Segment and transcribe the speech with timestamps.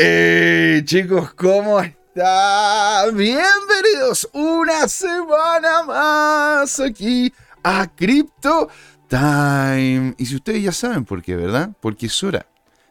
[0.00, 3.16] Hey chicos, ¿cómo están?
[3.16, 7.32] Bienvenidos una semana más aquí
[7.64, 8.68] a Crypto
[9.08, 10.14] Time.
[10.16, 11.70] Y si ustedes ya saben por qué, ¿verdad?
[11.80, 12.46] Porque es hora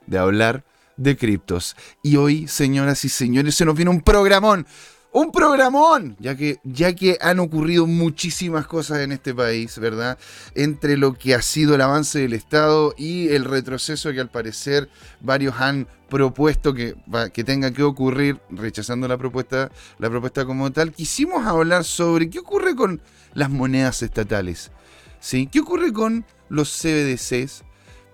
[0.06, 0.66] de hablar
[0.98, 1.78] de criptos.
[2.04, 4.68] Y hoy, señoras y señores, se nos viene un programón
[5.12, 10.18] un programón, ya que, ya que han ocurrido muchísimas cosas en este país, ¿verdad?
[10.54, 14.90] Entre lo que ha sido el avance del Estado y el retroceso que al parecer
[15.22, 16.96] varios han propuesto que,
[17.34, 22.40] que tenga que ocurrir, rechazando la propuesta, la propuesta como tal, quisimos hablar sobre qué
[22.40, 23.02] ocurre con
[23.34, 24.72] las monedas estatales,
[25.20, 25.48] ¿sí?
[25.48, 27.64] ¿Qué ocurre con los CBDCs?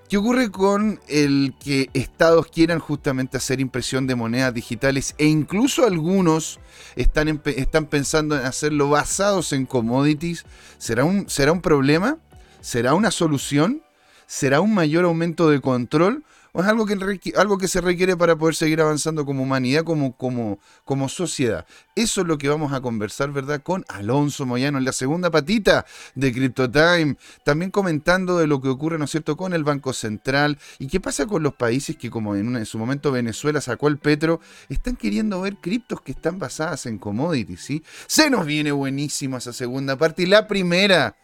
[0.09, 5.85] ¿Qué ocurre con el que estados quieran justamente hacer impresión de monedas digitales e incluso
[5.85, 6.59] algunos
[6.95, 10.45] están, están pensando en hacerlo basados en commodities?
[10.77, 12.17] ¿Será un, ¿Será un problema?
[12.61, 13.81] ¿Será una solución?
[14.27, 16.23] ¿Será un mayor aumento de control?
[16.61, 20.59] Es algo que, algo que se requiere para poder seguir avanzando como humanidad, como, como,
[20.85, 21.65] como sociedad.
[21.95, 23.63] Eso es lo que vamos a conversar, ¿verdad?
[23.63, 27.17] Con Alonso Moyano en la segunda patita de CryptoTime.
[27.43, 30.99] También comentando de lo que ocurre, ¿no es cierto?, con el Banco Central y qué
[30.99, 34.95] pasa con los países que, como en, en su momento Venezuela sacó el petro, están
[34.95, 37.83] queriendo ver criptos que están basadas en commodities, ¿sí?
[38.07, 40.23] Se nos viene buenísimo esa segunda parte.
[40.23, 41.15] Y la primera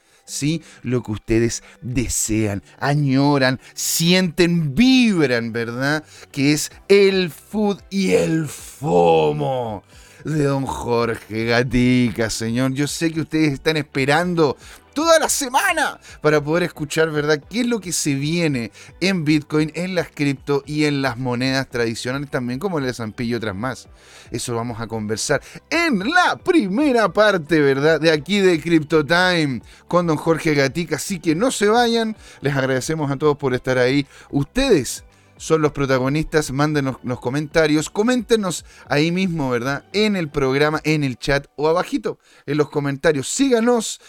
[0.84, 6.04] Lo que ustedes desean, añoran, sienten, vibran, ¿verdad?
[6.32, 9.84] Que es el food y el FOMO
[10.24, 12.74] de don Jorge Gatica, señor.
[12.74, 14.58] Yo sé que ustedes están esperando
[14.94, 19.72] toda la semana para poder escuchar, ¿verdad?, qué es lo que se viene en Bitcoin,
[19.76, 23.88] en las cripto y en las monedas tradicionales también, como el Zampillo y otras más.
[24.32, 30.08] Eso vamos a conversar en la primera parte, ¿verdad?, de aquí de Crypto Time con
[30.08, 30.98] don Jorge Gatica.
[30.98, 34.06] Así que no se vayan, les agradecemos a todos por estar ahí.
[34.30, 35.04] Ustedes
[35.38, 39.86] son los protagonistas, mándenos los comentarios, coméntenos ahí mismo, ¿verdad?
[39.94, 43.30] En el programa, en el chat o abajito en los comentarios.
[43.30, 44.02] Síganos,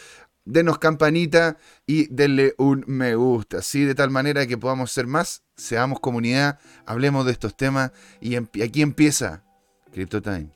[0.45, 1.57] denos campanita
[1.87, 3.85] y denle un me gusta, ¿sí?
[3.85, 8.83] De tal manera que podamos ser más, seamos comunidad, hablemos de estos temas y aquí
[8.83, 9.45] empieza
[9.93, 10.51] Crypto Time.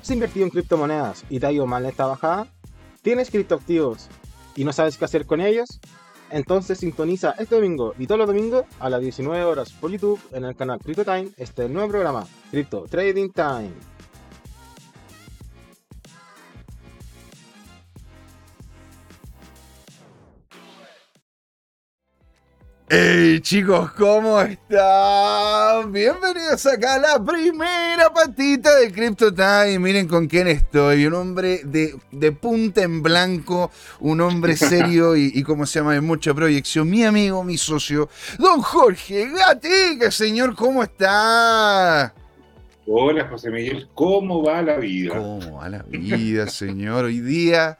[0.00, 2.48] ¿Has invertido en criptomonedas y te ha ido mal en esta bajada?
[3.02, 4.08] ¿Tienes criptoactivos
[4.56, 5.80] y no sabes qué hacer con ellos?
[6.30, 10.44] Entonces sintoniza este domingo y todos los domingos a las 19 horas por YouTube en
[10.44, 13.70] el canal Crypto Time este nuevo programa, Crypto Trading Time.
[22.92, 25.92] Hey chicos, ¿cómo están?
[25.92, 29.78] Bienvenidos acá a la primera patita de Crypto Time.
[29.78, 31.06] Miren con quién estoy.
[31.06, 35.94] Un hombre de, de punta en blanco, un hombre serio y, y, como se llama,
[35.94, 36.90] de mucha proyección.
[36.90, 38.08] Mi amigo, mi socio,
[38.40, 40.10] don Jorge Gatica.
[40.10, 42.12] Señor, ¿cómo está?
[42.88, 45.14] Hola José Miguel, ¿cómo va la vida?
[45.14, 47.04] ¿Cómo va la vida, señor?
[47.04, 47.78] Hoy día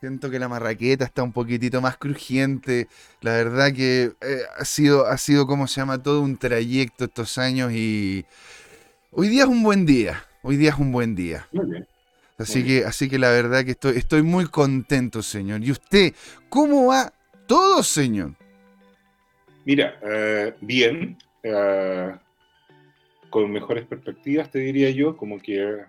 [0.00, 2.88] Siento que la marraqueta está un poquitito más crujiente.
[3.20, 7.36] La verdad que eh, ha sido, ha sido, como se llama, todo un trayecto estos
[7.36, 8.24] años y
[9.10, 10.24] hoy día es un buen día.
[10.42, 11.46] Hoy día es un buen día.
[11.52, 11.86] Muy bien.
[12.38, 15.62] Así que, así que la verdad que estoy, estoy muy contento, señor.
[15.62, 16.14] ¿Y usted,
[16.48, 17.12] cómo va
[17.46, 18.32] todo, señor?
[19.66, 21.18] Mira, eh, bien.
[21.42, 22.14] Eh,
[23.28, 25.84] con mejores perspectivas, te diría yo, como que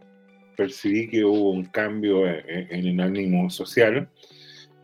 [0.62, 4.08] percibí que hubo un cambio en, el ánimo social.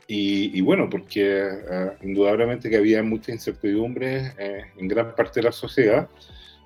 [0.07, 5.51] Y, bueno, porque uh, indudablemente que había mucha incertidumbre eh, en gran parte de la
[5.51, 6.07] sociedad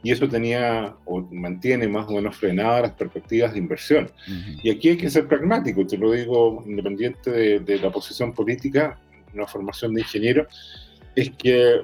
[0.04, 4.12] y eso tenía o mantiene más o menos frenadas las perspectivas de inversión.
[4.64, 9.00] Y aquí hay que ser pragmático, te lo digo independiente de, de, la posición política,
[9.34, 10.48] una formación de ingeniero,
[11.16, 11.82] es que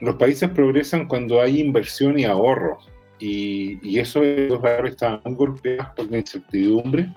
[0.00, 2.78] los países progresan cuando hay inversión y ahorro.
[3.18, 7.12] Y, y eso los barrios estaban golpeados por la incertidumbre,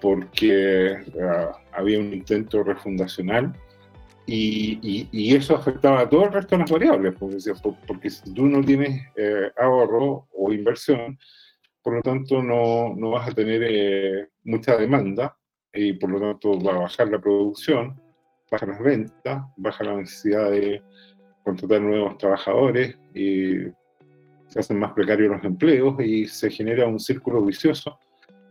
[0.00, 3.52] porque uh, había un intento refundacional
[4.30, 7.38] y, y, eso afectaba a todo el resto de las variables, porque,
[7.86, 11.18] porque si tú no tienes eh, ahorro o inversión,
[11.82, 15.34] por lo tanto no, no vas a tener eh, mucha demanda
[15.72, 17.98] y por lo tanto va a bajar la producción,
[18.50, 20.82] baja las ventas, baja la necesidad de
[21.42, 23.64] contratar nuevos trabajadores y
[24.48, 27.98] se hacen más precarios los empleos y se genera un círculo vicioso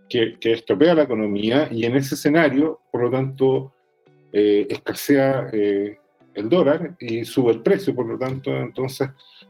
[0.09, 3.73] que, que estropea la economía y en ese escenario, por lo tanto,
[4.31, 5.97] eh, escasea eh,
[6.33, 9.09] el dólar y sube el precio, por lo tanto, entonces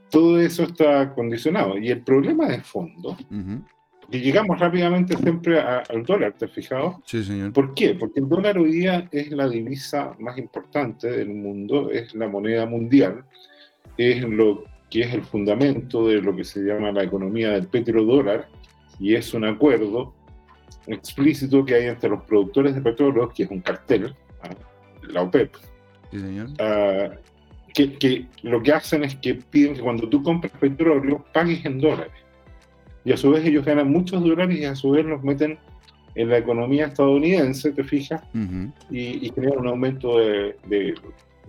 [0.10, 1.78] todo eso está condicionado.
[1.78, 3.62] Y el problema de fondo, Ujú.
[4.10, 7.02] y llegamos rápidamente siempre a- al dólar, ¿te has fijado?
[7.06, 7.52] Sí, señor.
[7.54, 7.94] ¿Por qué?
[7.96, 12.66] Porque el dólar hoy día es la divisa más importante del mundo, es la moneda
[12.66, 13.26] mundial,
[13.98, 18.48] es lo que es el fundamento de lo que se llama la economía del petrodólar
[19.00, 20.14] y es un acuerdo
[20.88, 24.50] explícito que hay entre los productores de petróleo, que es un cartel, ¿ah?
[25.10, 25.54] la OPEP,
[26.12, 26.48] Sí, señor.
[26.60, 27.10] ah,
[27.74, 31.80] que, que lo que hacen es que piden que cuando tú compras petróleo pagues en
[31.80, 32.14] dólares.
[33.04, 35.58] Y a su vez ellos ganan muchos dólares y a su vez los meten
[36.16, 38.22] en la economía estadounidense, ¿te fijas?
[38.34, 38.72] Ujú.
[38.90, 40.96] y, y generan un aumento de, de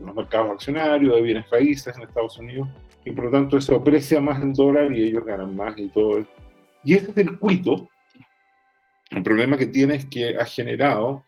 [0.05, 2.69] los mercados accionarios, de bienes raíces en Estados Unidos,
[3.05, 6.27] y por lo tanto eso aprecia más el dólar y ellos ganan más y todo.
[6.85, 7.89] Y ese circuito,
[9.11, 11.25] el problema que tiene es que ha generado,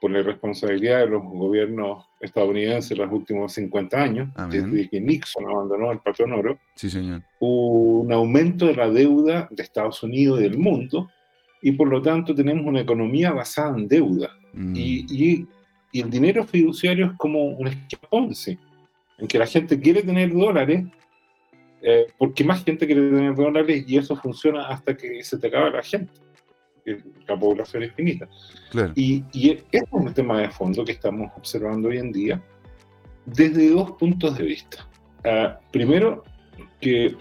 [0.00, 4.70] por la irresponsabilidad de los gobiernos estadounidenses en los últimos 50 años, Amén.
[4.70, 7.22] desde que Nixon abandonó el patrón oro, Sí, señor.
[7.40, 11.10] un aumento de la deuda de Estados Unidos y del mundo,
[11.62, 14.30] y por lo tanto tenemos una economía basada en deuda.
[14.52, 14.76] Mm.
[14.76, 15.46] Y, y-
[15.90, 18.56] y el dinero fiduciario es como un esquema Ponzi,
[19.18, 20.86] en que la gente quiere tener dólares,
[21.82, 25.70] eh, porque más gente quiere tener dólares y eso funciona hasta que se te acaba
[25.70, 26.12] la gente.
[27.26, 28.26] La población es finita.
[28.70, 28.92] Claro.
[28.94, 32.42] Y, y este es un tema de fondo que estamos observando hoy en día
[33.26, 34.88] desde dos puntos de vista.
[35.24, 36.24] Ah, primero,
[36.80, 37.16] que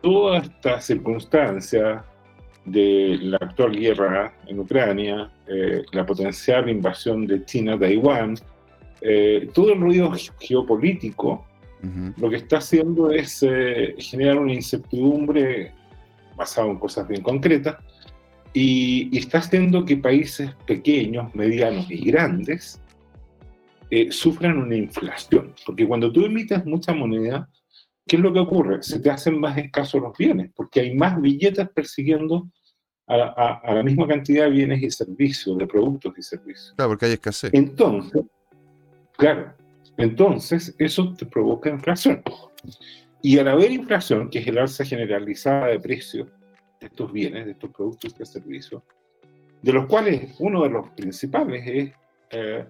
[0.00, 2.04] toda esta circunstancia
[2.64, 8.36] de la actual guerra en Ucrania, eh, la potencial invasión de China a Taiwán,
[9.04, 11.44] eh, todo el ruido ge- geopolítico,
[11.82, 12.14] Ujú.
[12.20, 15.72] lo que está haciendo es eh, generar una incertidumbre
[16.36, 17.76] basada en cosas bien concretas
[18.52, 22.80] y, y está haciendo que países pequeños, medianos y grandes
[23.90, 25.54] eh, sufran una inflación.
[25.66, 27.48] Porque cuando tú emites mucha moneda,
[28.06, 28.82] ¿qué es lo que ocurre?
[28.82, 32.48] Se te hacen más escasos los bienes, porque hay más billetes persiguiendo
[33.06, 36.72] a, a- a la misma cantidad de bienes y servicios, de productos y servicios.
[36.76, 37.50] Claro, porque hay escasez.
[37.52, 38.22] Entonces,
[39.16, 39.54] claro,
[39.96, 42.22] entonces eso te provoca inflación.
[43.22, 46.28] Y al haber inflación, que es el alza generalizada de precios
[46.80, 48.82] de estos bienes, de estos productos y servicios,
[49.62, 51.92] de los cuales uno de los principales es
[52.30, 52.64] eh,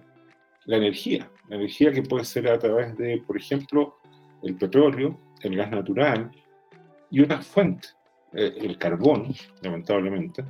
[0.65, 1.29] la energía.
[1.49, 3.97] La energía que puede ser a través de, por ejemplo,
[4.43, 6.31] el petróleo, el gas natural
[7.09, 7.95] y otras fuentes,
[8.33, 10.43] eh, el carbón, lamentablemente,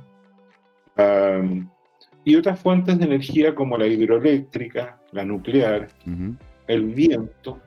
[0.96, 1.70] am,
[2.24, 6.34] y otras fuentes de energía como la hidroeléctrica, la nuclear, Ujú.
[6.68, 7.60] el viento,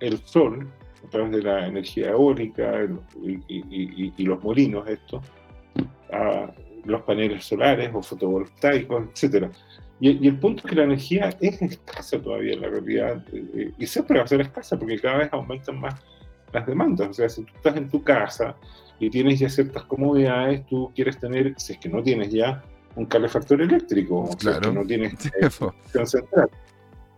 [0.00, 0.68] el sol,
[1.06, 5.20] a través de la energía eólica el- y, y- y- y los molinos, esto,
[6.12, 6.50] ah,
[6.84, 9.48] los paneles solares o fotovoltaicos, etc.
[10.00, 13.86] Y, el punto es que la energía es escasa todavía en la realidad, eh, y
[13.86, 15.94] siempre va a ser escasa porque cada vez aumentan más
[16.52, 17.08] las demandas.
[17.08, 18.56] O sea, si tú estás en tu casa
[18.98, 22.62] y tienes ya ciertas comodidades, tú quieres tener, si es que no tienes ya,
[22.96, 24.60] un calefactor eléctrico, o Claro.
[24.60, 26.50] que no tienes eh, central.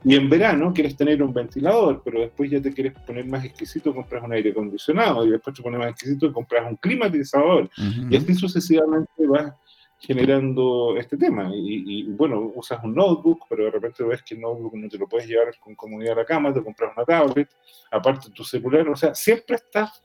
[0.04, 3.94] Y en verano quieres tener un ventilador, pero después ya te quieres poner más exquisito,
[3.94, 7.70] compras un aire acondicionado, y después te pones más exquisito y compras un climatizador.
[8.10, 9.52] Y así sucesivamente vas
[10.00, 11.50] generando este tema.
[11.54, 14.98] Y, y, bueno, usas un notebook, pero de repente ves que el notebook no te
[14.98, 17.48] lo puedes llevar con comodidad a la cama, te compras una tablet,
[17.92, 20.02] aparte tu celular, o sea, siempre estás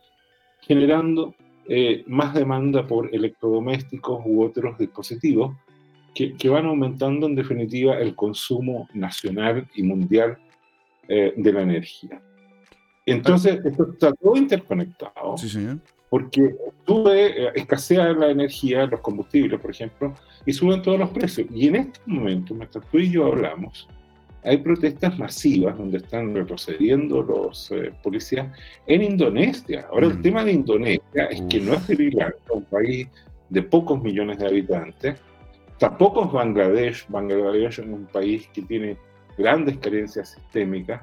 [0.61, 1.33] generando
[1.69, 5.55] eh, más demanda por electrodomésticos u otros dispositivos
[6.15, 10.37] que, que van aumentando en definitiva el consumo nacional y mundial
[11.07, 12.21] eh, de la energía.
[13.05, 15.77] Entonces, esto está todo interconectado Sí, señor.
[16.09, 16.55] porque
[16.85, 20.13] sube, eh, escasea la energía, los combustibles, por ejemplo,
[20.45, 21.47] y suben todos los precios.
[21.53, 23.87] Y en este momento, mientras tú y yo hablamos,
[24.43, 28.47] hay protestas masivas donde están retrocediendo los eh, policías
[28.85, 29.85] en Indonesia.
[29.91, 30.21] Ahora, el Mm.
[30.21, 33.07] tema de Indonesia es que no es Sri Lanka, un país
[33.49, 35.19] de pocos millones de habitantes,
[35.79, 37.05] tampoco es Bangladesh.
[37.09, 38.97] Bangladesh es un país que tiene
[39.37, 41.01] grandes carencias sistémicas.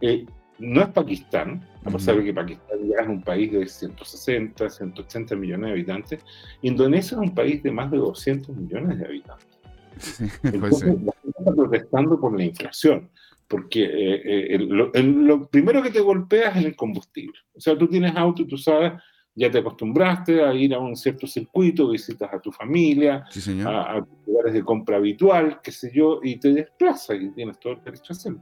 [0.00, 0.24] Eh,
[0.58, 5.34] no es Pakistán, a pesar de que Pakistán ya es un país de 160, 180
[5.36, 6.20] millones de habitantes.
[6.62, 9.48] Indonesia es un país de más de 200 millones de habitantes.
[9.98, 11.23] Sí, Entonces, gente está
[11.54, 13.10] protestando por la inflación,
[13.48, 17.38] porque eh, eh, el- lo, el- lo primero que te golpea es el combustible.
[17.54, 18.92] O sea, tú tienes auto y tú sabes,
[19.36, 23.68] ya te acostumbraste a ir a un cierto circuito, visitas a tu familia, Sí, señor.
[23.74, 27.72] a, a lugares de compra habitual, qué sé yo, y te desplazas y tienes todo
[27.74, 28.40] el derecho a hacerlo.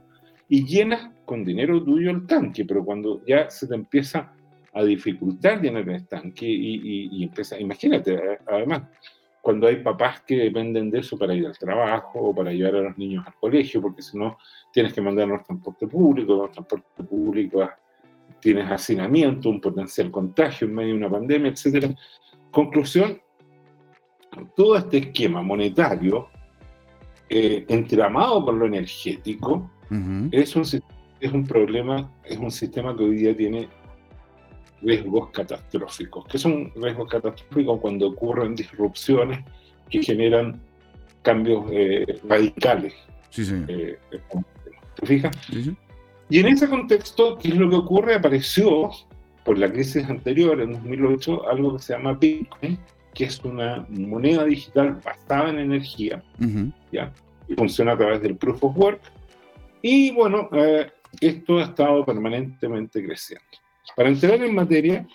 [0.49, 4.33] Y llenas con dinero tuyo el tanque, pero cuando ya se te empieza
[4.75, 8.83] a dificultar llenar el tanque y, y- y empieza, imagínate, eh, además,
[9.43, 12.81] cuando hay papás que dependen de eso para ir al trabajo o para llevar a
[12.83, 14.37] los niños al colegio, porque si no
[14.71, 17.69] tienes que mandarlos al transporte público, los transportes públicos
[18.39, 21.93] tienes hacinamiento, un potencial contagio en medio de una pandemia, etc.
[22.51, 23.21] Conclusión,
[24.55, 26.29] todo este esquema monetario
[27.27, 29.69] eh, entramado por lo energético
[30.31, 30.63] es, un,
[31.19, 33.67] es un problema, es un sistema que hoy día tiene
[34.83, 36.25] riesgos catastróficos.
[36.25, 37.79] ¿Qué son riesgos catastróficos?
[37.79, 39.39] Cuando ocurren disrupciones
[39.89, 40.59] que generan
[41.21, 42.93] cambios eh, radicales.
[43.29, 43.63] Sí, sí.
[43.67, 43.97] Eh,
[44.95, 45.35] ¿Te fijas?
[46.29, 48.15] Y en ese contexto, ¿qué es lo que ocurre?
[48.15, 48.91] Apareció,
[49.43, 52.77] por la crisis anterior, en 2008, algo que se llama Bitcoin,
[53.13, 56.23] que es una moneda digital basada en energía,
[56.91, 57.11] ¿ya?
[57.47, 59.01] Y funciona a través del Proof of Work.
[59.81, 63.45] Y bueno, eh, esto ha estado permanentemente creciendo.
[63.95, 65.05] Para entrar en materia,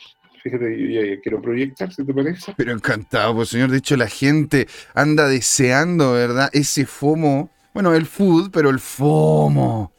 [0.43, 2.55] fíjate, yo ya quiero proyectar, si te parece.
[2.57, 3.71] Pero encantado, pues señor.
[3.71, 6.51] De hecho, la gente anda deseando, ¿verdad?
[6.53, 7.51] Ese FOMO.
[7.75, 9.93] Bueno, el food, pero el FOMO.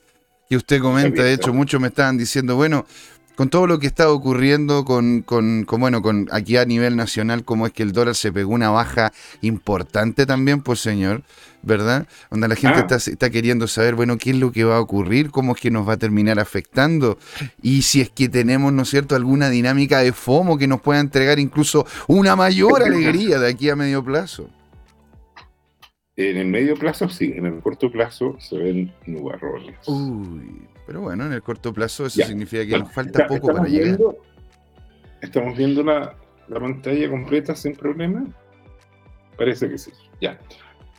[0.50, 2.86] Que usted comenta, de hecho, muchos me estaban diciendo, bueno,
[3.40, 7.68] con todo lo que está ocurriendo con, con, bueno, con aquí a nivel nacional, como
[7.68, 11.24] es que el dólar se pegó una baja importante también, pues señor,
[11.62, 12.06] ¿verdad?
[12.30, 12.98] Donde la gente ah.
[12.98, 15.88] está, queriendo saber, bueno, qué es lo que va a ocurrir, cómo es que nos
[15.88, 17.18] va a terminar afectando,
[17.62, 21.00] y si es que tenemos, ¿no es cierto?, alguna dinámica de FOMO que nos pueda
[21.00, 24.50] entregar incluso una mayor alegría de aquí a medio plazo.
[26.18, 29.78] En el medio plazo sí, en el corto plazo se ven nubarrones.
[29.88, 34.00] Uy, pero bueno, en el corto plazo eso significa que nos falta poco para llegar.
[35.22, 36.16] ¿Estamos viendo la,
[36.48, 38.26] pantalla completa sin problema?
[39.38, 39.92] Parece que sí.
[40.20, 40.40] Ya.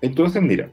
[0.01, 0.71] Entonces, mira,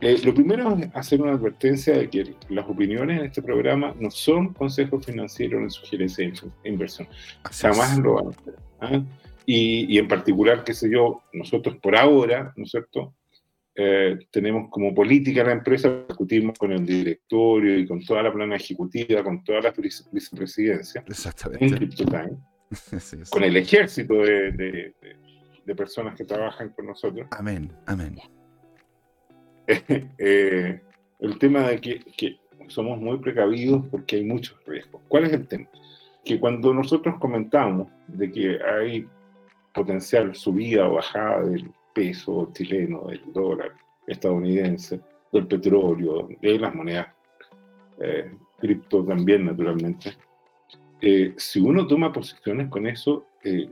[0.00, 4.12] eh, lo primero es hacer una advertencia de que las opiniones en este programa no
[4.12, 7.08] son consejos financieros ni sugerencias de inversión.
[7.42, 8.54] Jamás lo van a hacer.
[8.80, 9.02] ¿ah?
[9.44, 13.12] Y, y, en particular, qué sé yo, nosotros por ahora, ¿no es cierto?
[13.74, 18.56] Eh, tenemos como política la empresa, discutimos con el directorio y con toda la plana
[18.56, 19.74] ejecutiva, con todas las
[20.12, 21.88] vicepresidencias, Exactamente.
[23.30, 24.94] con el ejército de,
[25.74, 27.26] personas que trabajan con nosotros.
[27.30, 28.18] Amén, amén.
[30.18, 30.80] Eh,
[31.20, 32.36] el tema de que, que,
[32.66, 35.00] somos muy precavidos porque hay muchos riesgos.
[35.08, 35.68] ¿Cuál es el tema?
[36.24, 39.06] Que cuando nosotros comentamos de que hay
[39.72, 43.72] potencial subida o bajada del peso chileno, del dólar
[44.06, 45.00] estadounidense,
[45.32, 47.08] del petróleo, de las monedas
[48.00, 50.12] eh, cripto también, naturalmente.
[51.00, 53.68] Eh, si uno toma posiciones con eso eh,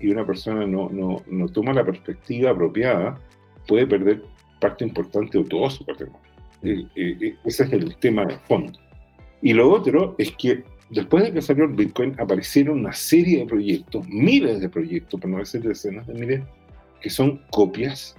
[0.00, 3.18] y una persona no, no, no, toma la perspectiva apropiada,
[3.66, 4.22] puede perder
[4.60, 6.20] parte importante de todo su patrimonio.
[6.62, 8.78] ese es el tema de fondo.
[9.40, 13.46] Y lo otro es que después de que salió el Bitcoin, aparecieron una serie de
[13.46, 16.42] proyectos, miles de proyectos, por no decir decenas de miles,
[17.02, 18.16] que son copias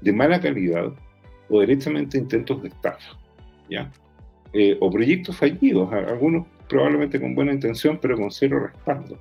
[0.00, 0.92] de mala calidad
[1.48, 3.18] o directamente intentos de estafa,
[3.70, 3.90] ¿ya?
[4.52, 9.18] Eh, o proyectos fallidos, algunos probablemente con buena intención, pero con cero respaldo.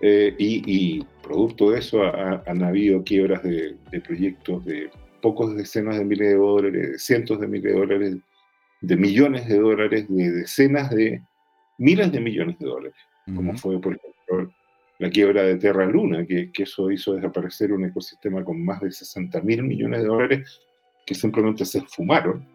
[0.00, 4.90] Eh, y, producto de eso han habido quiebras de, proyectos de
[5.22, 8.16] pocos decenas de miles de dólares, de cientos de miles de dólares,
[8.80, 11.22] de millones de dólares, de decenas de
[11.78, 12.94] miles de millones de dólares,
[13.36, 14.52] como fue, por ejemplo,
[15.00, 19.40] la quiebra de Terra Luna, que, eso hizo desaparecer un ecosistema con más de 60
[19.40, 20.60] mil millones de dólares
[21.06, 22.46] que simplemente se esfumaron,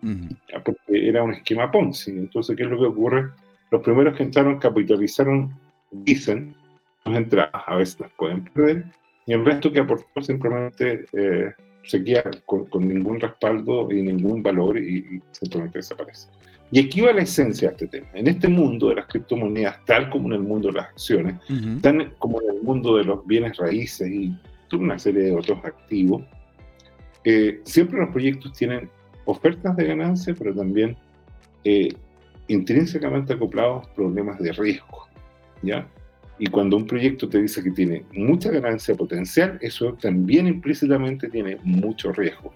[0.63, 2.11] porque era un esquema Ponzi.
[2.11, 3.31] Entonces, ¿qué es lo que ocurre?
[3.71, 5.59] Los primeros que entraron capitalizaron,
[5.91, 6.55] dicen,
[7.03, 8.85] sus entradas, a veces las pueden perder,
[9.25, 11.51] y el resto que aportó simplemente eh,
[11.83, 16.29] se queda con, ningún respaldo y ningún valor y simplemente desaparece.
[16.75, 18.07] Y aquí va la esencia de este tema.
[18.15, 21.35] En este mundo de las criptomonedas, tal como en el mundo de las acciones,
[21.81, 25.57] tal como en el mundo de los bienes raíces y toda una serie de otros
[25.63, 26.23] activos,
[27.23, 28.89] eh, siempre los proyectos tienen
[29.23, 30.97] ofertas de ganancia, pero también
[31.63, 31.93] eh,
[32.49, 35.07] intrínsecamente acoplados problemas de riesgo.
[35.61, 35.87] ¿ya?
[36.39, 41.57] Y cuando un proyecto te dice que tiene mucha ganancia potencial, eso también implícitamente tiene
[41.63, 42.53] mucho riesgo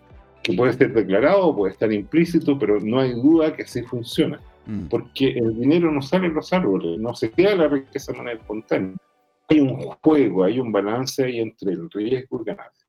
[0.49, 4.39] que puede ser declarado, puede estar implícito, pero no hay duda que así funciona.
[4.65, 4.87] Mm.
[4.87, 8.39] Porque el dinero no sale en los árboles, no se queda la riqueza de manera
[8.39, 8.95] espontánea.
[9.47, 12.87] Hay un juego, hay un balance ahí entre el riesgo y el ganancia.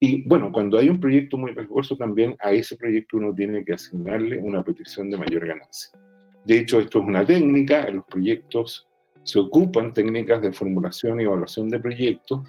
[0.00, 3.74] Y bueno, cuando hay un proyecto muy riesgoso, también a ese proyecto uno tiene que
[3.74, 5.98] asignarle una petición de mayor ganancia.
[6.44, 8.86] De hecho, esto es una técnica, en los proyectos
[9.22, 12.42] se ocupan técnicas de formulación y evaluación de proyectos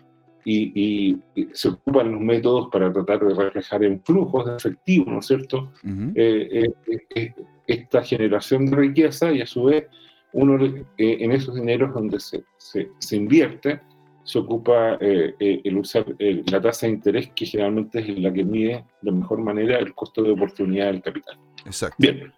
[0.45, 1.17] y,
[1.53, 5.71] se ocupan los métodos para tratar de reflejar en flujos de efectivo, ¿no es cierto?
[5.83, 7.33] Eh, eh, eh,
[7.67, 9.85] esta generación de riqueza y a su vez
[10.33, 10.63] uno
[10.97, 13.81] en esos dineros donde se, se, invierte
[14.23, 19.11] se ocupa el usar la tasa de interés que generalmente es la que mide de
[19.11, 21.37] mejor manera el costo de oportunidad del capital.
[21.65, 21.95] Exacto.
[21.97, 22.31] Bien.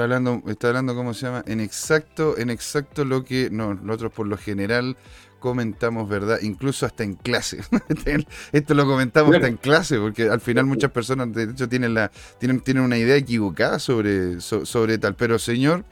[0.00, 1.44] Está hablando, está hablando, ¿cómo se llama?
[1.46, 4.96] En exacto, en exacto lo que no, nosotros por lo general
[5.40, 6.38] comentamos, ¿verdad?
[6.40, 7.58] Incluso hasta en clase.
[8.52, 12.10] Esto lo comentamos hasta en clase, porque al final muchas personas, de hecho, tienen la,
[12.38, 15.16] tienen, tienen una idea equivocada sobre, sobre tal.
[15.16, 15.84] Pero señor,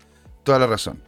[0.43, 0.99] toda la razón.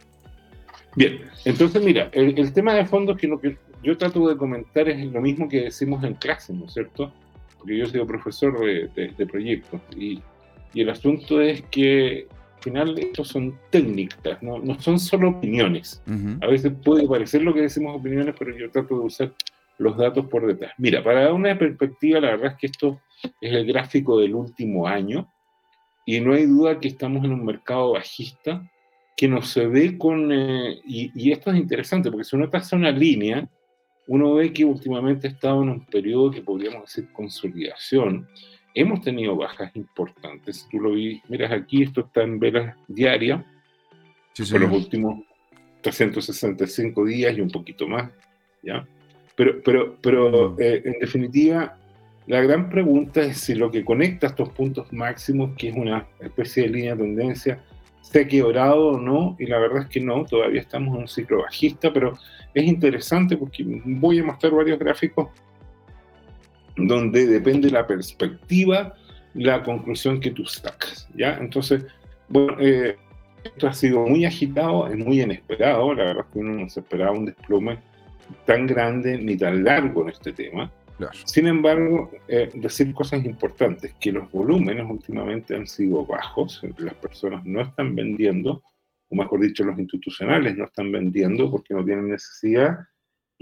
[0.95, 5.11] Bien, entonces mira, el, tema de fondo que lo que yo trato de comentar es
[5.11, 7.11] lo mismo que decimos en clase, ¿no es cierto?
[7.57, 10.21] Porque yo soy profesor de, proyectos y,
[10.71, 12.27] y, el asunto es que
[12.61, 16.03] final estos son técnicas, no, no son solo opiniones.
[16.41, 19.33] A veces puede parecer lo que decimos opiniones, pero yo trato de usar
[19.77, 20.73] los datos por detrás.
[20.77, 23.01] Mira, para dar una perspectiva, la verdad es que esto
[23.41, 25.27] es el gráfico del último año
[26.05, 28.69] y no hay duda que estamos en un mercado bajista
[29.15, 30.31] que no se ve con...
[30.31, 33.47] Eh, y, esto es interesante, porque si uno traza una línea,
[34.07, 38.27] uno ve que últimamente ha estado en un periodo que podríamos decir consolidación.
[38.73, 40.67] Hemos tenido bajas importantes.
[40.71, 43.43] Tú lo vi, miras aquí, esto está en velas diarias,
[44.37, 45.23] por los últimos
[45.81, 48.09] 365 días y un poquito más,
[48.61, 48.87] ¿ya?
[49.35, 51.77] Pero, pero, pero eh, en definitiva,
[52.27, 56.63] la gran pregunta es si lo que conecta estos puntos máximos, que es una especie
[56.63, 57.63] de línea de tendencia,
[58.01, 61.07] se ha quebrado o no, y la verdad es que no, todavía estamos en un
[61.07, 62.17] ciclo bajista, pero
[62.53, 65.29] es interesante porque voy a mostrar varios gráficos
[66.75, 68.95] donde depende la perspectiva
[69.33, 71.37] la conclusión que tú sacas, ¿ya?
[71.37, 71.85] Entonces,
[72.27, 72.97] bueno, eh,
[73.43, 76.81] esto ha sido muy agitado, es muy inesperado, la verdad es que uno no se
[76.81, 77.79] esperaba un desplome
[78.45, 80.71] tan grande ni tan largo en este tema,
[81.25, 87.43] sin embargo, eh, decir cosas importantes, que los volúmenes últimamente han sido bajos, las personas
[87.45, 88.63] no están vendiendo,
[89.09, 92.79] o mejor dicho, los institucionales no están vendiendo porque no tienen necesidad,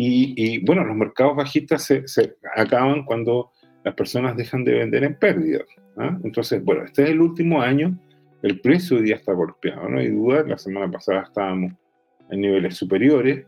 [0.01, 3.51] y, bueno, los mercados bajistas se, acaban cuando
[3.83, 5.59] las personas dejan de vender en pérdida.
[5.97, 6.17] ¿ah?
[6.23, 7.99] Entonces, bueno, este es el último año,
[8.41, 11.73] el precio hoy día está golpeado, no hay duda, la semana pasada estábamos
[12.29, 13.45] en niveles superiores,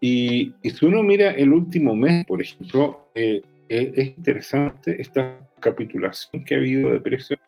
[0.00, 6.44] y, si uno mira el último mes, por ejemplo, eh, eh, es interesante esta capitulación
[6.44, 7.38] que ha habido de precios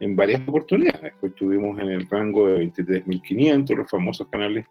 [0.00, 1.12] en varias oportunidades.
[1.22, 4.66] Estuvimos en el rango de 23.500, los famosos canales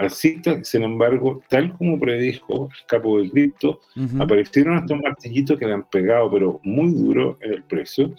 [0.00, 3.80] alcistas, sin embargo, tal como predijo el capo de cripto,
[4.18, 8.12] aparecieron estos martillitos que le han pegado, pero muy duro en el precio,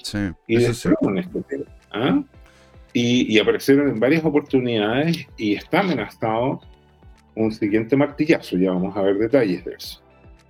[0.48, 1.66] y destruyeron este tema.
[1.92, 2.24] ¿ah?
[2.94, 6.60] Y, y, aparecieron en varias oportunidades y está amenazado
[7.36, 10.02] un siguiente martillazo, ya vamos a ver detalles de eso.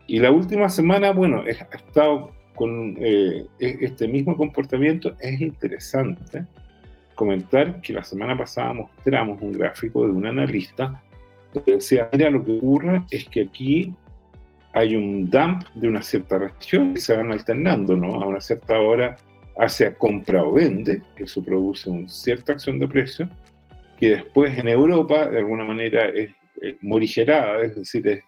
[0.08, 5.16] Y la última semana, bueno, ha estado con eh, e-, este mismo comportamiento.
[5.20, 6.46] Es interesante
[7.16, 11.02] comentar que la semana pasada mostramos un gráfico de un analista
[11.66, 13.94] decía, mira, lo que ocurre es que aquí
[14.74, 18.22] hay un dump de una cierta región y se van alternando, ¿no?
[18.22, 19.18] A una cierta hora
[19.58, 23.30] hacia compra o vende, eso produce una cierta acción de precio,
[24.00, 26.32] que después en Europa, de alguna manera, es
[26.82, 28.24] morigerada, es decir,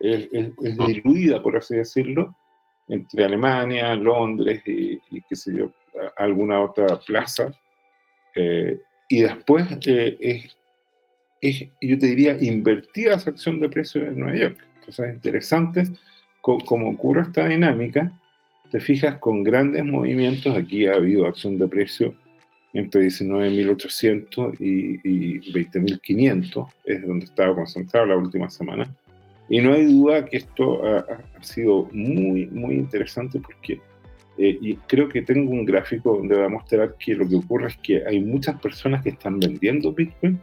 [0.00, 0.28] es,
[0.86, 2.34] diluida, por así decirlo,
[2.88, 5.72] entre Alemania, Londres y, qué sé yo,
[6.16, 7.52] alguna otra plaza.
[8.34, 10.56] Eh, y después eh, es,
[11.42, 14.58] yo te diría, invertida esa acción de precios en Nueva York.
[14.80, 15.84] Entonces es interesante
[16.40, 18.12] como ocurre esta dinámica.
[18.70, 22.14] Te fijas con grandes movimientos, aquí ha habido acción de precio
[22.72, 28.94] entre 19.800 y, y 20.500, es donde estaba concentrado la última semana.
[29.48, 31.04] Y no hay duda que esto ha,
[31.42, 33.80] sido muy, muy interesante porque
[34.38, 37.66] eh, y creo que tengo un gráfico donde va a mostrar que lo que ocurre
[37.66, 40.40] es que hay muchas personas que están vendiendo Bitcoin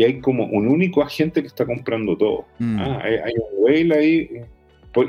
[0.00, 2.46] y hay como un único agente que está comprando todo.
[2.58, 2.78] Mm.
[2.80, 4.30] Ah, hay, un whale ahí.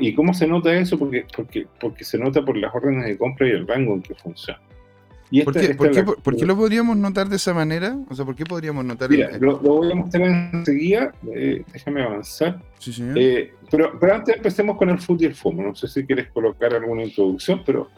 [0.00, 0.98] ¿Y cómo se nota eso?
[0.98, 4.14] Porque, porque, porque se nota por las órdenes de compra y el rango en que
[4.14, 4.60] funciona.
[5.44, 5.54] ¿Por,
[6.36, 7.96] qué, lo podríamos notar de esa manera?
[8.10, 9.08] O sea, ¿por qué podríamos notar?
[9.08, 11.14] Mira, lo, voy a mostrar enseguida.
[11.34, 12.60] Eh, déjame avanzar.
[12.78, 13.16] Sí, señor.
[13.18, 15.62] Eh, pero, pero, antes empecemos con el food y el FOMO.
[15.62, 17.88] No sé si quieres colocar alguna introducción, pero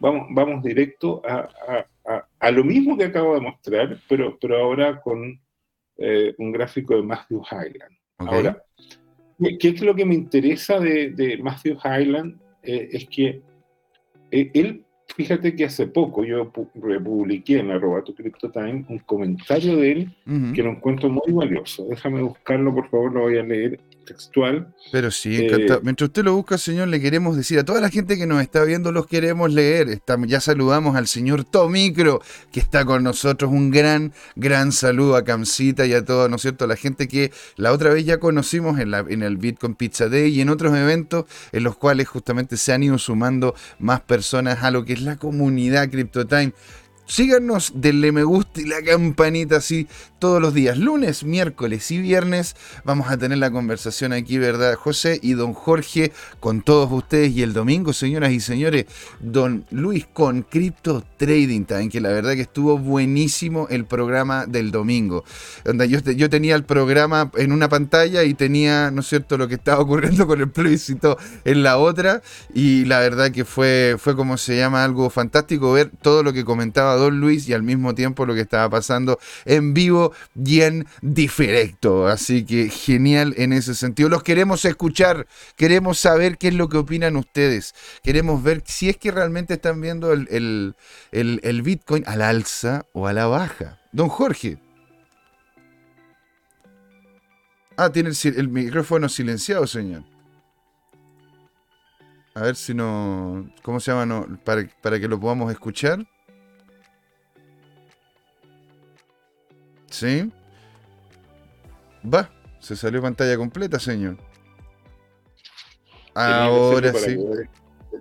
[0.00, 1.50] vamos, vamos directo a,
[2.40, 5.38] a, lo mismo que acabo de mostrar, pero, pero ahora con
[6.00, 7.96] eh, un gráfico de Matthew Highland.
[8.18, 8.62] Ahora,
[9.38, 12.38] ¿qué es lo que me interesa de, de Matthew Highland?
[12.62, 13.40] es que
[14.30, 14.84] él
[15.14, 20.16] fíjate que hace poco yo publiqué en arroba tu Time un comentario de él
[20.54, 21.86] que lo encuentro muy valioso.
[21.88, 23.80] Déjame buscarlo, por favor, lo voy a leer
[24.10, 24.74] textual.
[24.90, 25.80] Pero sí, eh, encantado.
[25.82, 28.64] Mientras usted lo busca, señor, le queremos decir a toda la gente que nos está
[28.64, 30.00] viendo, los queremos leer.
[30.26, 32.20] Ya saludamos al señor Tomicro,
[32.50, 33.50] que está con nosotros.
[33.52, 37.30] Un gran, gran saludo a Camcita y a toda, ¿no es cierto?, la gente que
[37.56, 40.76] la otra vez ya conocimos en, la, en el Bitcoin Pizza Day y en otros
[40.76, 45.02] eventos en los cuales justamente se han ido sumando más personas a lo que es
[45.02, 46.52] la comunidad CryptoTime
[47.10, 49.88] Síganos, denle me gusta y la campanita así
[50.20, 50.78] todos los días.
[50.78, 52.54] Lunes, miércoles y viernes
[52.84, 54.74] vamos a tener la conversación aquí, ¿verdad?
[54.74, 57.32] José y don Jorge con todos ustedes.
[57.32, 58.84] Y el domingo, señoras y señores,
[59.18, 64.70] don Luis con Crypto Trading Time, que la verdad que estuvo buenísimo el programa del
[64.70, 65.24] domingo.
[66.16, 69.80] Yo tenía el programa en una pantalla y tenía, ¿no es cierto?, lo que estaba
[69.80, 72.22] ocurriendo con el plebiscito en la otra.
[72.54, 76.44] Y la verdad que fue, fue como se llama, algo fantástico ver todo lo que
[76.44, 80.86] comentaba Don Luis y al mismo tiempo lo que estaba pasando en vivo y en
[81.02, 82.06] directo.
[82.06, 84.08] Así que genial en ese sentido.
[84.08, 87.74] Los queremos escuchar, queremos saber qué es lo que opinan ustedes.
[88.02, 90.74] Queremos ver si es que realmente están viendo el,
[91.12, 93.78] el Bitcoin al alza o a la baja.
[93.92, 94.58] Don Jorge.
[97.76, 100.04] Ah, tiene el, el micrófono silenciado, señor.
[102.34, 103.50] A ver si no.
[103.62, 104.04] ¿Cómo se llama?
[104.06, 106.06] No, para, para que lo podamos escuchar.
[109.90, 110.30] ¿Sí?
[112.02, 114.16] Va, se salió pantalla completa, señor.
[116.14, 117.16] Ahora sí.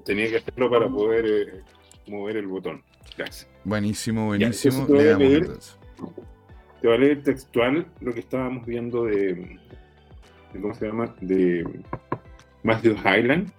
[0.06, 1.63] tenía que hacerlo para poder eh,
[2.08, 2.84] mover el botón.
[3.17, 3.47] Gracias.
[3.63, 4.86] Buenísimo, buenísimo.
[4.86, 5.47] te, voy a leer,
[6.82, 9.60] te voy a leer textual lo que estábamos viendo de,
[10.54, 11.13] de ¿cómo se llama?
[11.21, 11.67] De
[12.63, 13.52] Matthew Highland.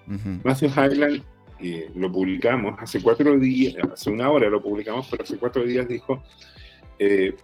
[0.45, 1.23] Matthew Highland
[1.61, 5.87] eh, lo publicamos hace cuatro días, hace una hora lo publicamos, pero hace cuatro días
[5.87, 6.23] dijo
[6.99, 7.35] eh,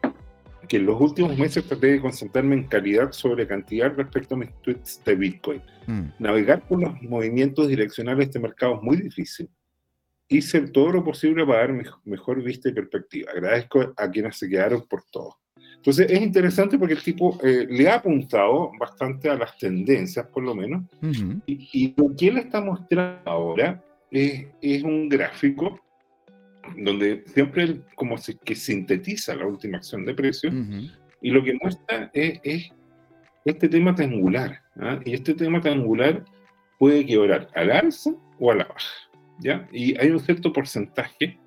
[0.69, 4.51] que en los últimos meses traté de concentrarme en calidad sobre cantidad respecto a mis
[4.63, 5.63] tweets de Bitcoin.
[5.87, 6.03] Mm.
[6.19, 9.49] Navegar por los movimientos direccionales de este mercado es muy difícil.
[10.29, 13.31] Hice todo lo posible para dar mejor vista y perspectiva.
[13.31, 15.37] Agradezco a quienes se quedaron por todo.
[15.77, 20.43] Entonces es interesante porque el tipo eh, le ha apuntado bastante a las tendencias, por
[20.43, 20.83] lo menos,
[21.47, 25.81] y, lo que él está mostrando ahora es, es un gráfico
[26.77, 30.55] donde siempre como se, que sintetiza la última acción de precios,
[31.21, 32.71] y lo que muestra es, es
[33.45, 35.01] este tema triangular, ¿ah?
[35.05, 36.25] y este tema triangular
[36.79, 38.95] puede quebrar al alza o a la baja,
[39.41, 39.69] ¿ya?
[39.73, 41.39] Y hay un cierto porcentaje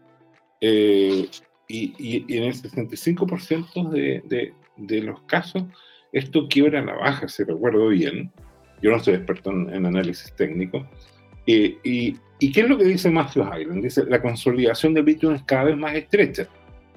[0.61, 1.27] eh,
[1.67, 5.63] y, en el 65% de, de, de, los casos
[6.11, 8.31] esto quiebra a la baja, si recuerdo bien.
[8.81, 10.87] Yo no soy experto en, análisis técnico.
[11.51, 13.81] Eh, y, y, qué es lo que dice Matthew Highland?
[13.81, 16.47] Dice, la consolidación de Bitcoin es cada vez más estrecha.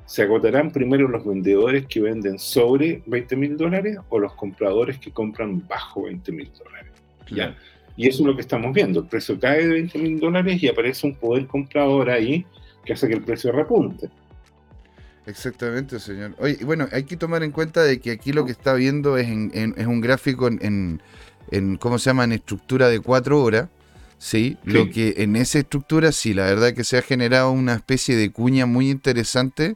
[0.04, 5.10] Se agotarán primero los vendedores que venden sobre 20 mil dólares o los compradores que
[5.10, 6.92] compran bajo 20 mil dólares.
[7.30, 7.56] ¿ya?
[7.96, 9.00] Y eso es lo que estamos viendo.
[9.00, 12.44] El precio cae de 20 mil dólares y aparece un poder comprador ahí
[12.84, 14.10] que hace que el precio repunte.
[15.24, 16.34] Exactamente, señor.
[16.40, 19.28] Oye, bueno, hay que tomar en cuenta de que aquí lo que está viendo es,
[19.54, 21.00] es un gráfico en,
[21.50, 23.70] en, ¿cómo se llama?, en estructura de cuatro horas.
[24.22, 24.56] ¿Sí?
[24.62, 28.30] Lo que en esa estructura, sí, la verdad que se ha generado una especie de
[28.30, 29.74] cuña muy interesante.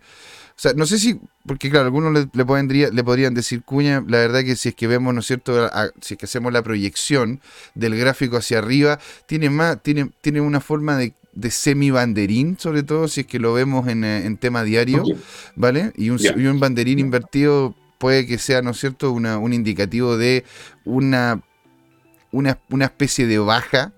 [0.50, 4.18] O sea, no sé si, porque claro, algunos le, le, le podrían decir cuña, la
[4.18, 5.68] verdad que si es que vemos, ¿no es cierto?,
[6.00, 7.40] si es que hacemos la proyección
[7.74, 13.08] del gráfico hacia arriba, tiene, más, tiene, tiene una forma de, de semi-banderín, sobre todo
[13.08, 15.02] si es que lo vemos en, eh, tema diario,
[15.56, 15.92] ¿vale?
[15.96, 20.44] Y un, un, banderín invertido puede que sea, ¿no es cierto?, una, un indicativo de
[20.84, 21.42] una,
[22.30, 23.92] una, una especie de baja,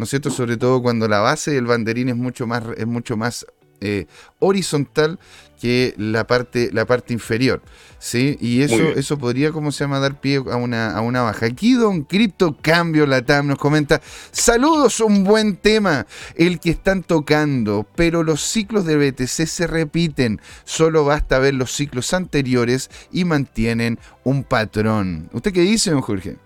[0.00, 0.30] ¿no es cierto?
[0.30, 3.44] Sobre todo cuando la base del banderín es mucho más, es mucho más
[3.82, 4.06] eh,
[4.38, 5.18] horizontal
[5.60, 7.60] que la parte, la parte inferior.
[7.98, 8.38] ¿sí?
[8.40, 11.44] Y eso, eso podría, como se llama?, dar pie a una, a una baja.
[11.44, 14.00] Aquí Don Crypto Cambio Latam nos comenta,
[14.32, 20.40] saludos, un buen tema, el que están tocando, pero los ciclos de BTC se repiten,
[20.64, 25.28] solo basta ver los ciclos anteriores y mantienen un patrón.
[25.34, 26.38] ¿Usted qué dice, don Jorge?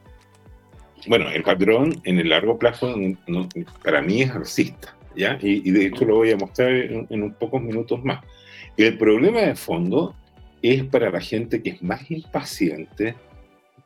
[1.07, 2.95] Bueno, el patrón en el largo plazo
[3.83, 4.97] para mí es alcista.
[5.15, 8.25] Y, de hecho lo voy a mostrar en, en un pocos minutos más.
[8.77, 10.15] El problema de fondo
[10.63, 13.15] es para la gente que es más impaciente,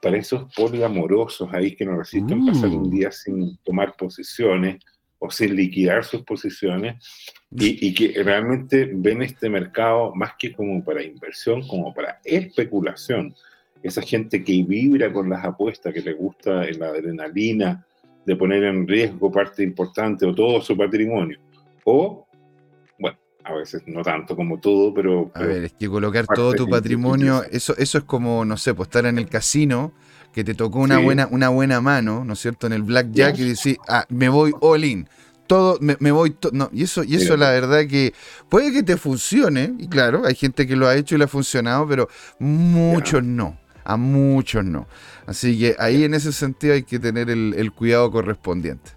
[0.00, 2.90] para esos poliamorosos ahí que no resisten pasar un mm.
[2.90, 4.78] día sin tomar posiciones
[5.18, 7.04] o sin liquidar sus posiciones
[7.50, 13.35] y, y, que realmente ven este mercado más que como para inversión, como para especulación.
[13.82, 17.86] Esa gente que vibra con las apuestas, que le gusta la adrenalina,
[18.24, 21.38] de poner en riesgo parte importante o todo su patrimonio.
[21.84, 22.26] O,
[22.98, 25.30] bueno, a veces no tanto como todo, pero...
[25.34, 28.88] a ver, es que colocar todo tu patrimonio, eso, eso es como, no sé, pues
[28.88, 29.92] estar en el casino,
[30.32, 33.48] que te tocó una, buena, una buena mano, ¿no es cierto?, en el blackjack y
[33.48, 35.08] decir, ah, me voy all in
[35.48, 38.12] todo, me, voy, no, y eso, y eso la verdad que
[38.48, 41.28] puede que te funcione, y claro, hay gente que lo ha hecho y le ha
[41.28, 43.58] funcionado, pero muchos no,
[43.88, 44.87] a muchos no.
[45.27, 48.92] Así que ahí en ese sentido hay que tener el, cuidado correspondiente.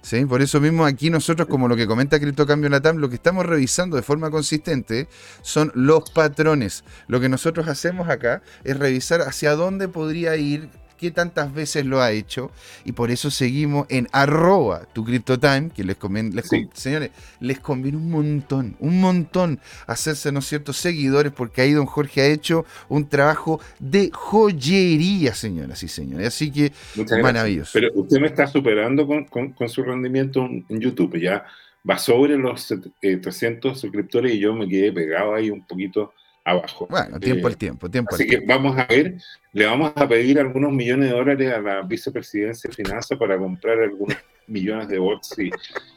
[0.00, 0.24] ¿sí?
[0.24, 3.96] Por eso mismo aquí nosotros, como lo que comenta Criptocambio Latam, lo que estamos revisando
[3.96, 5.08] de forma consistente
[5.42, 6.84] son los patrones.
[7.06, 12.02] Lo que nosotros hacemos acá es revisar hacia dónde podría ir qué tantas veces lo
[12.02, 12.50] ha hecho
[12.84, 16.66] y por eso seguimos en arroba tu CryptoTime, que les conviene, les Sí.
[16.66, 17.10] con- señores,
[17.40, 22.20] les conviene un montón, un montón hacerse, ¿no es cierto?, seguidores, porque ahí don Jorge
[22.20, 26.26] ha hecho un trabajo de joyería, señoras y señores.
[26.28, 27.22] Así que Muchas gracias.
[27.22, 27.70] maravilloso.
[27.72, 31.18] Pero usted me está superando con, con- con su rendimiento en, en YouTube.
[31.18, 31.44] Ya
[31.88, 36.12] va sobre los eh, 300 suscriptores y yo me quedé pegado ahí un poquito
[36.50, 36.86] abajo.
[36.90, 38.54] Bueno, tiempo Eh, al tiempo, tiempo Así al que tiempo.
[38.54, 39.14] vamos a ver,
[39.52, 43.78] le vamos a pedir algunos millones de dólares a la vicepresidencia de finanzas para comprar
[43.80, 45.50] algunos millones de bots y,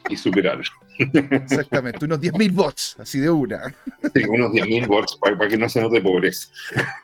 [0.08, 0.64] y superarlo.
[0.98, 3.74] Exactamente, unos 10.000 bots, así de una.
[4.14, 6.48] Sí, unos 10.000 bots para, para que no se note pobreza.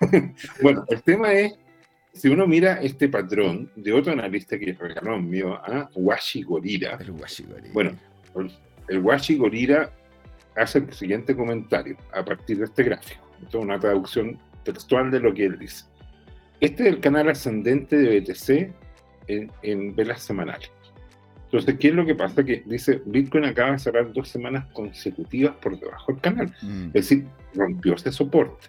[0.63, 1.55] bueno, el tema es,
[2.13, 7.13] si uno mira este patrón de otro analista que regaló mío a Washi Gorira, El
[7.13, 7.71] guachigori.
[7.73, 7.97] Bueno,
[8.89, 9.91] el Washi Gorira
[10.57, 13.30] hace el siguiente comentario a partir de este gráfico.
[13.43, 15.85] Esto es una traducción textual de lo que él dice.
[16.61, 18.73] Este es el canal ascendente de BTC
[19.29, 20.71] en, en velas semanales.
[21.47, 22.45] Entonces, ¿qué es lo que pasa?
[22.45, 26.55] Que dice, Bitcoin acaba de cerrar dos semanas consecutivas por debajo del canal.
[26.63, 28.69] Mm, Es decir, rompió ese soporte.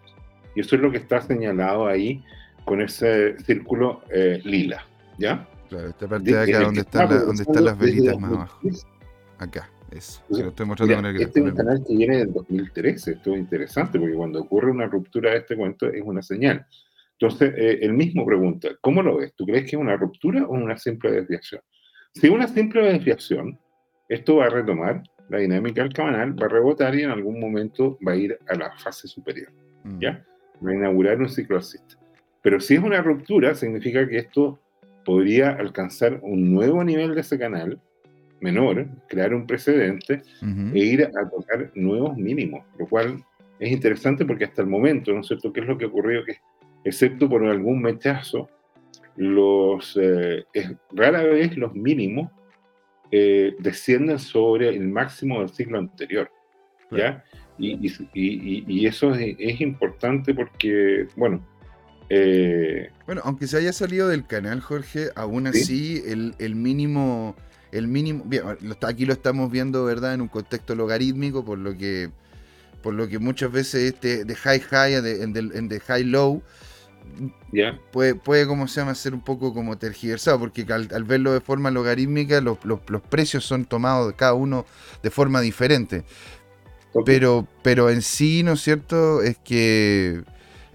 [0.55, 2.23] Y eso es lo que está señalado ahí
[2.65, 4.83] con ese círculo eh, lila.
[5.19, 5.47] ¿Ya?
[5.69, 8.31] claro, esta parte de acá donde que están, está la- donde están las velitas más
[8.31, 8.59] abajo.
[8.63, 8.87] 2013.
[9.37, 10.21] Acá, eso.
[10.21, 12.33] Entonces, que lo estoy mostrando Mira, con el este es un canal que viene del
[12.33, 16.65] 2013, esto es interesante porque cuando ocurre una ruptura de este cuento es una señal.
[17.19, 19.33] Entonces, eh, él mismo pregunta, ¿cómo lo ves?
[19.35, 21.61] ¿Tú crees que es una ruptura o una simple desviación?
[22.13, 23.59] Si es una simple desviación,
[24.09, 27.97] esto va a retomar la dinámica del canal, va a rebotar y en algún momento
[28.05, 29.51] va a ir a la fase superior,
[29.83, 29.99] Mm.
[29.99, 30.25] ¿ya?
[30.65, 31.95] Va a inaugurar un ciclo alcista.
[32.41, 34.59] Pero si es una ruptura, significa que esto
[35.05, 37.79] podría alcanzar un nuevo nivel de ese canal,
[38.41, 40.21] menor, crear un precedente
[40.73, 43.23] e ir a tocar nuevos mínimos, lo cual
[43.59, 46.25] es interesante porque hasta el momento, ¿no es cierto?, ¿qué es lo que ha ocurrido?
[46.25, 46.37] Que
[46.83, 48.49] excepto por algún mechazo,
[49.15, 52.31] los, eh, es- rara vez los mínimos
[53.11, 56.31] eh, descienden sobre el máximo del ciclo anterior,
[56.91, 57.23] ¿ya?
[57.57, 61.45] Y, y- y- y eso es, es importante porque, bueno,
[62.09, 65.59] eh, Bueno, aunque se haya salido del canal, Jorge, aún Sí.
[65.61, 67.35] así el, el mínimo,
[67.71, 68.43] el mínimo, bien,
[68.81, 70.13] aquí lo estamos viendo, ¿verdad?
[70.13, 72.11] En un contexto logarítmico, por lo que,
[72.83, 75.33] por lo que muchas veces este de high high de, en
[75.69, 76.43] de high low
[77.51, 77.79] ¿ya?
[77.91, 81.41] puede, puede como se llama, ser un poco como tergiversado, porque al, al verlo de
[81.41, 84.65] forma logarítmica, los, los- los precios son tomados de cada uno
[85.03, 86.05] de forma diferente.
[87.05, 89.21] Pero, pero en sí, ¿no es cierto?
[89.21, 90.23] Es que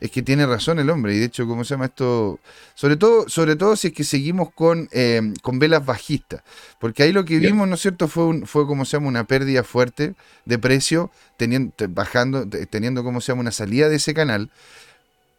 [0.07, 1.15] es que tiene razón el hombre.
[1.15, 2.41] Y de hecho, ¿cómo se llama esto?
[2.75, 6.43] Sobre todo, sobre todo si es que seguimos con, eh, con velas bajistas.
[6.81, 8.09] Porque ahí lo que vimos, ¿no es cierto?
[8.09, 10.15] Fue, un, fue como se llama, una pérdida fuerte
[10.45, 14.51] de precio, teniendo, bajando, te- teniendo como se llama, una salida de ese canal.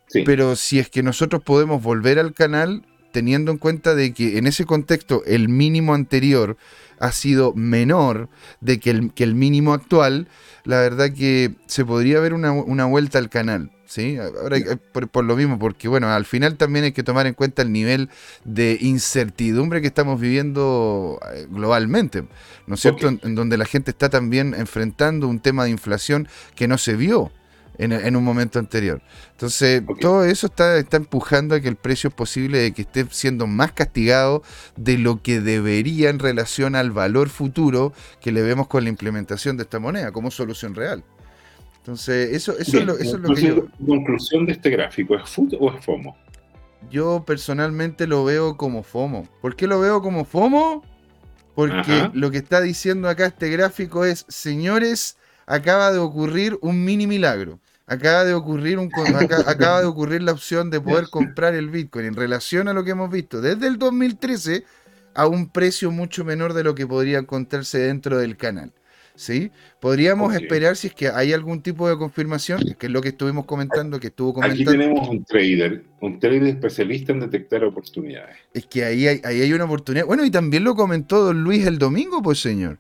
[0.08, 0.23] Sí.
[0.23, 4.48] Pero si es que nosotros podemos volver al canal, teniendo en cuenta de que en
[4.48, 6.58] ese contexto el mínimo anterior
[7.00, 8.30] ha sido menor
[8.62, 10.28] de que el, que el mínimo actual,
[10.63, 13.72] la verdad que se podría ver una, una vuelta al canal.
[13.86, 14.17] ¿sí?
[14.17, 14.58] Ahora,
[14.91, 17.72] por, por lo mismo, porque bueno, al final también hay que tomar en cuenta el
[17.72, 18.10] nivel
[18.43, 22.26] de incertidumbre que estamos viviendo eh, globalmente,
[22.65, 23.08] ¿no es cierto?
[23.08, 26.96] En, en donde la gente está también enfrentando un tema de inflación que no se
[26.96, 27.32] vio
[27.78, 29.02] en, en un momento anterior.
[29.32, 33.06] Entonces, todo eso está, está empujando a que el precio es posible de que esté
[33.12, 34.44] siendo más castigado
[34.76, 39.58] de lo que debería en relación al valor futuro que le vemos con la implementación
[39.58, 41.04] de esta moneda como solución real.
[41.78, 45.16] Entonces, eso, eso, Bien, es, lo, eso es lo que yo, conclusión de este gráfico,
[45.16, 46.18] ¿es FUT o es FOMO?
[46.90, 49.28] yo personalmente lo veo como FOMO.
[49.42, 50.84] ¿Por qué lo veo como FOMO?
[51.56, 52.12] Porque Ajá.
[52.13, 57.60] lo que está diciendo acá este gráfico es, señores, acaba de ocurrir un mini milagro.
[57.88, 62.06] Acaba de ocurrir un, acá- acaba de ocurrir la opción de poder comprar el Bitcoin
[62.06, 64.63] en relación a lo que hemos visto desde el 2013
[65.15, 68.71] a un precio mucho menor de lo que podría encontrarse dentro del canal.
[69.15, 69.50] ¿Sí?
[69.80, 73.45] Podríamos esperar si es que hay algún tipo de confirmación, que es lo que estuvimos
[73.45, 74.71] comentando, que estuvo Aquí comentando.
[74.73, 78.36] tenemos un trader, un trader especialista en detectar oportunidades.
[78.54, 80.06] Es que ahí hay, ahí hay una oportunidad.
[80.06, 82.78] Bueno, y también lo comentó don Luis el domingo, pues señor.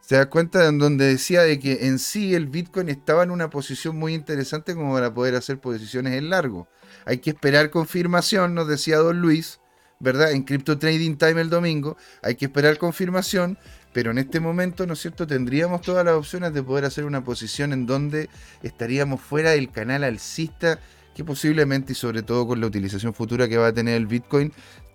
[0.00, 3.50] Se da cuenta en donde decía de que en sí el Bitcoin estaba en una
[3.50, 6.68] posición muy interesante como para poder hacer posiciones en largo.
[7.04, 9.60] Hay que esperar confirmación, nos decía don Luis,
[10.00, 10.32] ¿verdad?
[10.32, 11.96] En Crypto Trading Time el domingo.
[12.22, 13.58] Hay que esperar confirmación,
[13.92, 15.26] pero en este momento, ¿no es cierto?
[15.26, 18.28] Tendríamos todas las opciones de poder hacer una posición en donde
[18.62, 20.78] estaríamos fuera del canal alcista
[21.14, 24.52] que posiblemente y sobre todo con la utilización futura que va a tener el Bitcoin,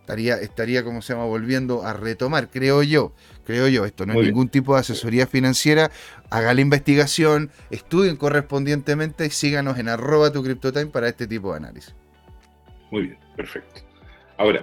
[0.08, 3.12] estaría, estaría, como se llama, volviendo a retomar, creo yo,
[3.46, 4.34] creo yo, esto no Muy es bien.
[4.36, 5.92] ningún tipo de asesoría financiera,
[6.30, 11.58] haga la investigación, estudien correspondientemente y síganos en arroba tu CryptoTime para este tipo de
[11.58, 11.94] análisis.
[12.90, 13.82] Muy bien, perfecto.
[14.38, 14.62] Ahora,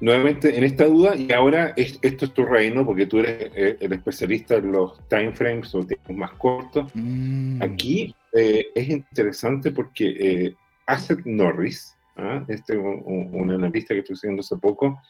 [0.00, 3.76] nuevamente en esta duda, y ahora es- esto es tu reino, porque tú eres eh,
[3.80, 6.90] el especialista en los timeframes o tiempos más cortos.
[6.94, 10.54] Mm, Aquí eh, es interesante porque eh,
[10.86, 12.44] Asset Norris, ¿ah?
[12.48, 15.00] este un, un- un analista que estoy siguiendo hace poco,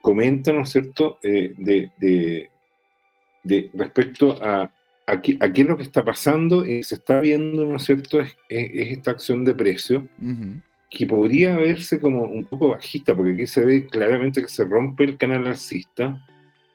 [0.00, 2.50] comenta, ¿no es cierto?, eh, de, de-
[3.44, 4.70] de respecto a,
[5.06, 7.84] a, qué, a qué es lo que está pasando y se está viendo, ¿no es
[7.84, 12.68] cierto?, es, es- es esta acción de precio ujú, que podría verse como un poco
[12.68, 16.22] bajista, porque aquí se ve claramente que se rompe el canal alcista,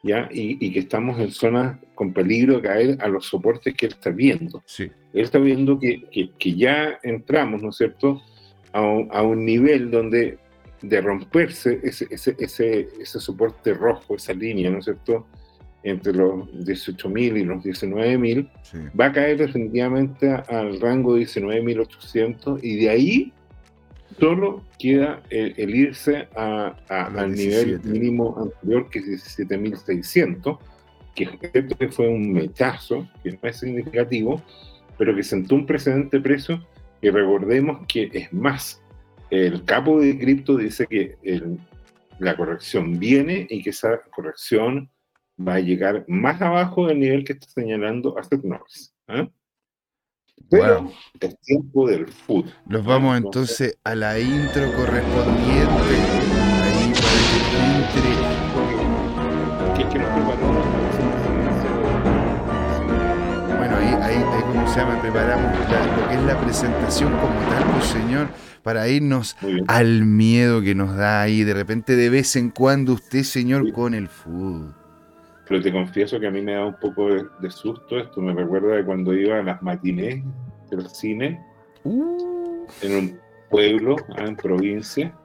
[0.03, 0.27] ¿ya?
[0.32, 3.91] Y, y que estamos en zonas con peligro de caer a los soportes que él
[3.93, 4.63] está viendo.
[4.65, 4.84] Sí.
[5.13, 8.21] Él está viendo que, que- que ya entramos, ¿no es cierto?,
[8.77, 10.37] a un, a un nivel donde
[10.81, 15.25] de romperse ese, ese, ese, ese soporte rojo, esa línea, ¿no es cierto?,
[15.83, 18.77] entre los 18.000 y los 19.000, sí.
[18.99, 23.33] va a caer definitivamente al rango de 19.800 y de ahí
[24.19, 27.89] solo queda el, el irse a, a- al nivel 17.
[27.89, 30.59] mínimo anterior que es 17.600,
[31.15, 34.41] que fue un mechazo, que no es significativo,
[34.97, 36.63] pero que sentó un precedente precio
[37.01, 38.81] y recordemos que es más,
[39.29, 41.60] el capo de cripto dice que el-
[42.19, 44.89] la corrección viene y que esa corrección
[45.39, 48.93] va a llegar más abajo del nivel que está señalando Asset Norris.
[49.07, 49.27] ¿ah?
[50.49, 50.91] Pero Wow.
[51.19, 52.45] es tiempo del food.
[52.67, 55.67] Nos vamos entonces a la intro correspondiente.
[56.63, 58.12] Ahí para que entre.
[59.75, 60.10] Que es que nos
[64.67, 68.27] ahí como se llama, preparamos la- lo que es la presentación como tal, pues señor,
[68.63, 73.23] para irnos al miedo que nos da ahí de repente de vez en cuando usted,
[73.23, 73.71] señor, Sí.
[73.71, 74.73] con el fútbol.
[75.47, 78.19] Pero te confieso que a mí me da un poco de, de susto esto.
[78.21, 80.23] Me recuerda de cuando iba a las matinés
[80.69, 81.41] del cine
[81.84, 85.15] Uh, en un pueblo, ah, en provincia,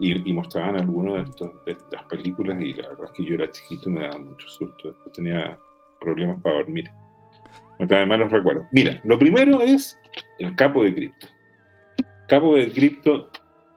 [0.00, 3.34] y, y mostraban algunas de, estos- de estas películas y la verdad es que yo
[3.34, 4.88] era chiquito y me daba mucho susto.
[4.88, 5.56] Después tenía
[6.00, 6.90] problemas para dormir.
[7.78, 8.66] Me trae malos recuerdos.
[8.72, 9.98] Mira, lo primero es
[10.38, 11.26] el capo de cripto.
[12.28, 13.30] Capo de cripto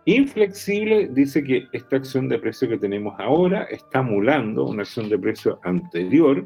[0.05, 5.19] inflexible dice que esta acción de precio que tenemos ahora está emulando una acción de
[5.19, 6.45] precio anterior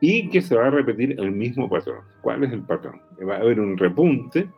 [0.00, 2.04] y que se va a repetir el mismo patrón.
[2.20, 3.00] ¿Cuál es el patrón?
[3.26, 4.48] Va a haber un repunte,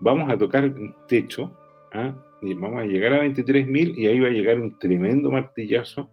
[0.00, 1.52] vamos a tocar un techo
[1.92, 2.14] ¿ah?
[2.40, 6.08] y vamos a llegar a 23.000 y ahí va a llegar un tremendo martillazo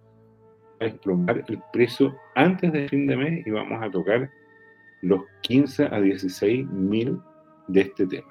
[0.79, 4.29] a desplomar el precio antes del fin de mes y vamos a tocar
[5.03, 7.21] los 15 a 16.000
[7.67, 8.27] de este tema.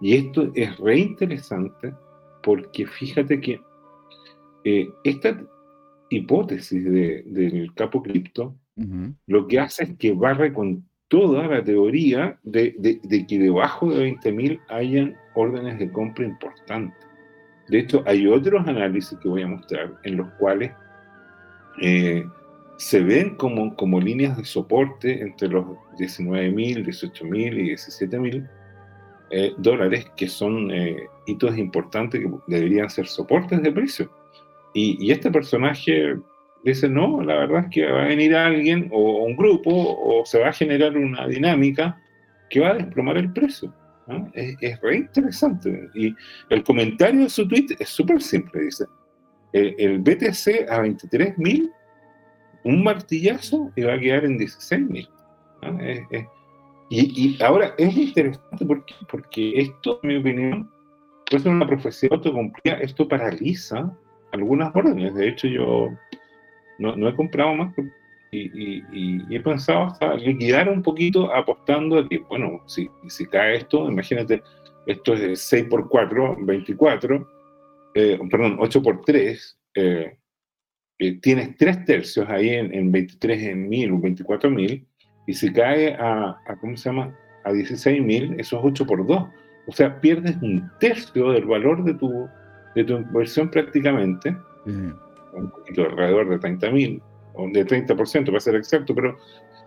[0.00, 1.94] Y esto es re interesante
[2.42, 3.60] porque fíjate que
[4.64, 5.40] eh, esta
[6.10, 11.62] hipótesis de- del capo cripto ujú, lo que hace es que barre con toda la
[11.62, 16.98] teoría de, de- de que debajo de 20.000 hayan órdenes de compra importantes.
[17.68, 20.72] De hecho, hay otros análisis que voy a mostrar en los cuales
[21.82, 22.24] eh,
[22.76, 25.64] se ven como, como líneas de soporte entre los
[25.98, 28.50] 19.000, 18.000 y 17.000
[29.30, 34.10] eh, dólares, que son eh, hitos importantes que deberían ser soportes de precio.
[34.74, 36.16] Y, y este personaje
[36.64, 40.38] dice, no, la verdad es que va a venir alguien o un grupo o se
[40.38, 41.98] va a generar una dinámica
[42.50, 43.72] que va a desplomar el precio.
[44.34, 45.88] Es, es re interesante.
[45.94, 46.14] Y
[46.50, 48.84] el comentario de su tweet es súper simple, dice,
[49.52, 51.72] el, el BTC a 23.000,
[52.66, 55.08] un martillazo y va a quedar en 16.000.
[55.62, 55.80] ¿no?
[55.80, 56.26] Es- es-
[56.88, 57.00] y,
[57.36, 60.70] y ahora es interesante porque, porque esto, en mi opinión,
[61.30, 63.92] ser una profecía autocumplida, esto paraliza
[64.32, 65.12] algunas órdenes.
[65.14, 65.88] De hecho, yo
[66.78, 67.74] no, no he comprado más
[68.30, 72.88] y, y- y- y he pensado hasta liquidar un poquito apostando a que, bueno, si,
[73.08, 74.42] si cae esto, imagínate,
[74.86, 77.28] esto es 6 por 4, 24,
[77.94, 80.16] eh, perdón, 8 por 3, eh,
[80.98, 84.86] eh, tienes 3 tercios ahí en, en 23 en 1000 o 24 mil,
[85.26, 87.14] y si cae a, a, ¿cómo se llama?
[87.44, 89.26] A 16 mil, eso es 8 por 2.
[89.68, 92.28] O sea, pierdes un tercio del valor de tu,
[92.74, 94.70] de tu inversión prácticamente sí.
[95.32, 97.02] un poquito alrededor de 30 mil,
[97.34, 99.16] o de 30% para ser exacto, pero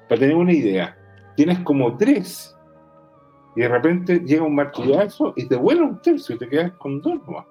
[0.07, 0.97] para tener una idea,
[1.35, 2.55] tienes como tres
[3.55, 7.01] y de repente llega un martillazo y te vuela un tercio y te quedas con
[7.01, 7.45] dos nomás.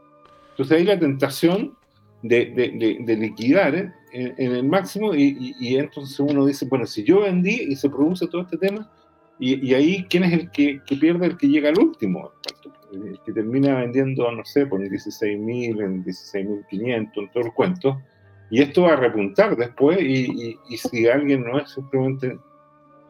[0.51, 1.76] Entonces ahí la tentación
[2.23, 3.93] de, liquidar ¿eh?
[4.12, 8.43] en, el máximo y, entonces uno dice, bueno, si yo vendí y se produce todo
[8.43, 8.91] este tema,
[9.41, 11.27] y, ahí, ¿quién es el que, pierde?
[11.27, 12.33] El que llega al último.
[12.93, 18.03] el que termina vendiendo, no sé, por 16.000, en 16.500, en todo el cuento,
[18.51, 22.37] y esto va a repuntar después, y, si alguien no es simplemente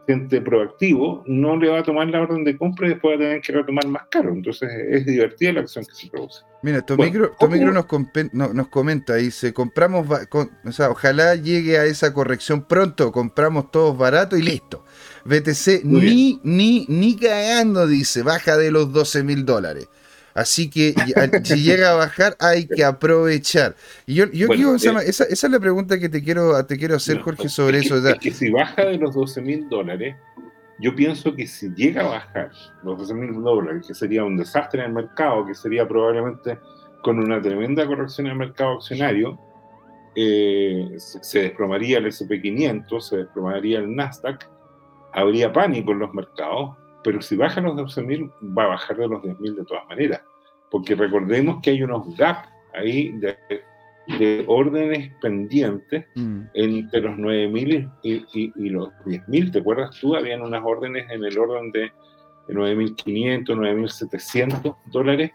[0.08, 3.26] gente proactivo, no le va a tomar la orden de compra y después va a
[3.26, 4.32] tener que retomar más caro.
[4.32, 6.40] Entonces es divertida la acción que se produce.
[6.62, 13.12] Mira, Tomicro, nos, nos, comenta, dice, compramos, o sea, ojalá llegue a esa corrección pronto,
[13.12, 14.82] compramos todos barato y listo.
[15.26, 19.88] BTC ni, ni, ni cagando, dice, baja de los 12 mil dólares.
[20.38, 20.94] Así que
[21.44, 23.74] si llega a bajar hay que aprovechar.
[24.06, 27.48] Y yo, yo eh, esa, es la pregunta que te quiero, te quiero hacer, Jorge,
[27.48, 27.96] sobre eso.
[27.96, 30.14] Es que si baja de los 12 mil dólares,
[30.78, 32.50] yo pienso que si llega a bajar
[32.84, 36.58] los 12 mil dólares, que sería un desastre en el mercado, que sería probablemente
[37.02, 39.40] con una tremenda corrección en el mercado accionario,
[40.14, 44.48] eh, se desplomaría el SP500, se desplomaría el Nasdaq,
[45.12, 46.76] habría pánico en los mercados,
[47.08, 50.20] pero si baja los 12.000, va a bajar de los 10.000 de todas maneras,
[50.70, 56.40] porque recordemos que hay unos gaps ahí de, órdenes pendientes mm.
[56.52, 59.52] entre los 9.000 y, y, los 10.000.
[59.52, 60.16] ¿Te acuerdas tú?
[60.16, 61.90] Habían unas órdenes en el orden de
[62.48, 65.30] 9.500, 9.700 dólares,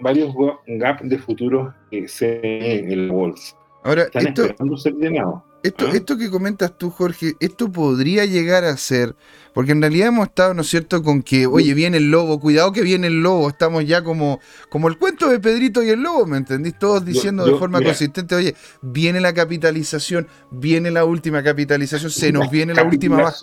[0.00, 0.34] varios
[0.66, 3.56] gaps de futuros que se en la bolsa.
[3.84, 5.47] Ahora, Están esperando ser llenados.
[5.62, 5.90] Esto, ¿Ah?
[5.92, 9.16] esto que comentas tú, Jorge, esto podría llegar a ser,
[9.52, 12.72] porque en realidad hemos estado, ¿no es cierto?, con que, oye, viene el lobo, cuidado
[12.72, 14.38] que viene el lobo, estamos ya como,
[14.68, 16.78] como el cuento de Pedrito y el lobo, ¿me entendís?
[16.78, 22.50] Todos diciendo de forma consistente, oye, viene la capitalización, viene la última capitalización, se nos
[22.50, 23.38] viene la última baja.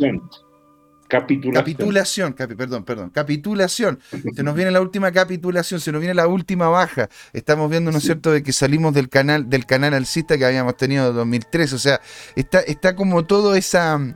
[1.53, 2.33] Capitulación.
[2.33, 3.09] perdón, perdón.
[3.09, 3.99] Capitulación.
[4.35, 7.09] Se nos viene la última capitulación, se nos viene la última baja.
[7.33, 10.77] Estamos viendo, ¿no es cierto?, de que salimos del canal, del canal alcista que habíamos
[10.77, 11.73] tenido en 2003.
[11.73, 12.01] O sea,
[12.35, 14.15] está, está como todo esa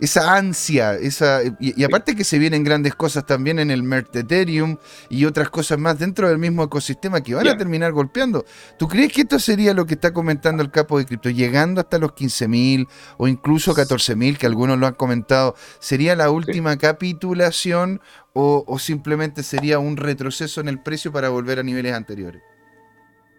[0.00, 4.76] esa ansia, esa y, aparte que se vienen grandes cosas también en el de Ethereum
[5.08, 8.44] y otras cosas más dentro del mismo ecosistema que van a terminar golpeando.
[8.78, 11.98] ¿Tú crees que esto sería lo que está comentando el capo de cripto, llegando hasta
[11.98, 12.88] los 15.000
[13.18, 18.00] o incluso 14.000, que algunos lo han comentado, sería la última capitulación
[18.32, 22.42] o, simplemente sería un retroceso en el precio para volver a niveles anteriores?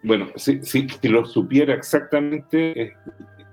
[0.02, 2.96] Bueno, si, si, lo supiera exactamente,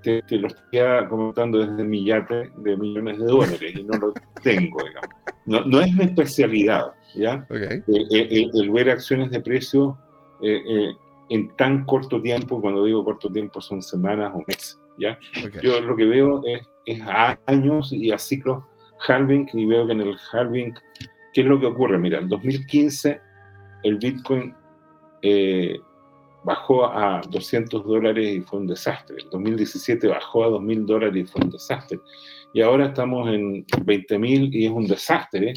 [0.04, 4.84] te, lo estoy comentando desde mi yate de millones de dólares y no lo tengo,
[4.84, 5.10] digamos.
[5.46, 7.46] No, no es mi especialidad, ¿ya?
[7.50, 9.98] Eh, eh, eh, el, ver acciones de precio
[10.42, 15.18] en tan corto tiempo, cuando digo corto tiempo son semanas o meses, ¿ya?
[15.62, 18.64] Yo lo que veo es, es, a años y a ciclos
[19.08, 20.74] halving y veo que en el halving,
[21.34, 21.98] ¿qué es lo que ocurre?
[21.98, 23.22] Mira, en 2015
[23.84, 24.54] el Bitcoin
[26.44, 29.18] bajó a 200 dólares y fue un desastre.
[29.24, 32.00] En 2017 bajó a 2.000 dólares y fue un desastre.
[32.54, 35.54] Y ahora estamos en 20.000 y es un desastre,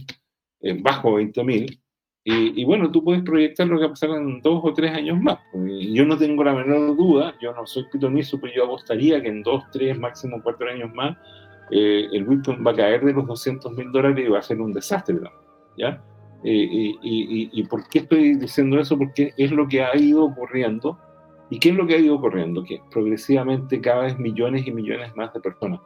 [0.61, 1.80] en bajo 20.000.
[2.28, 4.91] Y, y, bueno, tú puedes proyectar lo que va a pasar en dos o tres
[4.93, 5.39] años más.
[5.93, 9.45] Yo no tengo la menor duda, yo no soy pitonizo, pero yo apostaría que en
[9.45, 11.16] dos, tres, máximo cuatro años más,
[11.70, 14.61] eh, el Bitcoin va a caer de los 200 mil dólares y va a ser
[14.61, 15.18] un desastre.
[15.76, 16.03] ¿ya?
[16.43, 18.97] Y, por qué estoy diciendo eso?
[18.97, 20.99] Porque es lo que ha ido ocurriendo.
[21.51, 22.64] ¿Y qué es lo que ha ido ocurriendo?
[22.64, 25.80] Que progresivamente cada vez millones y millones más de personas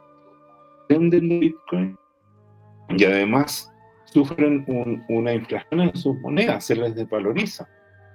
[0.91, 1.97] venden Bitcoin
[2.89, 3.71] y además
[4.05, 4.65] sufren
[5.07, 7.67] una inflación en sus monedas, se les desvaloriza.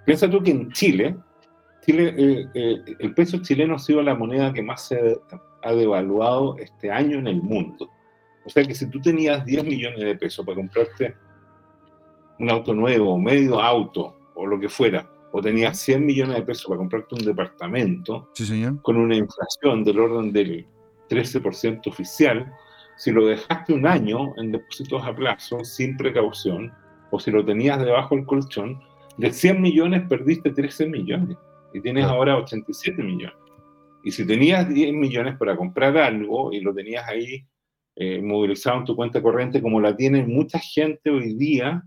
[0.05, 1.17] Piensa tú que en Chile,
[1.85, 5.19] Chile eh, eh, el peso chileno ha sido la moneda que más se
[5.63, 7.91] ha devaluado este año en el mundo.
[8.45, 11.15] O sea que si tú tenías 10 millones de pesos para comprarte
[12.39, 16.67] un auto nuevo, medio auto o lo que fuera, o tenías 100 millones de pesos
[16.67, 18.31] para comprarte un departamento
[18.83, 20.67] con una inflación del orden del
[21.09, 22.53] 13% oficial,
[22.97, 26.73] si lo dejaste un año en depósitos a plazo sin precaución,
[27.11, 28.81] o si lo tenías debajo del colchón,
[29.19, 31.37] de 100 millones perdiste 13 millones
[31.73, 33.37] y tienes ahora 87 millones.
[34.05, 37.45] Y si tenías 10 millones para comprar algo y lo tenías ahí
[37.97, 41.83] eh, movilizado en tu cuenta corriente, como la tiene mucha gente hoy día,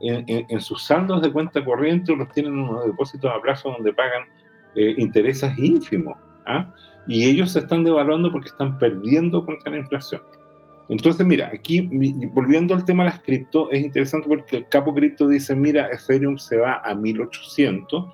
[0.00, 4.24] en, sus saldos de cuenta corriente los tienen en unos depósitos a plazo donde pagan
[4.74, 6.16] eh, intereses ínfimos.
[6.46, 6.72] ¿ah?
[7.06, 10.22] Y ellos se están devaluando porque están perdiendo contra la inflación.
[10.88, 11.88] Entonces, mira, aquí
[12.32, 16.36] volviendo al tema de las cripto, es interesante porque el capo cripto dice, mira, Ethereum
[16.36, 18.04] se va a 1800.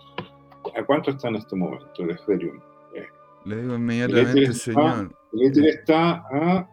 [0.77, 2.61] ¿A cuánto está en este momento el Ethereum?
[2.95, 3.07] Eh,
[3.45, 5.13] Le digo inmediatamente, señor.
[5.33, 6.69] El Ether está a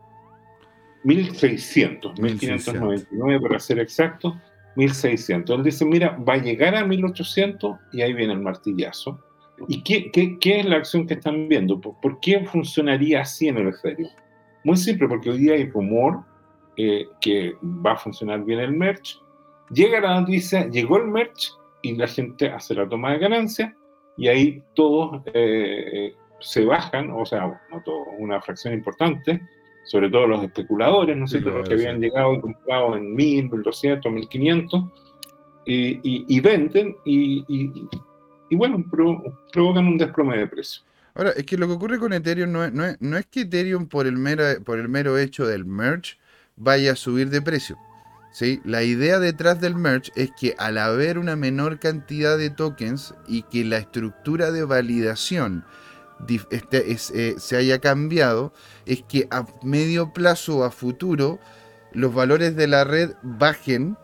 [1.04, 4.40] 1600, 1599 para ser exacto.
[4.78, 5.58] 1600.
[5.58, 9.20] Él dice, mira, va a llegar a 1800 y ahí viene el martillazo.
[9.68, 11.82] ¿Y qué, qué, qué es la acción que están viendo?
[11.82, 14.10] ¿Por, qué funcionaría así en el Ethereum?
[14.64, 16.24] Muy simple, porque hoy día hay rumor
[16.76, 19.20] eh, que va a funcionar bien el merch,
[19.72, 21.52] llega la noticia, llegó el merch
[21.82, 23.76] y la gente hace la toma de ganancia
[24.16, 29.42] y ahí todos eh, se bajan, o sea, no todo, una fracción importante,
[29.88, 34.12] sobre todo los especuladores, ¿no sé, los que habían llegado y comprado en 1000, 1200,
[34.12, 34.84] 1500,
[35.66, 37.44] y, y, venden y,
[38.50, 40.84] y bueno, provocan un desplome de precio.
[41.14, 43.42] Ahora, es que lo que ocurre con Ethereum no es, no es, no es que
[43.42, 46.18] Ethereum por el, mero, por el mero hecho del merge
[46.56, 47.78] vaya a subir de precio.
[48.32, 48.62] ¿sí?
[48.64, 53.44] La idea detrás del merge es que al haber una menor cantidad de tokens y
[53.44, 55.66] que la estructura de validación
[56.50, 58.54] este, eh, se haya cambiado,
[58.86, 61.40] es que a medio plazo a futuro
[61.94, 63.98] los valores de la red bajen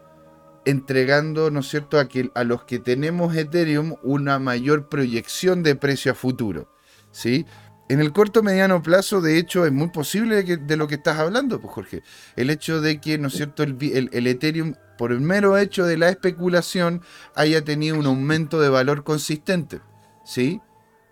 [0.65, 5.75] entregando, ¿no es cierto?, a, que, a los que tenemos Ethereum una mayor proyección de
[5.75, 6.69] precio a futuro,
[7.11, 7.45] ¿sí?
[7.89, 11.59] En el corto mediano plazo, de hecho, es muy posible de lo que estás hablando,
[11.59, 12.01] pues Jorge.
[12.35, 15.97] El hecho de que, ¿no es cierto?, el, el, Ethereum, por el mero hecho de
[15.97, 17.01] la especulación,
[17.35, 19.81] haya tenido un aumento de valor consistente,
[20.23, 20.61] ¿sí?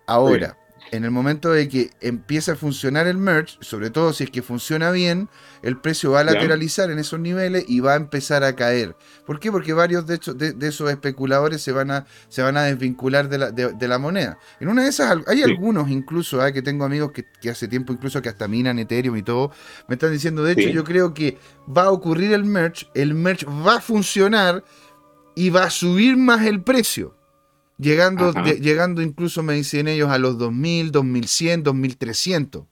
[0.07, 0.57] Ahora,
[0.91, 4.41] en el momento de que empieza a funcionar el merge, sobre todo si es que
[4.41, 5.29] funciona bien,
[5.63, 8.95] el precio va a lateralizar en esos niveles y va a empezar a caer.
[9.25, 9.51] ¿Por qué?
[9.51, 13.37] Porque varios de, hecho, de, esos especuladores se van a, se van a desvincular de
[13.37, 14.37] la, de, la moneda.
[14.59, 16.51] En una de esas, hay algunos incluso, ¿eh?
[16.51, 19.51] que tengo amigos que, hace tiempo incluso que hasta minan Ethereum y todo,
[19.87, 21.37] me están diciendo, de hecho, yo creo que
[21.75, 24.63] va a ocurrir el merge, el merge va a funcionar
[25.35, 27.15] y va a subir más el precio.
[27.81, 32.63] Llegando, llegando incluso, me dicen ellos, a los 2000, 2100, 2300.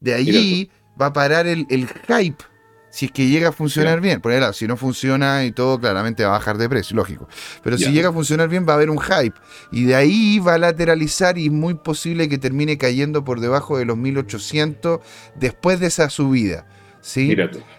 [0.00, 2.44] De allí va a parar el, hype
[2.90, 4.20] si es que llega a funcionar bien.
[4.20, 7.28] Por ejemplo, si no funciona y todo, claramente va a bajar de precio, lógico.
[7.62, 9.38] Pero si llega a funcionar bien, va a haber un hype.
[9.70, 13.78] Y de ahí va a lateralizar y es muy posible que termine cayendo por debajo
[13.78, 15.00] de los 1800
[15.36, 16.66] después de esa subida.
[17.08, 17.34] ¿Sí?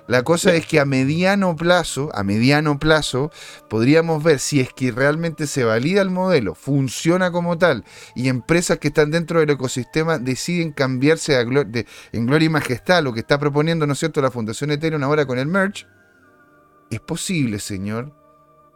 [0.07, 3.31] La cosa es que a mediano plazo, a mediano plazo,
[3.69, 7.83] podríamos ver si es que realmente se valida el modelo, funciona como tal,
[8.15, 13.13] y empresas que están dentro del ecosistema deciden cambiarse a en gloria y majestad, lo
[13.13, 15.85] que está proponiendo, ¿no es cierto?, la Fundación Ethereum ahora con el merge,
[16.89, 18.11] es posible, señor,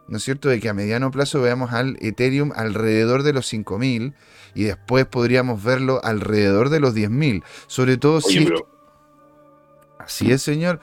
[0.06, 4.14] ¿no es cierto?, de que a mediano plazo veamos al Ethereum alrededor de los 5.000
[4.54, 8.48] y después podríamos verlo alrededor de los 10.000, sobre todo si...
[10.04, 10.80] Así es, señor.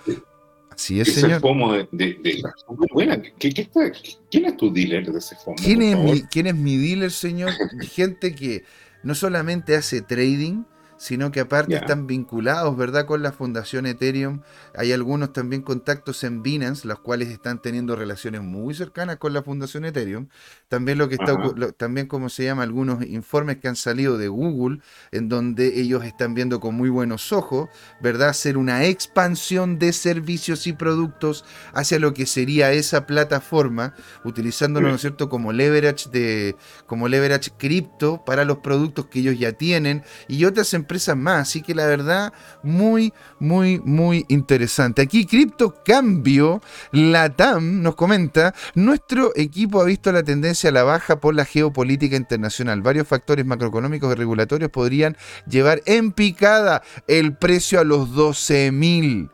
[0.69, 1.41] Así es, ese señor.
[1.41, 2.43] FOMO de, de,
[2.91, 3.21] buena.
[3.37, 5.57] ¿Quién es tu dealer de ese FOMO?
[5.57, 7.51] ¿Quién es, mi, ¿Quién es mi dealer, señor?
[7.91, 8.63] Gente que
[9.03, 10.63] no solamente hace trading,
[11.01, 14.41] sino que aparte están vinculados, ¿verdad?, con la Fundación Ethereum.
[14.75, 19.41] Hay algunos también contactos en Binance, los cuales están teniendo relaciones muy cercanas con la
[19.41, 20.27] Fundación Ethereum.
[20.67, 21.35] También lo que está,
[21.75, 24.77] también como se llama, algunos informes que han salido de Google,
[25.11, 30.67] en donde ellos están viendo con muy buenos ojos, ¿verdad?, hacer una expansión de servicios
[30.67, 36.55] y productos hacia lo que sería esa plataforma, utilizándolo, ¿no es cierto?, como leverage de,
[36.85, 41.49] como leverage cripto para los productos que ellos ya tienen y otras empresas más.
[41.49, 42.33] Así que la verdad,
[42.63, 45.01] muy, muy, muy interesante.
[45.01, 46.61] Aquí Cripto Cambio,
[46.91, 52.15] Latam nos comenta, nuestro equipo ha visto la tendencia a la baja por la geopolítica
[52.15, 52.81] internacional.
[52.81, 55.17] Varios factores macroeconómicos y regulatorios podrían
[55.47, 59.29] llevar en picada el precio a los 12 mil.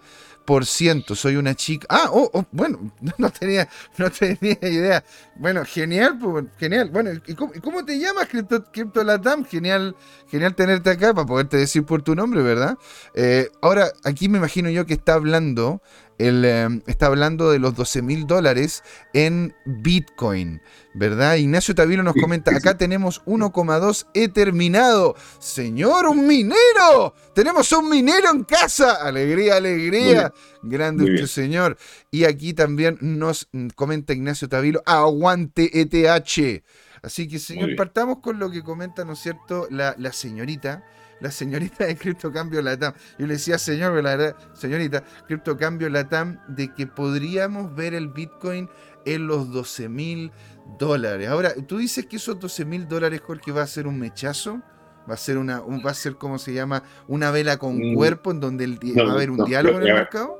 [1.15, 1.85] Soy una chica.
[1.89, 3.67] Ah, oh, oh bueno, no tenía,
[3.97, 5.03] no tenía idea.
[5.35, 6.17] Bueno, genial,
[6.57, 6.89] genial.
[6.89, 9.45] Bueno, ¿y cómo, te llamas, Crypto, Latam?
[9.45, 9.95] Genial,
[10.29, 12.77] genial tenerte acá para poderte decir por tu nombre, ¿verdad?
[13.13, 15.81] Eh, ahora, aquí me imagino yo que está hablando
[16.17, 20.61] él em, está hablando de los 12 mil dólares en Bitcoin,
[20.93, 21.35] ¿verdad?
[21.35, 25.15] Ignacio Tavilo nos comenta, acá tenemos 1,2 he terminado.
[25.39, 27.13] Señor, un minero.
[27.35, 28.93] Tenemos un minero en casa.
[29.05, 30.33] Alegría, alegría.
[30.63, 31.77] Grande usted, señor.
[32.09, 36.63] Y aquí también nos comenta Ignacio Tavilo, aguante ETH.
[37.03, 40.83] Así que, señor, partamos con lo que comenta, ¿no es cierto?, la, la señorita
[41.19, 42.93] la señorita de Criptocambio Latam.
[43.17, 48.69] Yo le decía, señor, la señorita, Criptocambio Latam, de que podríamos ver el Bitcoin
[49.05, 50.31] en los 12 mil
[50.77, 51.27] dólares.
[51.27, 54.61] Ahora, tú dices que esos 12 mil dólares, Jorge, va a ser un mechazo.
[55.09, 57.95] Va a ser una, va a ser como se llama, una vela con mm.
[57.95, 60.37] cuerpo en donde va a haber un diálogo en el mercado.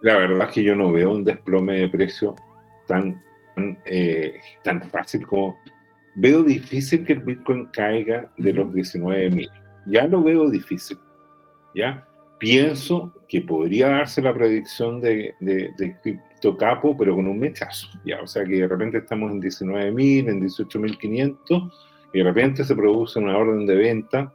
[0.00, 2.34] La, verdad es que yo no veo un desplome de precio
[2.88, 3.22] tan,
[3.54, 5.56] tan, eh, tan fácil como
[6.16, 9.50] veo difícil que el Bitcoin caiga de los 19 mil
[9.86, 10.98] ya lo veo difícil.
[11.74, 12.06] ¿ya?
[12.38, 15.96] Pienso que podría darse la predicción de, de, de
[16.98, 17.88] pero con un mechazo.
[18.04, 18.20] ¿ya?
[18.20, 21.72] O sea que de repente estamos en 19.000, en 18.500,
[22.12, 24.32] y de repente se produce una orden de venta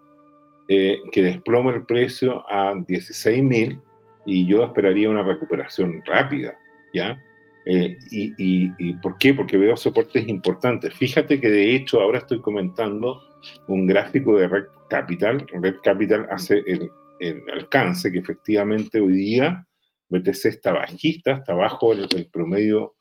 [0.68, 3.82] eh, que desploma el precio a 16.000
[4.26, 6.58] y yo esperaría una recuperación rápida.
[6.93, 7.22] ¿ya?
[7.66, 9.34] Eh, y, y, por qué?
[9.34, 10.93] Porque veo soportes importantes.
[10.93, 13.22] Fíjate que de hecho ahora estoy comentando
[13.68, 15.45] un gráfico de Red Capital.
[15.53, 19.65] Red Capital hace el, el alcance que efectivamente hoy día
[20.09, 22.95] BTC está bajista, está bajo el, promedio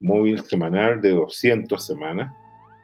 [0.00, 2.32] móvil semanal de 200 semanas.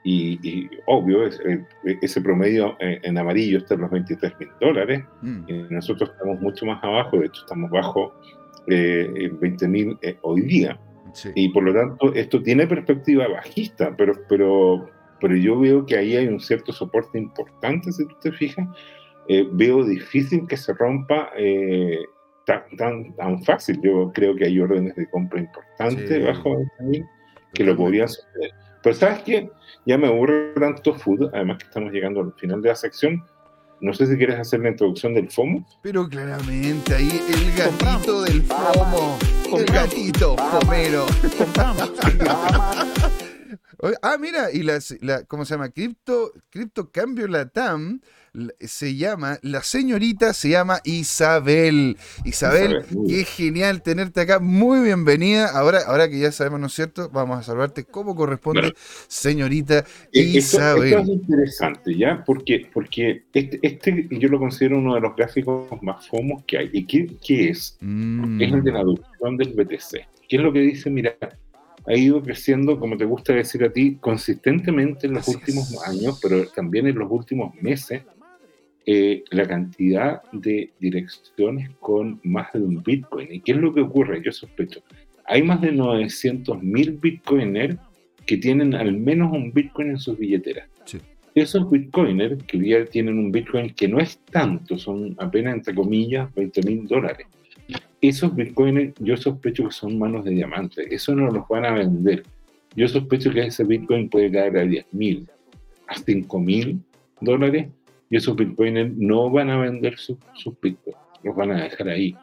[0.02, 5.04] Y, obvio, ese promedio en, amarillo está en los 23 mil dólares.
[5.20, 5.44] Mm.
[5.46, 8.14] Y nosotros estamos mucho más abajo, de hecho estamos bajo
[8.66, 10.80] eh, 20 mil eh, hoy día.
[11.34, 14.88] Y por lo tanto, esto tiene perspectiva bajista, pero, pero,
[15.20, 18.66] pero yo veo que ahí hay un cierto soporte importante, si tú te fijas.
[19.28, 21.98] Eh, veo difícil que se rompa eh,
[22.46, 23.80] tan, tan, fácil.
[23.82, 26.56] Yo creo que hay órdenes de compra importantes bajo
[27.54, 28.50] que lo podrían suceder.
[28.82, 29.50] Pero ¿sabes qué?
[29.86, 33.24] Ya me aburre tanto food, además que estamos llegando al final de la sección.
[33.80, 35.64] No sé si quieres hacer la introducción del FOMO.
[35.82, 39.18] Pero claramente, ahí el gatito del FOMO.
[39.56, 41.06] El gatito fomero.
[44.02, 44.80] ah, mira, y la,
[45.26, 45.70] ¿cómo se llama?
[45.70, 48.00] Cripto, cripto Cambio Latam
[48.60, 51.96] se llama, la señorita se llama Isabel.
[52.24, 54.38] Isabel, qué genial tenerte acá.
[54.38, 55.48] Muy bienvenida.
[55.48, 57.10] Ahora, ahora que ya sabemos, ¿no es cierto?
[57.12, 58.72] Vamos a salvarte como corresponde,
[59.08, 60.84] señorita Isabel.
[60.84, 62.22] Esto, es interesante, ¿ya?
[62.24, 66.70] Porque, porque este, este, yo lo considero uno de los gráficos más fomos que hay.
[66.72, 67.76] ¿Y qué, es?
[67.80, 68.40] Mm.
[68.40, 70.06] Es el de la adopción del BTC.
[70.28, 70.88] ¿Qué es lo que dice?
[70.88, 71.16] Mira,
[71.86, 76.46] ha ido creciendo, como te gusta decir a ti, consistentemente en los últimos años, pero
[76.48, 78.02] también en los últimos meses,
[78.86, 83.28] eh, la cantidad de direcciones con más de un Bitcoin.
[83.30, 84.22] ¿Y qué es lo que ocurre?
[84.22, 84.82] Yo sospecho.
[85.26, 87.76] Hay más de 900.000 Bitcoiners
[88.26, 90.68] que tienen al menos un Bitcoin en sus billeteras.
[91.34, 95.74] Esos Bitcoiners que hoy día tienen un Bitcoin que no es tanto, son apenas entre
[95.74, 97.26] comillas 20 mil dólares.
[98.00, 100.94] Esos Bitcoiners yo sospecho que son manos de diamante.
[100.94, 102.22] Eso no los van a vender.
[102.74, 105.28] Yo sospecho que ese Bitcoin puede caer a 10 mil,
[105.86, 106.80] a 5 mil
[107.20, 107.68] dólares
[108.10, 110.18] y esos bitcoiners no van a vender sus,
[110.60, 112.14] bitcoins, los van a dejar ahí.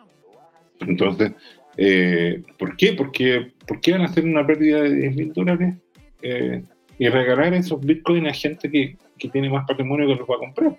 [0.81, 1.31] Entonces,
[1.77, 2.93] eh, ¿por qué?
[2.93, 5.75] Porque, ¿Por qué van a hacer una pérdida de 10 mil dólares
[6.21, 6.61] eh,
[6.99, 10.39] y regalar esos bitcoins a gente que, que, tiene más patrimonio que los va a
[10.39, 10.77] comprar?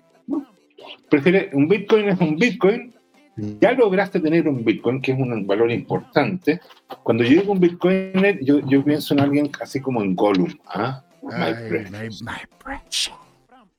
[1.09, 2.93] Prefiere, un bitcoin es un bitcoin,
[3.59, 6.59] ya lograste tener un bitcoin, que es un valor importante.
[7.03, 10.53] Cuando yo digo un bitcoiner, yo, yo pienso en alguien así como en Gollum.
[10.67, 11.03] ¿ah?
[11.21, 12.21] My, precious.
[12.21, 12.31] My,
[12.63, 13.11] precious.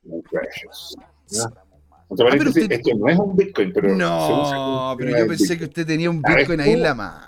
[0.05, 0.97] My precious.
[1.33, 1.45] ¿No?
[1.45, 1.71] Ah,
[2.11, 3.95] esto no es un Bitcoin, pero.
[3.95, 7.27] No, pero yo pensé que usted tenía un Bitcoin ahí en la mano.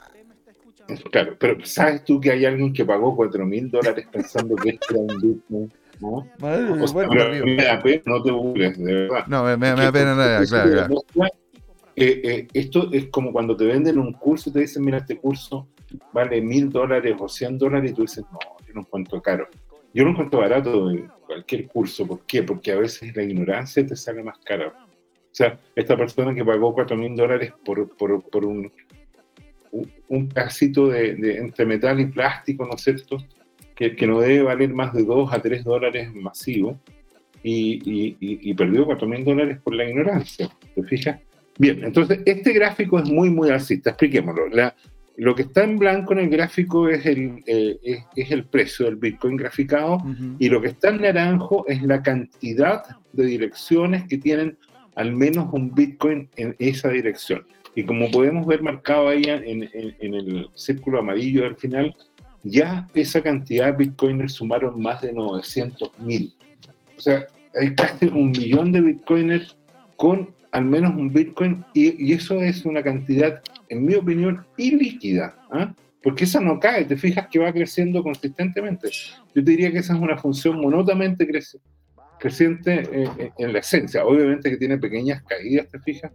[1.11, 4.87] Claro, pero ¿sabes tú que hay alguien que pagó 4 mil dólares pensando que esto
[4.91, 5.73] era un Bitcoin?
[6.01, 6.27] ¿no?
[6.39, 9.25] Madre, o sea, bueno, me da pena, no te burles, de verdad.
[9.29, 11.05] No, me, me, da pena nada, claro, claro.
[11.95, 15.17] Eh, eh, esto es como cuando te venden un curso y te dicen, mira, este
[15.19, 15.69] curso
[16.13, 19.49] vale mil dólares o cien dólares y tú dices, no, yo no encuentro caro.
[19.95, 22.07] Yo lo encuentro barato en cualquier curso.
[22.07, 22.43] ¿Por qué?
[22.43, 24.69] Porque a veces la ignorancia te sale más cara.
[24.69, 28.71] O sea, esta persona que pagó 4 mil dólares por, por, un,
[30.09, 33.19] un pedacito de, entre metal y plástico, ¿no es cierto?
[33.75, 36.79] Que, que, no debe valer más de 2 a 3 dólares masivo
[37.43, 40.51] y, y, y, perdió 4 mil dólares por la ignorancia.
[40.75, 41.21] ¿Te fijas?
[41.59, 43.91] Bien, entonces este gráfico es muy, muy alcista.
[43.91, 44.49] Expliquémoslo.
[44.49, 44.75] La,
[45.17, 47.79] lo que está en blanco en el gráfico es el, eh,
[48.17, 49.99] es, el precio del Bitcoin graficado
[50.39, 52.83] y lo que está en naranjo es la cantidad
[53.13, 54.57] de direcciones que tienen
[54.95, 57.45] al menos un Bitcoin en esa dirección.
[57.75, 61.95] Y como podemos ver marcado ahí en, en, el círculo amarillo al final,
[62.43, 66.35] ya esa cantidad de Bitcoiners sumaron más de 900 mil.
[66.97, 67.27] O sea,
[67.59, 69.57] hay casi un millón de Bitcoiners
[69.97, 73.43] con al menos un Bitcoin y, y eso es una cantidad
[73.73, 75.75] en mi opinión, ilíquida, ¿ah?
[76.03, 78.91] porque esa no cae, te fijas que va creciendo consistentemente.
[79.35, 81.27] Yo te diría que esa es una función monótonamente
[82.19, 84.05] creciente eh, eh, en la esencia.
[84.05, 86.13] Obviamente que tiene pequeñas caídas, te fijas,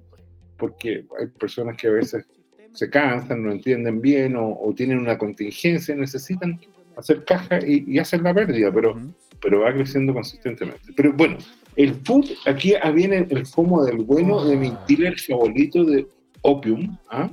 [0.56, 2.28] porque hay personas que a veces
[2.74, 6.60] se cansan, no entienden bien o, tienen una contingencia, necesitan
[6.96, 9.02] hacer caja y, hacer la pérdida, pero,
[9.42, 10.94] pero va creciendo consistentemente.
[10.96, 11.38] Pero bueno,
[11.78, 16.08] el food, aquí viene el fomo del bueno de mi dealer favorito de
[16.42, 17.30] Opium, ¿ah?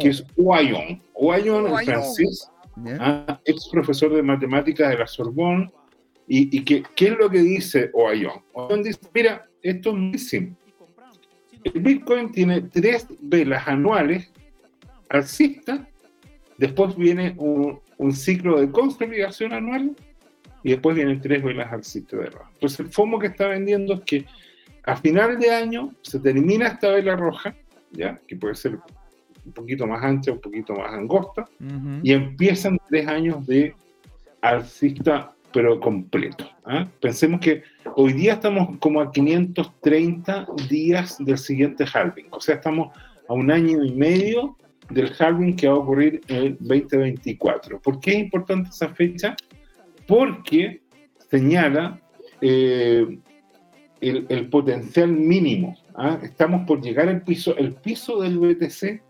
[0.00, 1.02] que es Oyon.
[1.12, 2.50] Oyon, en francés,
[2.98, 5.70] ah, ex profesor de matemáticas de la Sorbonne.
[6.26, 8.42] ¿Y, y que, qué es lo que dice Oyon?
[8.54, 10.56] Oyon dice, mira, esto es muy simple.
[11.62, 14.32] El Bitcoin tiene tres velas anuales
[15.10, 15.80] alcistas,
[16.56, 19.94] después viene un, un ciclo de consolidación anual
[20.64, 22.50] y después vienen tres velas alcistas de roja.
[22.54, 24.24] Entonces el FOMO que está vendiendo es que
[24.82, 27.54] a final de año se termina esta vela roja,
[27.92, 28.18] ¿ya?
[28.26, 28.78] que puede ser
[29.44, 31.46] un poquito más ancha, un poquito más angosta,
[32.02, 33.74] y empiezan tres años de
[34.40, 36.50] alcista, pero completo.
[36.64, 36.88] ¿ah?
[37.00, 37.62] Pensemos que
[37.94, 42.96] hoy día estamos como a 530 días del siguiente halving, o sea, estamos
[43.28, 44.56] a un año y medio
[44.90, 47.80] del halving que va a ocurrir en el 2024.
[47.80, 49.36] ¿Por qué es importante esa fecha?
[50.06, 50.82] Porque
[51.30, 52.00] señala
[52.40, 53.18] eh,
[54.00, 55.76] el, potencial mínimo.
[55.94, 56.18] ¿ah?
[56.22, 57.56] Estamos por llegar al piso.
[57.56, 59.02] El piso del BTC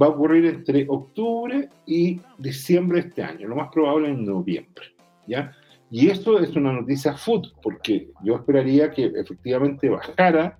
[0.00, 4.84] va a ocurrir entre octubre y diciembre de este año, lo más probable en noviembre.
[5.26, 5.52] ¿ya?
[5.90, 10.58] Y esto es una noticia food, porque yo esperaría que efectivamente bajara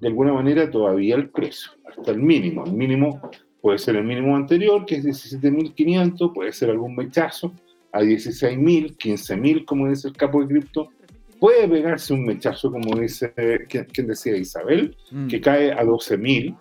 [0.00, 2.64] de alguna manera todavía el precio, hasta el mínimo.
[2.66, 3.30] El mínimo
[3.62, 7.52] puede ser el mínimo anterior, que es 17.500, puede ser algún mechazo
[7.94, 10.90] a 16.000, 15.000, como dice el capo de cripto,
[11.38, 13.32] puede pegarse un mechazo, como dice,
[13.68, 15.28] quien decía Isabel, mm.
[15.28, 16.58] que cae a 12.000.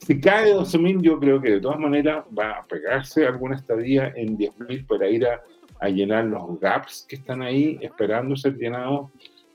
[0.00, 4.12] Si cae a 12.000, yo creo que de todas maneras va a pegarse alguna estadía
[4.16, 5.40] en 10.000 para ir a,
[5.88, 9.10] llenar los gaps que están ahí esperando ser llenados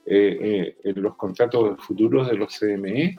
[0.06, 3.18] eh, eh, en los contratos futuros de los CME.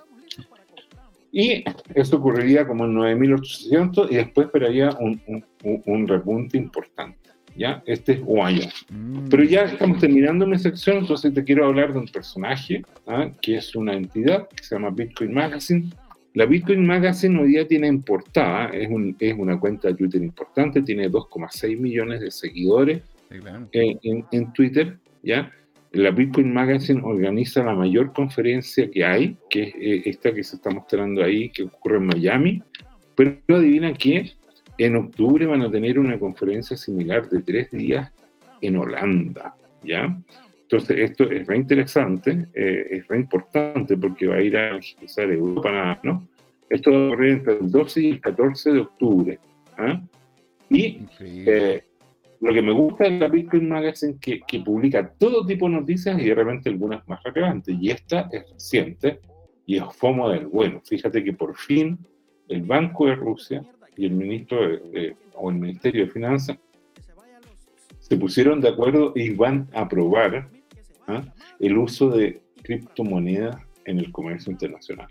[1.33, 7.28] Y eso ocurriría como en 9.800 y después esperaría un, un, un repunte importante.
[7.59, 7.83] ¿Ya?
[7.87, 8.71] Este es Guaya.
[8.89, 9.29] Mm.
[9.29, 13.31] Pero ya estamos terminando mi sección, entonces te quiero hablar de un personaje, ¿ah?
[13.43, 15.91] que es una entidad que se llama Bitcoin Magazine.
[16.35, 20.23] La Bitcoin Magazine hoy día tiene en portada, es, un, es una cuenta de Twitter
[20.23, 23.03] importante, tiene 2,6 millones de seguidores
[23.73, 25.53] en, en, Twitter, ¿ya?
[25.93, 30.57] La Bitcoin Magazine organiza la mayor conferencia que hay, que es eh, esta que se
[30.57, 32.63] está mostrando ahí, que ocurre en Miami.
[33.17, 34.33] Pero adivina qué,
[34.79, 38.12] en octubre van a tener una conferencia similar de tres días
[38.61, 40.16] en Holanda, ¿ya?
[40.62, 45.31] Entonces, esto es re interesante, eh, es re importante porque va a ir a agilizar
[45.31, 46.29] Europa, ¿no?
[46.68, 49.39] Esto va a ocurrir entre el 12 y el 14 de octubre.
[49.79, 50.03] ¿ah?
[50.68, 51.83] Y eh,
[52.41, 56.20] lo que me gusta de la Bitcoin Magazine que, que, publica todo tipo de noticias
[56.20, 57.74] y de repente algunas más relevantes.
[57.81, 59.20] Y esta es reciente
[59.64, 60.83] y es FOMO del bueno.
[60.85, 61.99] Fíjate que por fin
[62.49, 63.64] el Banco de Rusia
[63.99, 64.59] y el ministro
[65.35, 66.57] o el Ministerio de Finanzas
[67.99, 70.49] se pusieron de acuerdo y van a aprobar
[71.09, 71.25] ¿ah?
[71.59, 75.09] el uso de criptomonedas en el comercio internacional.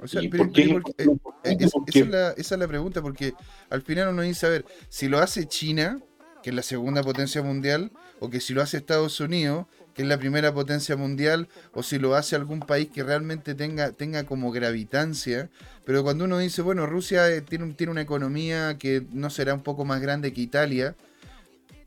[0.00, 3.34] O sea, pero, esa, es la, pregunta, porque
[3.70, 6.00] al final uno dice, a ver, si lo hace China,
[6.42, 10.08] que es la segunda potencia mundial, o que si lo hace Estados Unidos, que es
[10.08, 14.50] la primera potencia mundial, o si lo hace algún país que realmente tenga, tenga como
[14.50, 15.50] gravitancia.
[15.84, 19.62] Pero cuando uno dice, bueno, Rusia eh, tiene, tiene una economía que no será un
[19.62, 20.94] poco más grande que Italia,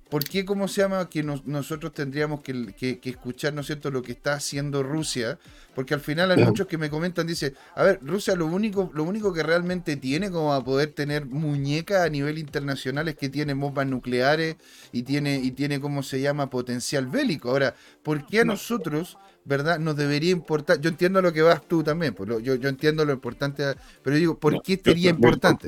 [0.09, 4.11] ¿por qué, cómo se llama, que nosotros tendríamos que, escuchar, ¿no es cierto?, lo que
[4.11, 5.39] está haciendo Rusia?
[5.73, 9.03] Porque al final hay muchos que me comentan, dice, a ver, Rusia lo único, lo
[9.03, 13.53] único que realmente tiene como a poder tener muñeca a nivel internacional es que tiene
[13.53, 14.55] bombas nucleares
[14.91, 17.49] y tiene, y tiene, ¿cómo se llama?, potencial bélico.
[17.49, 19.17] Ahora, ¿por qué a nosotros...
[19.47, 19.77] ¿verdad?
[19.77, 20.81] Nos debería importar.
[20.81, 24.39] Yo entiendo lo que vas tú también, pues yo, yo entiendo lo importante, pero digo,
[24.39, 25.67] ¿por qué sería importante?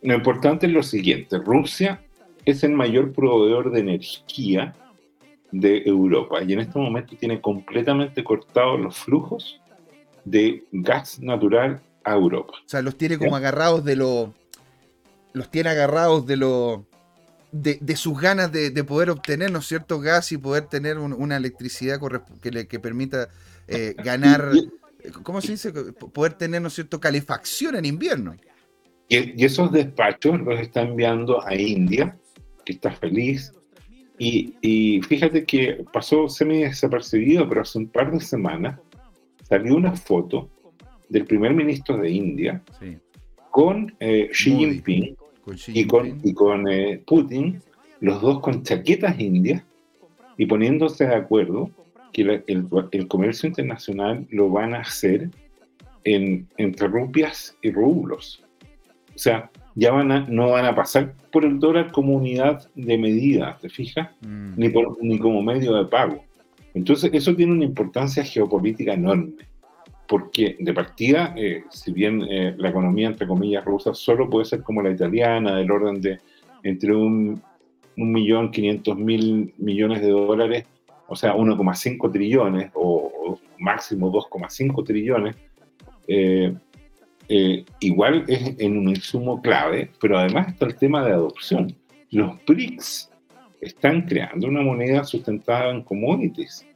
[0.00, 2.00] Lo importante es lo siguiente: Rusia
[2.46, 4.74] es el mayor proveedor de energía
[5.50, 9.60] de Europa y en este momento tiene completamente cortados los flujos
[10.24, 12.54] de gas natural a Europa.
[12.64, 14.32] O sea, los tiene como agarrados de lo.
[15.32, 16.86] Los tiene agarrados de lo.
[17.52, 21.98] De, sus ganas de, poder obtener, ¿no es cierto?, gas y poder tener una electricidad
[22.42, 23.28] que, le, que permita
[23.66, 24.50] eh, ganar.
[25.22, 25.72] ¿Cómo se dice?
[25.72, 28.36] Poder tener, ¿no es cierto?, calefacción en invierno.
[29.08, 32.18] Y, y esos despachos los está enviando a India
[32.66, 33.54] que está feliz.
[34.18, 38.78] Y, fíjate que pasó semi desapercibido, pero hace un par de semanas
[39.42, 40.50] salió una foto
[41.08, 42.62] del primer ministro de India
[43.50, 45.16] con eh, Xi Jinping
[45.68, 47.62] y con, y con eh, Putin,
[48.00, 49.62] los dos con chaquetas indias
[50.36, 51.70] y poniéndose de acuerdo
[52.12, 55.30] que el, el, comercio internacional lo van a hacer
[56.04, 58.42] en, entre rupias y rublos.
[59.14, 62.96] O sea, ya van a, no van a pasar por el dólar como unidad de
[62.96, 64.08] medida, ¿te fijas?
[64.22, 64.54] Mm.
[64.56, 64.72] Ni,
[65.02, 66.24] ni como medio de pago.
[66.74, 69.34] Entonces, eso tiene una importancia geopolítica enorme,
[70.08, 74.62] porque de partida, eh, si bien eh, la economía, entre comillas, rusa solo puede ser
[74.62, 76.18] como la italiana, del orden de
[76.62, 77.40] entre un,
[77.96, 80.64] un millón quinientos mil millones de dólares,
[81.06, 85.36] o sea, 1,5 trillones o, o máximo 2,5 trillones,
[86.08, 86.54] eh,
[87.28, 91.74] eh, igual es en un insumo clave, pero además está el tema de adopción.
[92.10, 93.10] Los BRICS
[93.60, 96.66] están creando una moneda sustentada en commodities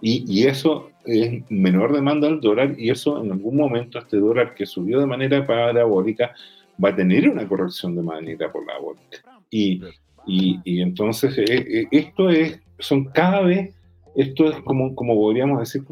[0.00, 4.66] y, eso es menor demanda del dólar y eso en algún momento este dólar que
[4.66, 6.34] subió de manera parabólica
[6.82, 9.40] va a tener una corrección de la vuelta.
[9.50, 9.80] Y,
[10.26, 13.74] y, y, entonces eh, eh, esto es, son cada vez,
[14.14, 15.84] esto es como, como podríamos decir,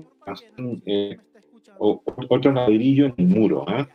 [0.84, 1.16] eh,
[1.79, 3.87] otro ladrillo en el muro, ¿eh?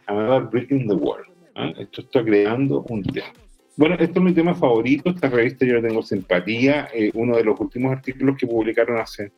[0.52, 1.22] Breaking the Wall.
[1.56, 1.74] ¿eh?
[1.80, 3.28] Esto está creando un tema.
[3.76, 6.88] Bueno, esto es mi tema favorito, esta revista yo le tengo simpatía.
[6.94, 9.32] Eh, uno de los últimos artículos que publicaron hace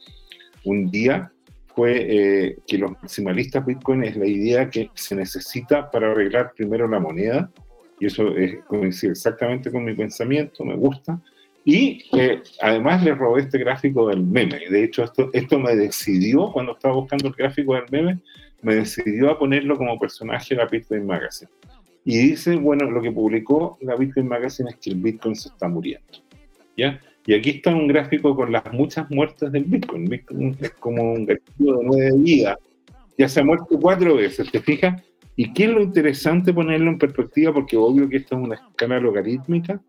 [0.63, 1.31] un día
[1.75, 6.87] fue eh, que los maximalistas Bitcoin es la idea que se necesita para arreglar primero
[6.87, 7.51] la moneda,
[7.99, 8.33] y eso
[8.67, 11.21] coincide exactamente con mi pensamiento, me gusta.
[11.65, 14.59] Y eh, además le robé este gráfico del meme.
[14.69, 18.19] De hecho, esto, esto me decidió, cuando estaba buscando el gráfico del meme,
[18.61, 21.51] me decidió a ponerlo como personaje de la Bitcoin Magazine.
[22.05, 25.67] Y dice, bueno, lo que publicó la Bitcoin Magazine es que el Bitcoin se está
[25.67, 26.07] muriendo.
[26.75, 26.99] ¿Ya?
[27.25, 30.05] Y aquí está un gráfico con las muchas muertes del Bitcoin.
[30.05, 32.57] Bitcoin es como un gráfico de nueve vidas.
[33.17, 35.01] Ya se ha muerto cuatro veces, ¿te fijas?
[35.35, 37.53] ¿Y qué es lo interesante ponerlo en perspectiva?
[37.53, 39.79] Porque obvio que esto es una escala logarítmica,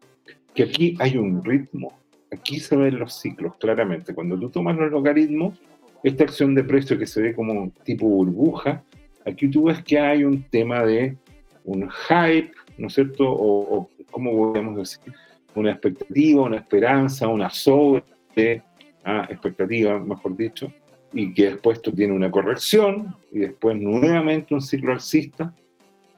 [0.55, 1.99] que aquí hay un ritmo.
[2.33, 4.15] Aquí se ven los ciclos, claramente.
[4.15, 5.59] Cuando tú tomas los logaritmos,
[6.03, 8.83] esta acción de precio que se ve como tipo burbuja,
[9.27, 11.17] aquí tú ves que hay un tema de
[11.65, 13.29] un hype, ¿no es cierto?
[13.29, 15.13] O, o ¿cómo podemos decir?
[15.55, 18.63] Una expectativa, una esperanza, una sobre
[19.05, 20.73] ah, expectativa, mejor dicho,
[21.13, 25.53] y que después esto tiene una corrección y después nuevamente un ciclo alcista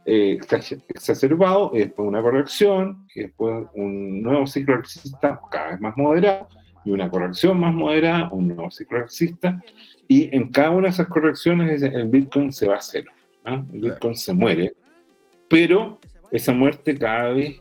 [0.04, 0.38] eh,
[0.88, 6.48] exacerbado y después una corrección y después un nuevo ciclo alcista cada vez más moderado
[6.84, 9.62] y una corrección más moderada, un nuevo ciclo alcista
[10.08, 13.10] y en cada una de esas correcciones el Bitcoin se va a cero.
[13.44, 13.62] ¿ah?
[13.72, 14.74] El Bitcoin se muere
[15.52, 16.00] pero
[16.30, 17.60] esa muerte cada vez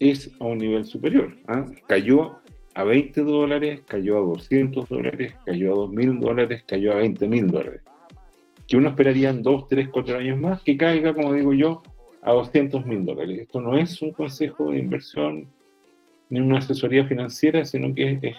[0.00, 1.36] es a un nivel superior.
[1.46, 1.66] ¿ah?
[1.86, 2.38] Cayó
[2.72, 7.28] a 20 dólares, cayó a 200 dólares, cayó a 2 mil dólares, cayó a 20
[7.28, 7.82] mil dólares.
[8.68, 11.82] Que uno esperaría en 2, 3, 4 años más que caiga, como digo yo,
[12.22, 13.40] a 200 mil dólares.
[13.40, 15.48] Esto no es un consejo de inversión
[16.30, 18.36] ni una asesoría financiera, sino que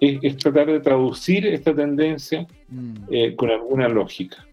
[0.00, 2.94] es, es, tratar de traducir esta tendencia mm.
[3.10, 4.46] eh, con alguna lógica.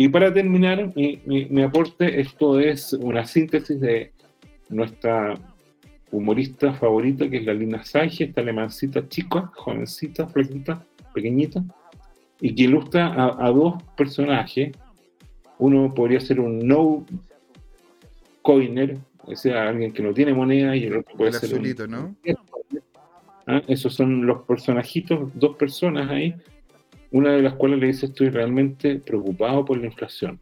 [0.00, 4.12] Y para terminar mi, aporte, esto es una síntesis de
[4.68, 5.34] nuestra
[6.12, 11.64] humorista favorita, que es la Lina Sage, esta alemancita chica, jovencita, flaquita, pequeñita,
[12.40, 14.72] y que ilustra a, dos personajes.
[15.58, 17.04] Uno podría ser un no
[18.42, 22.16] coiner, o sea, alguien que no tiene moneda, y el otro puede ser un, ¿no?
[23.46, 23.62] ¿Ah?
[23.66, 26.34] Esos son los personajitos, dos personas ahí,
[27.10, 30.38] una de las cuales le dice estoy realmente preocupado por la inflación.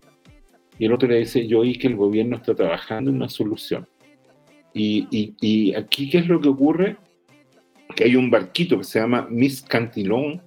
[0.78, 3.86] Y el otro le dice yo oí que el gobierno está trabajando en una solución.
[4.74, 6.97] Y, y, aquí, ¿qué es lo que ocurre?
[7.94, 10.42] Que hay un barquito que se llama Miss Cantillon.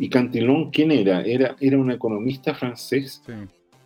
[0.00, 1.20] ¿Y Cantillon quién era?
[1.20, 3.22] Era, era un economista francés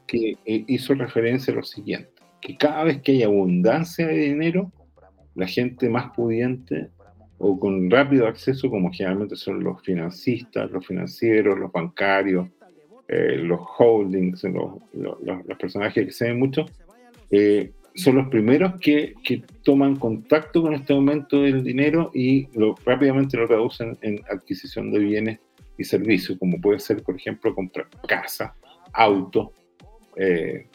[0.07, 4.71] que eh, hizo referencia a lo siguiente, que cada vez que hay abundancia de dinero,
[5.35, 6.91] la gente más pudiente
[7.39, 12.49] o con rápido acceso, como generalmente son los financistas, los financieros, los bancarios,
[13.09, 16.65] eh, los holdings, los, los, personajes que se ven mucho,
[17.33, 22.77] eh, son los primeros que, que, toman contacto con este aumento del dinero y lo,
[22.87, 25.41] rápidamente lo traducen en adquisición de bienes
[25.77, 28.55] y servicios, como puede ser, por ejemplo, comprar casa,
[28.93, 29.53] auto,
[30.17, 30.69] eh,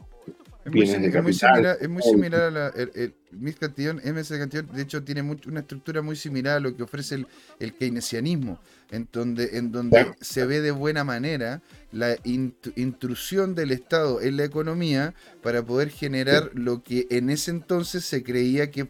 [0.66, 5.62] es muy, similar, es muy similar a la, el, MS Cantillon, de hecho, tiene una
[5.62, 7.26] estructura muy similar a lo que ofrece
[7.60, 8.60] el, keynesianismo,
[8.91, 14.43] en donde, en donde se ve de buena manera la intrusión del Estado en la
[14.43, 18.88] economía para poder generar lo que en ese entonces se creía que,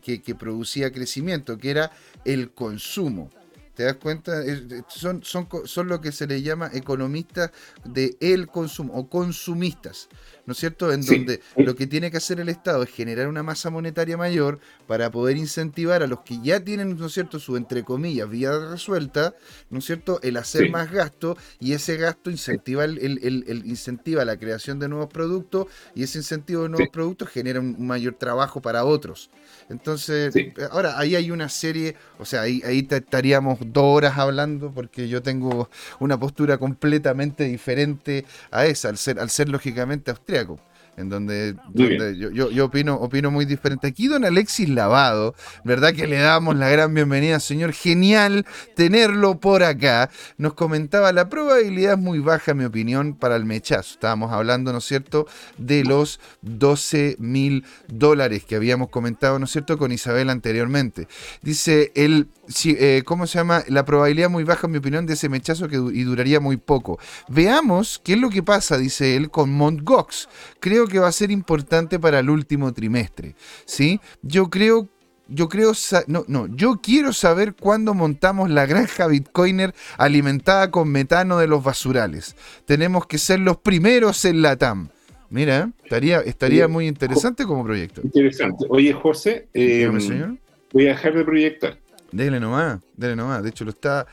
[0.00, 1.90] que, que producía crecimiento, que era
[2.24, 3.30] el consumo.
[3.78, 4.42] ¿Te das cuenta?
[4.88, 7.52] Son, son, son lo que se le llama economistas
[7.84, 10.08] de el consumo o consumistas.
[10.48, 10.90] ¿No es cierto?
[10.94, 14.60] En donde lo que tiene que hacer el Estado es generar una masa monetaria mayor
[14.86, 18.58] para poder incentivar a los que ya tienen, ¿no es cierto?, su entre comillas vía
[18.58, 19.34] resuelta,
[19.68, 24.38] ¿no es cierto?, el hacer más gasto y ese gasto incentiva el, el, incentiva la
[24.38, 28.86] creación de nuevos productos y ese incentivo de nuevos productos genera un mayor trabajo para
[28.86, 29.28] otros.
[29.68, 30.34] Entonces,
[30.70, 35.20] ahora ahí hay una serie, o sea, ahí, ahí estaríamos dos horas hablando porque yo
[35.20, 35.68] tengo
[36.00, 40.68] una postura completamente diferente a esa, al ser, al ser lógicamente austríaco
[40.98, 43.86] en donde, yo, yo, opino, opino muy diferente.
[43.86, 45.94] Aquí don Alexis Lavado, ¿verdad?
[45.94, 47.72] Que le damos la gran bienvenida, señor.
[47.72, 50.10] Genial tenerlo por acá.
[50.38, 53.94] Nos comentaba, la probabilidad es muy baja, en mi opinión, para el mechazo.
[53.94, 59.52] Estábamos hablando, ¿no es cierto?, de los 12 mil dólares que habíamos comentado, ¿no es
[59.52, 61.06] cierto?, con Isabel anteriormente.
[61.42, 62.26] Dice, el,
[62.78, 63.62] eh, ¿cómo se llama?
[63.68, 66.98] La probabilidad muy baja, en mi opinión, de ese mechazo que y duraría muy poco.
[67.28, 69.82] Veamos qué es lo que pasa, dice él, con Mt.
[69.82, 70.28] Gox.
[70.60, 73.34] Creo que va a ser importante para el último trimestre.
[73.64, 74.00] ¿sí?
[74.22, 74.88] Yo creo
[75.28, 75.72] yo creo,
[76.06, 81.62] no, no, yo quiero saber cuándo montamos la granja Bitcoiner alimentada con metano de los
[81.62, 82.34] basurales.
[82.64, 84.88] Tenemos que ser los primeros en la TAM.
[85.30, 88.00] Mira, estaría, estaría muy interesante como proyecto.
[88.02, 88.64] Interesante.
[88.70, 90.36] Oye, José, eh, señor.
[90.72, 91.78] voy a dejar de proyectar.
[92.10, 93.42] Dele nomás, dele nomás.
[93.42, 94.06] De hecho, lo estaba,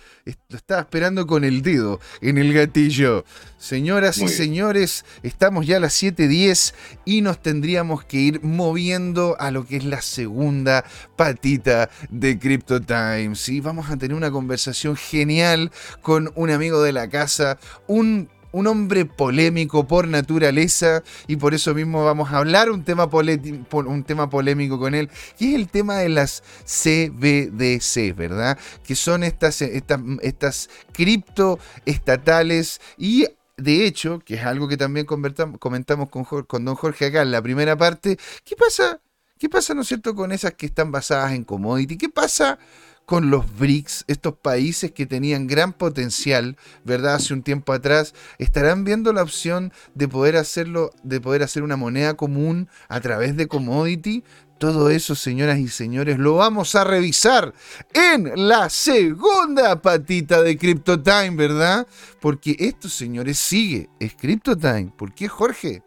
[0.49, 3.23] lo estaba esperando con el dedo en el gatillo.
[3.57, 6.73] Señoras y señores, estamos ya a las 7.10
[7.05, 10.83] y nos tendríamos que ir moviendo a lo que es la segunda
[11.15, 13.47] patita de Crypto Times.
[13.47, 15.71] Y vamos a tener una conversación genial
[16.01, 21.73] con un amigo de la casa, un un hombre polémico por naturaleza y por eso
[21.73, 26.41] mismo vamos a hablar un tema, polémico con él, que es el tema de las
[26.63, 28.57] CBDC, ¿verdad?
[28.81, 33.27] Que son estas, estas, estas cripto estatales y
[33.57, 37.41] de hecho, que es algo que también comentamos con, con don Jorge acá en la
[37.41, 39.01] primera parte, ¿qué pasa?
[39.37, 41.97] ¿Qué pasa, no es cierto, con esas que están basadas en commodity?
[41.97, 42.57] ¿Qué pasa
[43.05, 47.15] con los BRICS, estos países que tenían gran potencial, ¿verdad?
[47.15, 51.77] Hace un tiempo atrás, estarán viendo la opción de poder hacerlo, de poder hacer una
[51.77, 54.23] moneda común a través de commodity.
[54.57, 57.53] Todo eso, señoras y señores, lo vamos a revisar
[57.93, 61.85] en la segunda patita de Crypto Time, ¿verdad?
[62.21, 63.89] Porque esto, señores, sigue.
[63.99, 64.91] Es Crypto Time.
[64.95, 65.83] ¿Por qué, Jorge?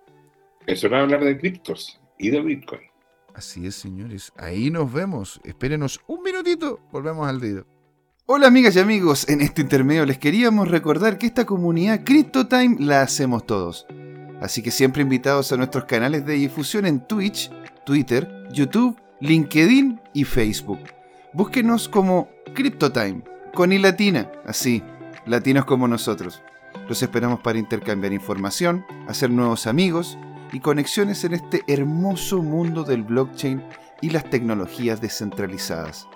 [0.66, 2.87] Es hora de hablar de criptos y de Bitcoin.
[3.38, 4.32] Así es, señores.
[4.36, 5.40] Ahí nos vemos.
[5.44, 6.80] Espérenos un minutito.
[6.90, 7.64] Volvemos al video.
[8.26, 13.02] Hola amigas y amigos, en este intermedio les queríamos recordar que esta comunidad CryptoTime la
[13.02, 13.86] hacemos todos.
[14.40, 17.48] Así que siempre invitados a nuestros canales de difusión en Twitch,
[17.86, 20.80] Twitter, YouTube, LinkedIn y Facebook.
[21.32, 23.22] Búsquenos como CryptoTime,
[23.54, 24.82] con i latina, así,
[25.26, 26.42] latinos como nosotros.
[26.88, 30.18] Los esperamos para intercambiar información, hacer nuevos amigos
[30.52, 33.62] y conexiones en este hermoso mundo del blockchain
[34.00, 36.08] y las tecnologías descentralizadas.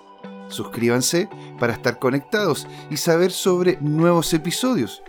[0.47, 1.29] Suscríbanse
[1.59, 5.01] para estar conectados y saber sobre nuevos episodios.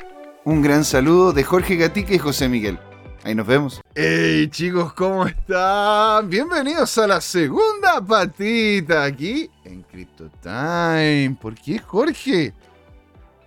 [0.45, 2.79] Un gran saludo de Jorge Gatica y José Miguel.
[3.25, 3.81] Ahí nos vemos.
[3.95, 6.29] Hey chicos, ¿cómo están?
[6.29, 11.37] Bienvenidos a la segunda patita aquí en Crypto Time.
[11.41, 12.53] ¿Por qué Jorge?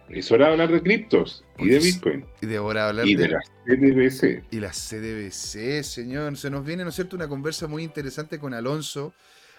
[0.09, 2.25] Es hora de hablar de criptos y de Bitcoin.
[2.41, 4.45] Y de ahora hablar y de, la CDBC.
[4.51, 6.37] Y la CDBC, señor.
[6.37, 9.13] Se nos viene, ¿no es cierto?, una conversa muy interesante con Alonso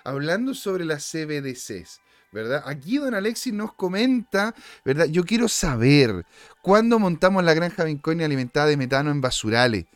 [0.05, 2.01] hablando sobre las CBDCs.
[2.31, 2.63] ¿verdad?
[2.67, 5.07] Aquí don Alexis nos comenta, ¿verdad?
[5.07, 6.27] Yo quiero saber
[6.61, 9.87] cuándo montamos la granja Bitcoin alimentada de metano en basurales.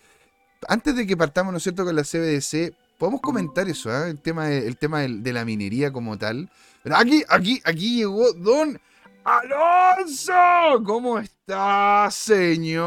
[0.68, 4.10] Antes de que partamos, ¿no es cierto?, con la CBDC, podemos comentar eso, ¿eh?
[4.10, 6.50] el tema, de, el tema de, la minería como tal.
[6.84, 8.80] Aquí, aquí, aquí llegó don
[9.24, 12.82] Alonso, ¿cómo está, señor?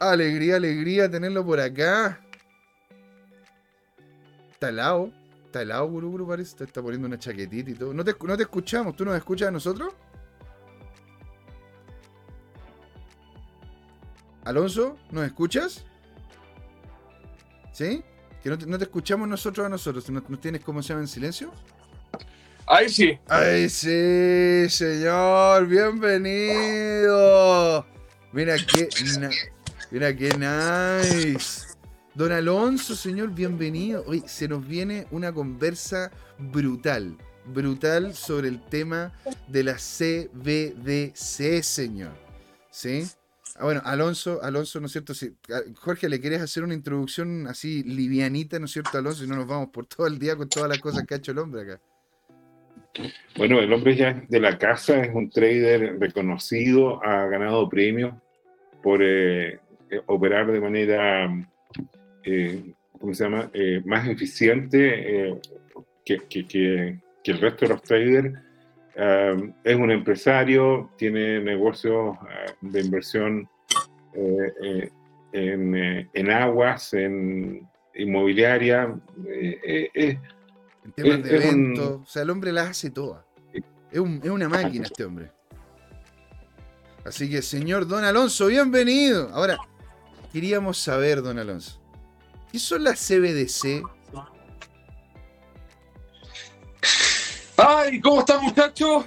[0.00, 2.20] Alegría, alegría tenerlo por acá.
[4.50, 5.12] Está helado.
[5.46, 6.56] Está helado, Guru, parece.
[6.56, 7.94] Te está poniendo una chaquetita y todo.
[7.94, 8.96] No te, no te escuchamos.
[8.96, 9.94] ¿Tú nos escuchas a nosotros?
[14.44, 15.84] Alonso, ¿nos escuchas?
[17.72, 18.02] ¿Sí?
[18.42, 20.10] Que no te, no te escuchamos nosotros a nosotros.
[20.10, 21.52] ¿Nos, nos tienes como se llama en silencio?
[22.72, 23.18] Ahí sí.
[23.26, 25.66] Ahí sí, señor.
[25.66, 26.24] Bienvenido.
[28.32, 28.88] Mira qué,
[29.90, 31.66] mira qué nice.
[32.14, 34.04] Don Alonso, señor, bienvenido.
[34.06, 39.12] Hoy se nos viene una conversa brutal, brutal sobre el tema
[39.48, 42.12] de la CBDC, señor.
[42.70, 43.02] ¿Sí?
[43.56, 45.12] Ah, bueno, Alonso, Alonso, ¿no es cierto?
[45.74, 49.24] Jorge, ¿le querés hacer una introducción así livianita, ¿no es cierto, Alonso?
[49.24, 51.32] Y no nos vamos por todo el día con todas las cosas que ha hecho
[51.32, 51.80] el hombre acá.
[53.36, 58.14] Bueno, el hombre ya de la casa es un trader reconocido, ha ganado premios
[58.82, 59.60] por eh,
[59.90, 61.30] eh, operar de manera,
[62.24, 63.50] eh, ¿cómo se llama?,
[63.84, 65.38] más eficiente
[66.04, 68.34] que, que, el resto de los traders.
[69.64, 72.16] es un empresario, tiene negocios
[72.60, 73.48] de inversión
[75.32, 78.94] en, en, aguas, en inmobiliaria.
[80.84, 82.00] En temas de eventos.
[82.02, 83.24] O sea, el hombre las hace todas.
[83.90, 85.32] Es, una máquina este hombre.
[87.04, 89.30] Así que, señor Don Alonso, bienvenido.
[89.32, 89.58] Ahora,
[90.32, 91.80] queríamos saber, Don Alonso,
[92.52, 93.82] ¿qué son las CBDC?
[97.56, 99.04] Ay, ¿cómo están, muchachos?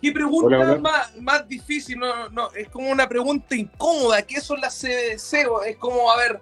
[0.00, 1.98] ¿Qué pregunta Más, más difícil?
[1.98, 4.22] No, no, es como una pregunta incómoda.
[4.22, 5.48] ¿Qué son las CBDC?
[5.66, 6.40] Es como, a ver,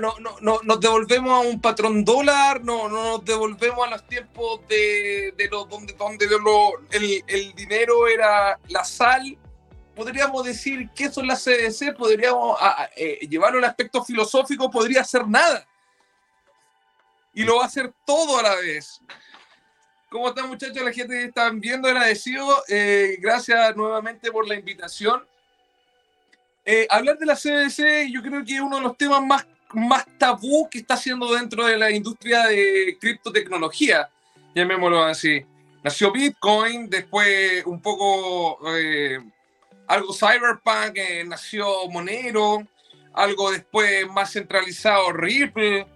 [0.00, 4.06] no, no, no, nos devolvemos a un patrón dólar, no, no nos devolvemos a los
[4.06, 6.26] tiempos de, de donde, donde
[6.90, 9.36] el, el, dinero era la sal.
[9.94, 12.58] podríamos decir qué son las CDC, podríamos
[12.96, 15.66] eh, llevarlo al aspecto filosófico, podría ser nada.
[17.34, 19.00] Y lo va a hacer todo a la vez.
[20.08, 20.82] ¿Cómo están muchachos?
[20.82, 22.62] La gente que están viendo, agradecido.
[22.68, 25.22] Eh, gracias nuevamente por la invitación.
[26.68, 29.46] Eh, hablar de la CDC yo creo que es uno de los temas más,
[29.76, 34.08] más tabú que está haciendo dentro de la industria de criptotecnología,
[34.54, 35.44] llamémoslo así.
[35.84, 39.18] Nació Bitcoin, después un poco eh,
[39.86, 42.66] algo cyberpunk, nació Monero,
[43.12, 45.86] algo después más centralizado Ripple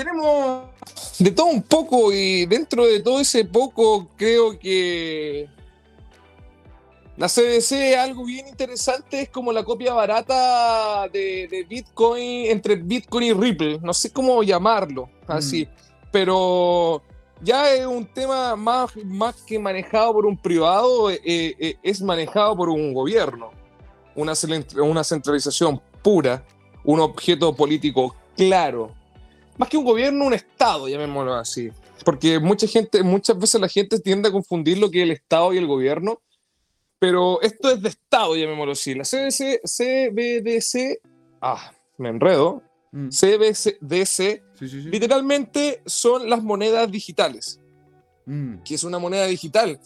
[0.00, 0.70] tenemos
[1.18, 5.48] de todo un poco y dentro de todo ese poco creo que
[7.20, 13.32] la CDC algo bien interesante es como la copia barata de, Bitcoin entre Bitcoin y
[13.34, 16.08] Ripple, no sé cómo llamarlo así, mm.
[16.10, 17.02] pero
[17.42, 22.56] ya es un tema más, más que manejado por un privado, eh, eh, es manejado
[22.56, 23.50] por un gobierno,
[24.14, 24.32] una,
[24.82, 26.42] una centralización pura,
[26.84, 28.94] un objeto político claro
[29.58, 31.68] más que un gobierno, un Estado, llamémoslo así.
[32.02, 35.52] Porque mucha gente, muchas veces la gente tiende a confundir lo que es el Estado
[35.52, 36.22] y el gobierno,
[37.00, 38.94] pero esto es de Estado, llamémoslo así.
[38.94, 41.00] La CBC, CBDC,
[41.40, 43.08] ah, me enredo, mm.
[43.08, 47.58] CBDC, literalmente son las monedas digitales.
[48.26, 48.58] Mm.
[48.62, 49.80] ¿Qué es una moneda digital?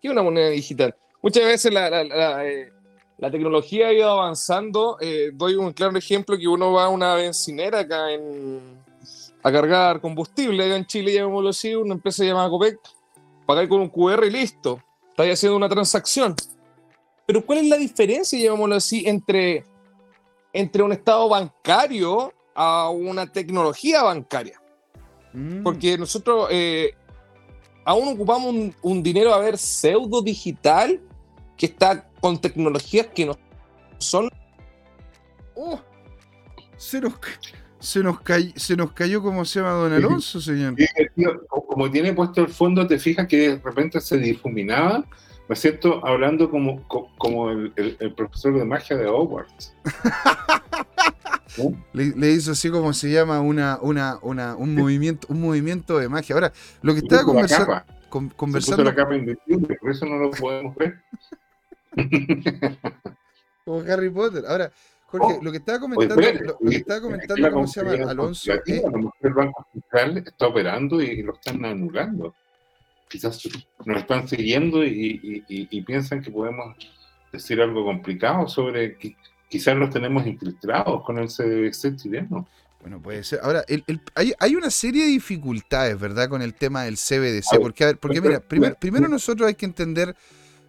[0.00, 0.94] ¿Qué es una moneda digital?
[1.20, 2.72] Muchas veces la, la, la, eh,
[3.18, 4.98] tecnología ha ido avanzando.
[5.00, 8.60] Eh, doy un claro ejemplo que uno va a una bencinera acá en,
[9.42, 12.78] a cargar combustible en Chile, llamémoslo así, una empresa llamada Copec,
[13.46, 14.80] pagar con un QR y listo,
[15.22, 16.34] estáis haciendo una transacción.
[17.26, 19.64] Pero ¿cuál es la diferencia, llamémoslo así, entre,
[20.52, 24.60] entre un estado bancario a una tecnología bancaria?
[25.32, 25.62] Mm.
[25.62, 26.94] Porque nosotros eh,
[27.84, 31.00] aún ocupamos un, dinero, a ver, pseudo digital
[31.56, 33.38] que está con tecnologías que no
[33.98, 34.28] son...
[35.54, 35.78] Oh,
[36.76, 37.12] cero,
[37.82, 38.18] se nos,
[38.54, 40.76] se nos cayó, como se llama Don Alonso, señor?
[41.48, 46.04] como tiene puesto el fondo, te fijas que de repente se difuminaba, ¿no es cierto?
[46.06, 49.74] Hablando como, como el, profesor de magia de Hogwarts.
[51.92, 56.34] Le, hizo así como se llama una, una, una, un movimiento, un movimiento de magia.
[56.34, 57.82] Ahora, lo que estaba conversando.
[58.36, 58.84] conversando...
[58.84, 61.02] la capa invencible, por eso no lo podemos ver.
[63.64, 64.44] como Harry Potter.
[64.46, 64.72] Ahora,
[65.12, 65.44] Jorge, oh.
[65.44, 68.10] lo que estaba comentando, lo, que estaba comentando ¿cómo se llama?
[68.10, 68.50] Alonso.
[68.64, 72.34] El Banco Central está operando y lo están anulando.
[73.08, 73.46] Quizás
[73.84, 76.74] nos están siguiendo y, piensan que podemos
[77.30, 79.14] decir algo complicado sobre que
[79.50, 82.48] quizás los tenemos infiltrados con el CDC chileno.
[82.80, 83.40] Bueno, puede ser.
[83.42, 83.64] Ahora,
[84.14, 87.60] hay, una serie de dificultades, ¿verdad?, con el tema del CBDC.
[87.60, 90.16] Porque, porque mira, primero nosotros hay que entender,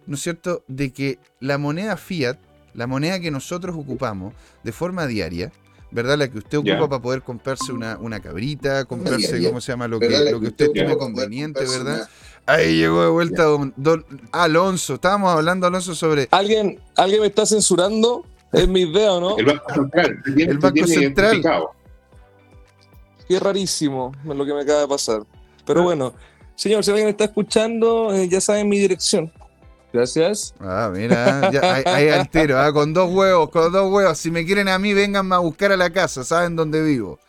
[0.06, 2.36] ¿no es cierto?, de que la moneda fiat
[2.74, 5.52] la moneda que nosotros ocupamos de forma diaria,
[5.90, 6.18] ¿verdad?
[6.18, 9.88] La que usted ocupa para poder comprarse una, una cabrita, comprarse, ¿cómo se llama?
[9.88, 12.08] Lo que, lo que usted tiene conveniente, ¿verdad?
[12.46, 14.94] Ahí llegó de vuelta don, Alonso.
[14.94, 16.28] Estábamos hablando, Alonso, sobre.
[16.30, 18.26] ¿Alguien, ¿Alguien me está censurando?
[18.52, 19.36] Es mi idea, ¿no?
[19.38, 20.22] El Banco Central.
[20.36, 21.42] El Banco Central.
[23.26, 25.22] Qué rarísimo lo que me acaba de pasar.
[25.64, 25.84] Pero ah.
[25.84, 26.14] bueno,
[26.54, 29.32] señor, si alguien está escuchando, eh, ya saben mi dirección.
[29.94, 30.52] Gracias.
[30.58, 31.52] Ah, mira,
[31.86, 34.18] ahí, al tiro, ah, con dos huevos, con dos huevos.
[34.18, 37.20] Si me quieren a mí, vengan a buscar a la casa, saben dónde vivo.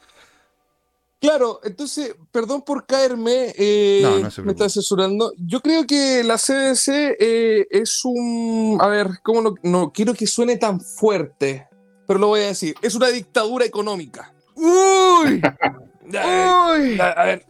[1.21, 5.31] Claro, entonces, perdón por caerme, eh, me está asesorando.
[5.37, 10.25] Yo creo que la CDC eh, es un, a ver, ¿cómo no, no quiero que
[10.25, 11.67] suene tan fuerte,
[12.07, 14.33] pero lo voy a decir, es una dictadura económica.
[14.55, 15.39] ¡Uy!
[16.03, 16.99] ¡Uy!
[16.99, 17.45] A ver,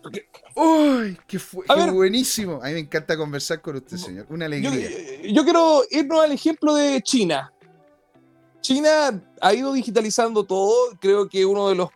[0.56, 1.18] ¡Uy!
[1.28, 2.62] ¡Qué, fue, buenísimo!
[2.64, 4.26] A mí me encanta conversar con usted, señor.
[4.30, 4.90] Una alegría.
[5.30, 7.52] Yo, quiero irnos al ejemplo de China.
[8.62, 10.98] China ha ido digitalizando todo.
[11.00, 11.90] Creo que uno de los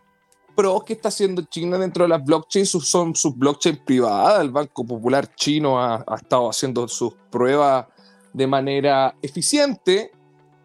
[0.54, 4.42] pros que está haciendo China dentro de las blockchains son sus blockchains privadas.
[4.42, 7.86] El Banco Popular chino ha, ha estado haciendo sus pruebas
[8.34, 10.12] de manera eficiente.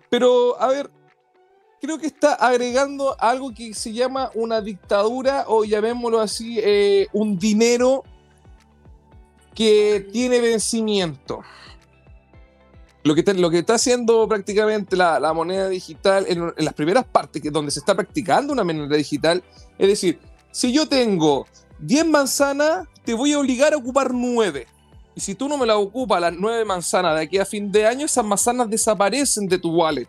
[0.10, 0.92] Pero, a ver,
[1.82, 7.38] creo que está agregando algo que se llama una dictadura o llamémoslo así, eh, un
[7.38, 8.04] dinero
[9.54, 11.42] que tiene vencimiento.
[13.04, 17.80] Lo que, está, haciendo prácticamente la, moneda digital en, las primeras partes, que donde se
[17.80, 19.44] está practicando una moneda digital,
[19.78, 20.20] es decir,
[20.52, 21.46] si yo tengo
[21.80, 24.66] 10 manzanas, te voy a obligar a ocupar 9.
[25.14, 27.86] Y si tú no me las ocupas las 9 manzanas de aquí a fin de
[27.86, 30.08] año, esas manzanas desaparecen de tu wallet.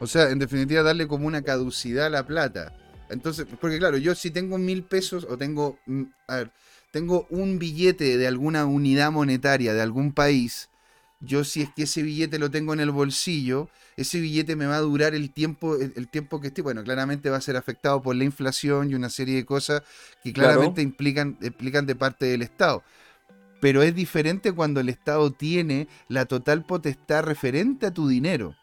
[0.00, 2.74] O sea, en definitiva, darle como una caducidad a la plata.
[3.10, 6.52] Entonces, porque claro, yo si tengo mil pesos o tengo, mm, a ver,
[6.90, 10.68] tengo un billete de alguna unidad monetaria de algún país,
[11.20, 14.76] yo si es que ese billete lo tengo en el bolsillo, ese billete me va
[14.76, 16.62] a durar el tiempo, el, tiempo que esté.
[16.62, 19.82] Bueno, claramente va a ser afectado por la inflación y una serie de cosas
[20.22, 22.84] que claramente implican, implican de parte del Estado.
[23.60, 28.54] Pero es diferente cuando el Estado tiene la total potestad referente a tu dinero.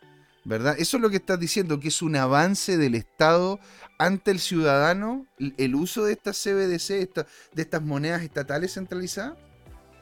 [0.48, 0.76] ¿Verdad?
[0.78, 3.60] Eso es lo que estás diciendo, que es un avance del Estado
[3.98, 9.34] ante el ciudadano, el uso de estas CBDC, de estas monedas estatales centralizadas.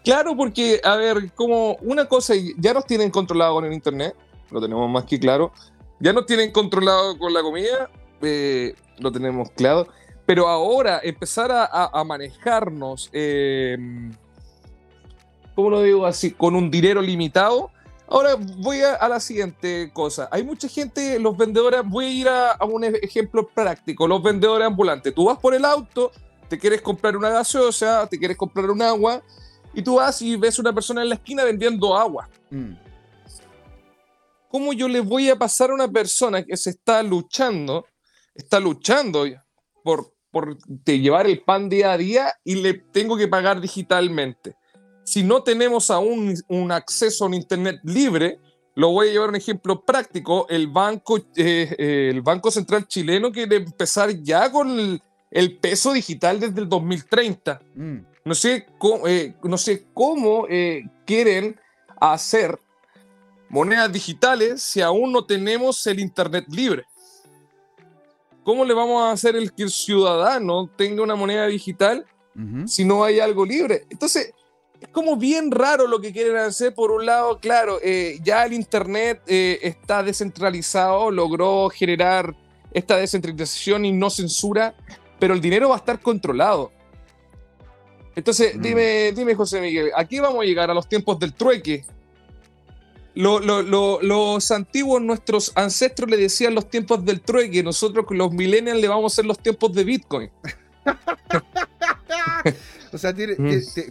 [0.03, 4.15] Claro, porque, a ver, como una cosa, ya nos tienen controlado con el Internet,
[4.51, 5.53] lo tenemos más que claro.
[5.99, 7.89] Ya nos tienen controlado con la comida,
[8.21, 9.87] eh, lo tenemos claro.
[10.25, 13.77] Pero ahora empezar a, manejarnos, eh,
[15.55, 16.31] ¿cómo lo digo así?
[16.31, 17.71] Con un dinero limitado.
[18.07, 20.27] Ahora voy a, la siguiente cosa.
[20.31, 24.67] Hay mucha gente, los vendedores, voy a ir a, a un ejemplo práctico, los vendedores
[24.67, 25.15] ambulantes.
[25.15, 26.11] Tú vas por el auto,
[26.47, 29.23] te quieres comprar una gaseosa, te quieres comprar un agua
[29.73, 32.29] y tú vas y ves una persona en la esquina vendiendo agua.
[32.51, 32.73] Mm.
[34.49, 37.87] ¿Cómo yo le voy a pasar a una persona que se está luchando,
[38.35, 39.25] está luchando
[39.83, 44.55] por, por llevar el pan día a día y le tengo que pagar digitalmente?
[45.03, 48.39] Si no tenemos aún un acceso a un Internet libre,
[48.75, 50.47] lo voy a llevar a un ejemplo práctico.
[50.49, 55.01] El Banco, eh, eh, el banco Central chileno quiere empezar ya con
[55.31, 57.59] el, peso digital desde el 2030.
[58.25, 61.59] No sé cómo, eh, no sé cómo eh, quieren
[61.99, 62.57] hacer
[63.49, 66.85] monedas digitales si aún no tenemos el Internet libre.
[68.43, 72.05] ¿Cómo le vamos a hacer el que el ciudadano tenga una moneda digital
[72.65, 73.85] si no hay algo libre?
[73.89, 74.33] Entonces,
[74.83, 76.73] es como bien raro lo que quieren hacer.
[76.73, 82.35] Por un lado, claro, eh, ya el Internet está descentralizado, logró generar
[82.73, 84.75] esta descentralización y no censura,
[85.19, 86.71] pero el dinero va a estar controlado.
[88.15, 88.61] Entonces, mm.
[88.61, 91.85] dime, dime, José Miguel, aquí vamos a llegar a los tiempos del trueque.
[93.15, 99.05] los antiguos, nuestros ancestros le decían los tiempos del trueque, nosotros los millennials le vamos
[99.05, 100.29] a hacer los tiempos de Bitcoin.
[102.93, 103.35] o sea, tiene,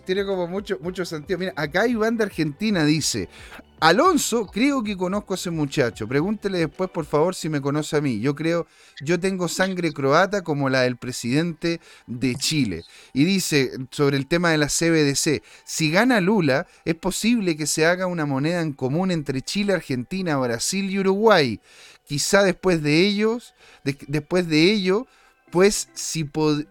[0.04, 1.38] tiene, como mucho, mucho sentido.
[1.38, 3.28] Mira, acá Iván de Argentina dice,
[3.80, 6.06] Alonso, creo que conozco a ese muchacho.
[6.06, 8.20] Pregúntele después, por favor, si me conoce a mí.
[8.20, 8.66] Yo creo,
[9.00, 12.84] yo tengo sangre croata como la del presidente de Chile.
[13.12, 17.84] Y dice sobre el tema de la CBDC, si gana Lula, es posible que se
[17.84, 21.60] haga una moneda en común entre Chile, Argentina, Brasil y Uruguay.
[22.04, 25.06] Quizá después de ellos, después de ello,
[25.50, 26.66] pues si pod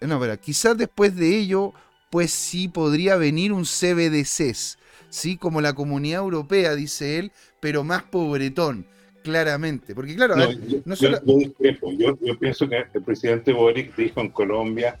[0.00, 1.72] no, pero quizás después de ello,
[2.10, 5.36] pues sí podría venir un CBDCs ¿sí?
[5.36, 8.86] Como la comunidad europea, dice él, pero más pobretón,
[9.22, 9.94] claramente.
[9.94, 14.98] Porque claro, no, yo, yo, pienso que el presidente Boric dijo en Colombia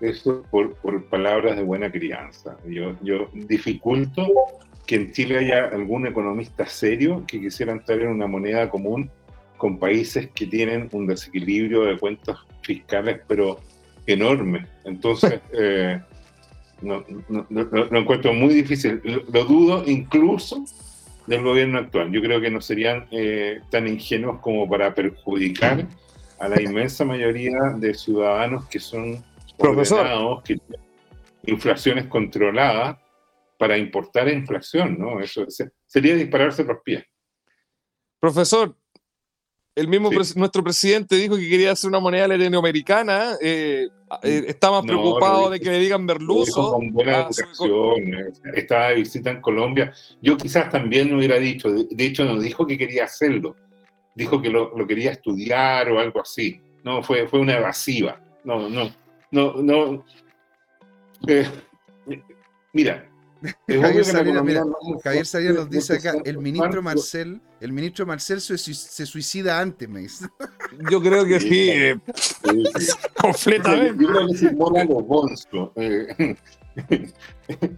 [0.00, 0.74] eso por,
[1.06, 2.56] palabras de buena crianza.
[2.66, 4.26] Yo, yo dificulto
[4.86, 9.10] que en Chile haya algún economista serio que quisiera entrar en una moneda común
[9.56, 13.60] con países que tienen un desequilibrio de cuentas fiscales, pero
[14.06, 14.66] enorme.
[14.84, 16.00] Entonces, eh,
[16.82, 19.00] no, no, lo encuentro muy difícil.
[19.04, 20.64] Lo, dudo incluso
[21.26, 22.10] del gobierno actual.
[22.12, 25.86] Yo creo que no serían eh, tan ingenuos como para perjudicar
[26.38, 29.24] a la inmensa mayoría de ciudadanos que son
[29.56, 30.58] ordenados, que
[31.46, 32.98] inflaciones controladas
[33.58, 35.20] para importar inflación, ¿no?
[35.20, 35.46] Eso
[35.86, 37.04] sería dispararse los pies.
[38.20, 38.76] Profesor,
[39.76, 43.32] el mismo nuestro presidente dijo que quería hacer una moneda latinoamericana.
[43.40, 43.88] Eh,
[44.22, 46.72] eh, está más preocupado de que le digan merluzo.
[46.74, 47.28] Con buena.
[47.28, 49.92] Eh, estaba de visita en Colombia.
[50.22, 51.70] Yo quizás también no hubiera dicho.
[51.70, 53.56] De hecho, no dijo que quería hacerlo.
[54.14, 56.60] Dijo que lo, quería estudiar o algo así.
[56.84, 58.20] No, fue, fue una evasiva.
[58.44, 58.92] No, no,
[59.32, 60.04] no, no.
[62.72, 63.10] mira,
[63.68, 64.04] Javier
[65.26, 68.56] Salinas, nos dice acá, el ministro Marcel, el ministro Marcel se,
[69.06, 70.26] suicida antes, me dice.
[70.90, 71.96] Yo creo que sí, eh,
[73.20, 74.02] completamente.
[74.02, 76.36] Yo creo que se los bolsos eh,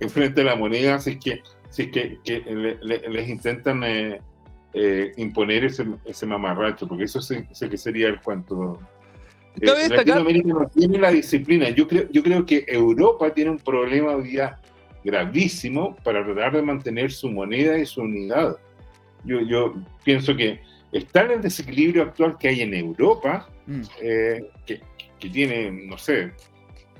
[0.08, 2.18] frente a la moneda, si es que, si que,
[2.82, 4.20] les intentan eh,
[5.16, 8.78] imponer ese, ese mamarracho, porque eso sé, que sería el cuanto.
[9.56, 11.70] Latinoamérica no tiene la disciplina.
[11.70, 14.60] Yo creo, yo creo que Europa tiene un problema hoy día
[15.06, 18.56] gravísimo para tratar de mantener su moneda y su unidad.
[19.24, 19.74] Yo, yo
[20.04, 20.60] pienso que
[20.90, 23.82] está en el desequilibrio actual que hay en Europa, mm.
[24.02, 24.80] eh, que,
[25.20, 26.32] que, tiene, no sé,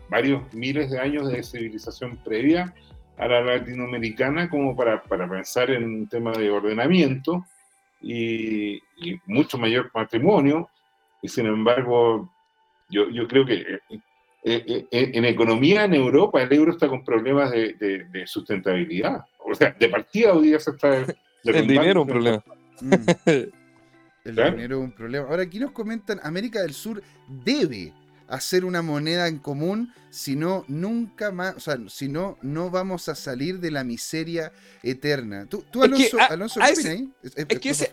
[0.09, 2.73] varios miles de años de civilización previa
[3.19, 7.45] a la latinoamericana como para, para pensar en un tema de ordenamiento
[8.01, 10.69] y, y, mucho mayor patrimonio.
[11.23, 12.31] Y sin embargo,
[12.89, 13.81] yo, yo creo que
[14.49, 19.25] eh, eh, en economía en Europa el euro está con problemas de, sustentabilidad.
[19.41, 21.05] O sea, de partida hoy día se está...
[21.45, 22.45] el dinero un problema.
[22.81, 22.93] Mm.
[24.25, 25.27] El dinero es un problema.
[25.29, 27.93] Ahora aquí nos comentan, América del Sur debe
[28.29, 33.09] hacer una moneda en común, si no, nunca más, o sea, si no, no vamos
[33.09, 34.53] a salir de la miseria
[34.85, 35.47] eterna.
[35.47, 37.13] Tú, Alonso, Alonso, ¿qué ahí?
[37.23, 37.91] Es, que ese,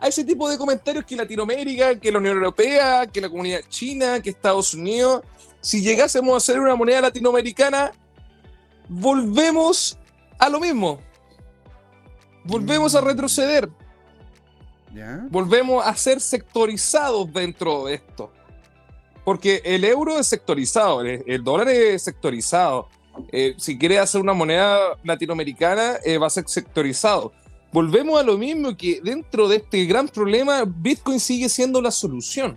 [0.00, 4.20] a ese tipo de comentarios que Latinoamérica, que la Unión Europea, que la comunidad china,
[4.20, 5.22] que Estados Unidos,
[5.60, 7.92] si llegásemos a hacer una moneda latinoamericana,
[8.88, 9.98] volvemos
[10.38, 11.00] a lo mismo.
[12.44, 13.04] Volvemos a mm.
[13.04, 13.68] retroceder.
[15.28, 18.32] Volvemos a ser sectorizados dentro de esto.
[19.24, 22.88] Porque el euro es sectorizado, el, dólar es sectorizado.
[23.30, 27.32] Eh, si quiere hacer una moneda latinoamericana, eh, va a ser sectorizado.
[27.72, 32.56] Volvemos a lo mismo que dentro de este gran problema, Bitcoin sigue siendo la solución.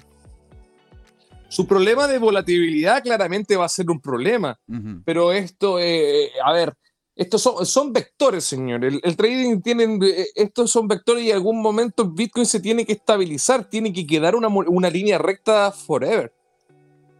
[1.49, 4.60] Su problema de volatilidad claramente va a ser un problema,
[5.06, 6.73] pero esto, eh, a ver,
[7.15, 8.84] estos son, vectores, señor.
[8.84, 9.99] El, trading tienen,
[10.34, 14.35] estos son vectores y en algún momento Bitcoin se tiene que estabilizar, tiene que quedar
[14.35, 16.34] una, una línea recta forever.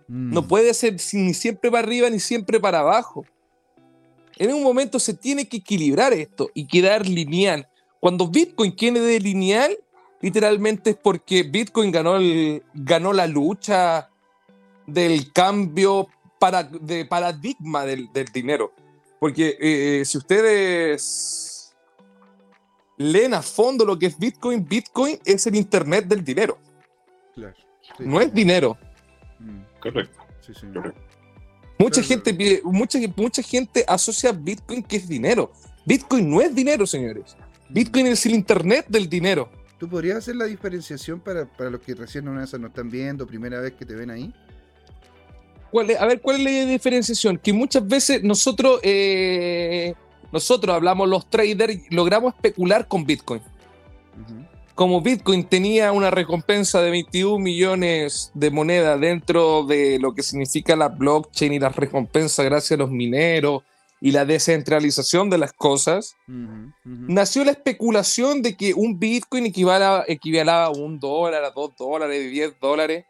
[0.07, 0.48] No mm.
[0.48, 3.26] puede ser ni siempre para arriba ni siempre para abajo.
[4.38, 7.68] En un momento se tiene que equilibrar esto y quedar lineal.
[8.03, 9.77] Cuando Bitcoin de lineal,
[10.19, 14.09] literalmente es porque Bitcoin ganó, el, ganó la lucha
[14.85, 18.73] del cambio para, de paradigma del, dinero.
[19.21, 21.73] Porque eh, si ustedes
[22.97, 26.57] leen a fondo lo que es Bitcoin, Bitcoin es el Internet del dinero.
[27.99, 28.77] No es dinero.
[29.39, 29.61] Mm.
[29.80, 30.19] Correcto.
[31.80, 35.53] Mucha gente mucha, mucha gente asocia Bitcoin que es dinero.
[35.85, 37.38] Bitcoin no es dinero, señores.
[37.73, 39.49] Bitcoin es el internet del dinero.
[39.79, 43.73] ¿Tú podrías hacer la diferenciación para, los que recién no, nos están viendo, primera vez
[43.73, 44.33] que te ven ahí?
[45.99, 47.37] a ver, ¿cuál es la diferenciación?
[47.37, 49.95] Que muchas veces nosotros, eh,
[50.31, 53.41] nosotros hablamos los traders, logramos especular con Bitcoin
[54.75, 60.75] como Bitcoin tenía una recompensa de 21 millones de moneda dentro de lo que significa
[60.75, 63.63] la blockchain y la recompensa gracias a los mineros
[64.03, 66.17] y la descentralización de las cosas,
[66.84, 72.30] nació la especulación de que un Bitcoin equivalaba, equivalaba a un dólar, a dos dólares,
[72.30, 73.05] diez dólares.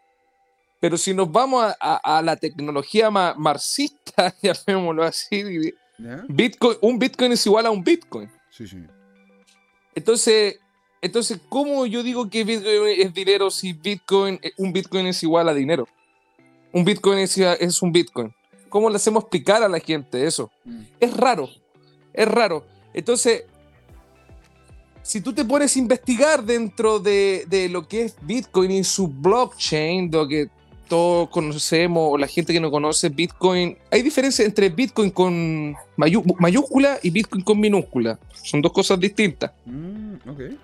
[0.80, 5.74] Pero si nos vamos a, la tecnología marxista, llamémoslo así,
[6.30, 8.30] Bitcoin, un Bitcoin es igual a un Bitcoin.
[8.52, 8.78] Sí, sí.
[9.96, 10.60] Entonces,
[11.02, 15.50] entonces, ¿cómo yo digo que Bitcoin es dinero si Bitcoin, eh, un Bitcoin es igual
[15.50, 15.88] a dinero?
[16.72, 18.32] Un Bitcoin es, es un Bitcoin.
[18.74, 20.50] ¿Cómo le hacemos explicar a la gente eso?
[21.00, 21.48] Es raro,
[22.12, 22.66] es raro.
[22.92, 23.44] Entonces,
[25.04, 29.08] si tú te pones a investigar dentro de, de, lo que es Bitcoin y su
[29.08, 30.50] blockchain, lo que
[30.88, 36.98] todos conocemos, o la gente que no conoce Bitcoin, hay diferencia entre Bitcoin con mayúscula
[37.04, 38.18] y Bitcoin con minúscula.
[38.42, 39.52] Son dos cosas distintas.
[39.68, 40.58] Mm, okay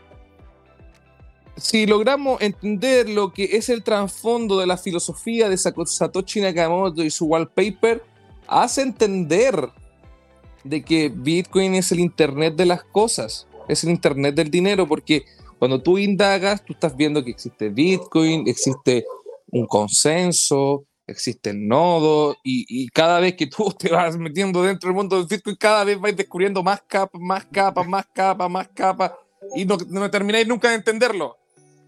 [1.60, 7.10] si logramos entender lo que es el trasfondo de la filosofía de Satoshi Nakamoto y
[7.10, 8.04] su wallpaper,
[8.48, 9.70] hace entender
[10.64, 15.26] de que Bitcoin es el Internet de las cosas, es el Internet del dinero, porque
[15.58, 19.06] cuando tú indagas, tú estás viendo que existe Bitcoin, existe
[19.48, 24.96] un consenso, existen nodos, y, y, cada vez que tú te vas metiendo dentro del
[24.96, 29.12] mundo del Bitcoin, cada vez vas descubriendo más capas, más capas, más capas, más capas,
[29.56, 31.39] y no, no termináis nunca de entenderlo.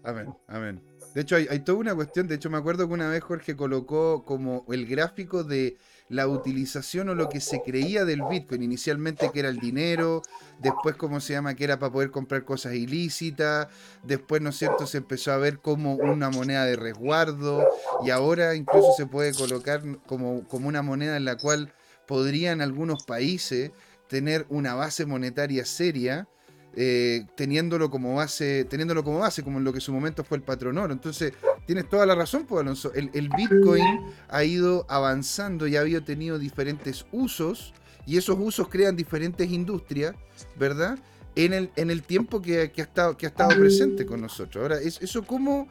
[0.04, 0.82] Amén, amén.
[1.14, 2.26] De hecho, hay, toda una cuestión.
[2.26, 5.76] De hecho, me acuerdo que una vez Jorge colocó como el gráfico de
[6.08, 8.62] la utilización o lo que se creía del Bitcoin.
[8.62, 10.22] Inicialmente que era el dinero,
[10.58, 11.54] después, como se llama?
[11.54, 13.68] Que era para poder comprar cosas ilícitas.
[14.02, 14.86] Después, ¿no es cierto?
[14.86, 17.68] Se empezó a ver como una moneda de resguardo.
[18.04, 21.74] Y ahora incluso se puede colocar como, como una moneda en la cual
[22.06, 23.70] podrían algunos países
[24.08, 26.26] tener una base monetaria seria
[26.74, 30.38] eh, teniéndolo como base, teniéndolo como base, como en lo que en su momento fue
[30.38, 30.92] el patronoro.
[30.92, 31.34] Entonces,
[31.66, 32.92] tienes toda la razón, pues, Alonso.
[32.94, 37.74] El, Bitcoin ha ido avanzando y ha habido tenido diferentes usos,
[38.06, 40.14] y esos usos crean diferentes industrias,
[40.56, 40.98] ¿verdad?
[41.34, 44.62] En el, en el tiempo que, ha estado, que ha estado presente con nosotros.
[44.62, 45.68] Ahora, ¿eso cómo,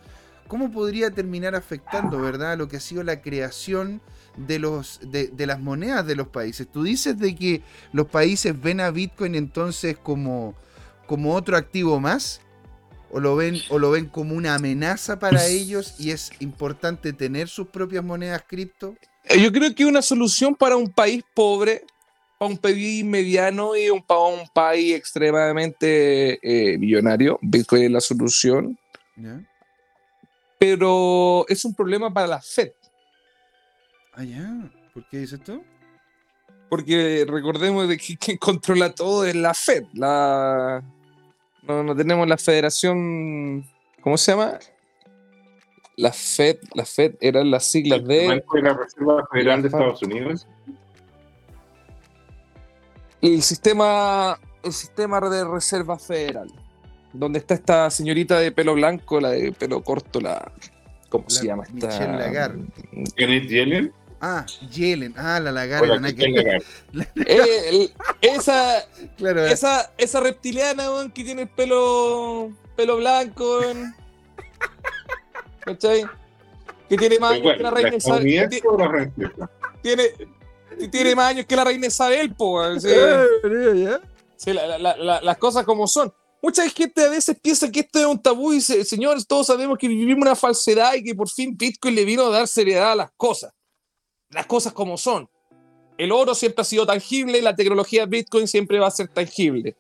[0.48, 2.57] cómo podría terminar afectando, ¿verdad?
[2.57, 4.02] Lo que ha sido la creación
[4.38, 6.68] de, los, de, de, las monedas de los países.
[6.72, 10.56] Tú dices de que los países ven a Bitcoin entonces como,
[11.12, 12.40] como otro activo más?
[13.12, 17.50] ¿O lo, ven, ¿O lo ven como una amenaza para ellos y es importante tener
[17.50, 18.96] sus propias monedas cripto?
[19.26, 21.84] Eh, yo creo que una solución para un país pobre,
[22.40, 28.00] para un país mediano y un, para un país extremadamente eh, millonario, Bitcoin es la
[28.00, 28.80] solución.
[30.58, 32.72] Pero es un problema para la Fed.
[34.14, 34.72] Ah, ya.
[34.94, 35.62] ¿Por qué dices esto?
[36.70, 39.84] Porque recordemos de que quien controla todo es la Fed.
[39.92, 40.82] La...
[41.72, 43.65] No, no tenemos la federación.
[44.02, 44.60] ¿Cómo se llama?
[45.95, 48.41] La Fed, la Fed eran las siglas de.
[48.61, 50.48] La Reserva Federal de Estados Unidos.
[53.22, 56.52] El sistema, el sistema de reserva federal.
[57.14, 60.52] Donde está esta señorita de pelo blanco, la de pelo corto, la.
[61.07, 61.88] ¿Cómo La se llama esta?
[61.88, 62.65] Michelle Lagarde.
[63.18, 63.93] Janet Yellen.
[64.22, 65.15] Ah, Yellen.
[65.18, 65.88] Ah, la O Lagarde.
[65.88, 67.23] la nada Michelle que-.
[67.26, 68.85] Eh, el- esa,
[69.18, 73.61] Claro, esa, esa reptiliana weón, que tiene el pelo, pelo blanco.
[75.61, 76.06] ¿cachai?
[76.89, 79.11] Que tiene más años que la igual, ¿La reina Isabel.
[79.81, 80.03] Tiene,
[80.91, 82.88] tiene más años que la reina Isabel, po, sí.
[82.89, 83.26] Eh,
[83.76, 84.02] ¿ya?
[84.35, 86.14] Sí, la- la- la- las cosas como son.
[86.43, 89.77] Mucha gente a veces piensa que esto es un tabú y dice, señores, todos sabemos
[89.77, 92.95] que vivimos una falsedad y que por fin Bitcoin le vino a dar seriedad a
[92.95, 93.52] las cosas.
[94.32, 95.30] Las cosas como son.
[95.98, 99.76] El oro siempre ha sido tangible y la tecnología Bitcoin siempre va a ser tangible.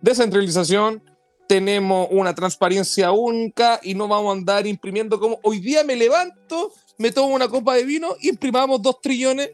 [0.00, 1.02] Descentralización,
[1.48, 6.72] tenemos una transparencia única y no vamos a andar imprimiendo como hoy día me levanto,
[6.98, 9.50] me tomo una copa de vino y imprimamos dos trillones.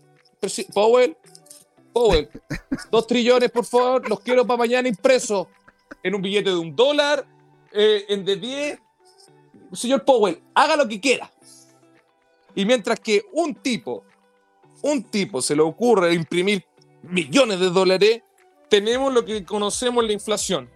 [0.73, 1.17] Powell,
[1.93, 2.29] Powell,
[2.91, 5.47] dos trillones, por favor, los quiero para mañana impresos
[6.03, 7.27] en un billete de un dólar,
[7.73, 8.79] eh, en de 10.
[9.73, 11.31] Señor Powell, haga lo que quiera.
[12.55, 14.05] Y mientras que un tipo,
[14.83, 16.65] un tipo se le ocurre imprimir
[17.03, 18.23] millones de dólares,
[18.69, 20.69] tenemos lo que conocemos la inflación.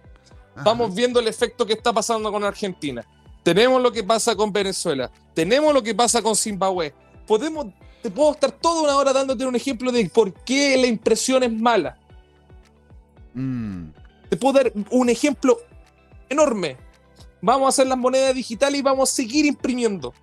[0.57, 3.05] Estamos viendo el efecto que está pasando con Argentina.
[3.43, 5.11] Tenemos lo que pasa con Venezuela.
[5.33, 6.93] Tenemos lo que pasa con Zimbabue.
[7.27, 7.67] Podemos,
[8.01, 11.51] te puedo estar toda una hora dándote un ejemplo de por qué la impresión es
[11.51, 11.97] mala.
[13.33, 13.89] Mm.
[14.29, 15.57] Te puedo dar un ejemplo
[16.29, 16.77] enorme.
[17.41, 20.13] Vamos a hacer las monedas digitales y vamos a seguir imprimiendo.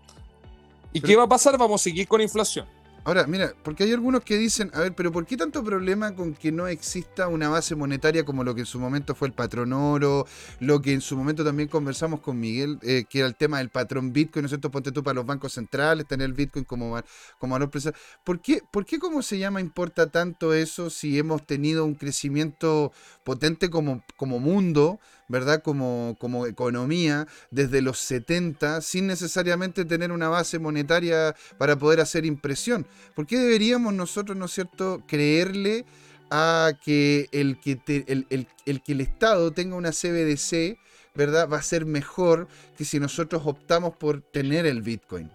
[0.92, 1.56] ¿Y Pero- qué va a pasar?
[1.56, 2.66] Vamos a seguir con inflación.
[3.04, 6.34] Ahora, mira, porque hay algunos que dicen, a ver, pero ¿por qué tanto problema con
[6.34, 9.72] que no exista una base monetaria como lo que en su momento fue el patrón
[9.72, 10.24] oro,
[10.60, 13.70] lo que en su momento también conversamos con Miguel, eh, que era el tema del
[13.70, 14.70] patrón Bitcoin, ¿no es cierto?
[14.70, 16.96] Ponte tú para los bancos centrales, tener el Bitcoin como,
[17.40, 17.98] como valor presente.
[18.22, 22.92] ¿Por qué, ¿Por qué, cómo se llama, importa tanto eso si hemos tenido un crecimiento
[23.24, 25.00] potente como, como mundo,
[25.32, 25.62] ¿verdad?
[25.62, 32.24] Como, como economía desde los 70, sin necesariamente tener una base monetaria para poder hacer
[32.24, 32.86] impresión?
[33.16, 35.84] ¿Por qué deberíamos nosotros, ¿no es cierto?, creerle
[36.30, 40.78] a que el que, el- el que el Estado tenga una CBDC,
[41.14, 42.46] ¿verdad?, va a ser mejor
[42.76, 45.30] que si nosotros optamos por tener el Bitcoin.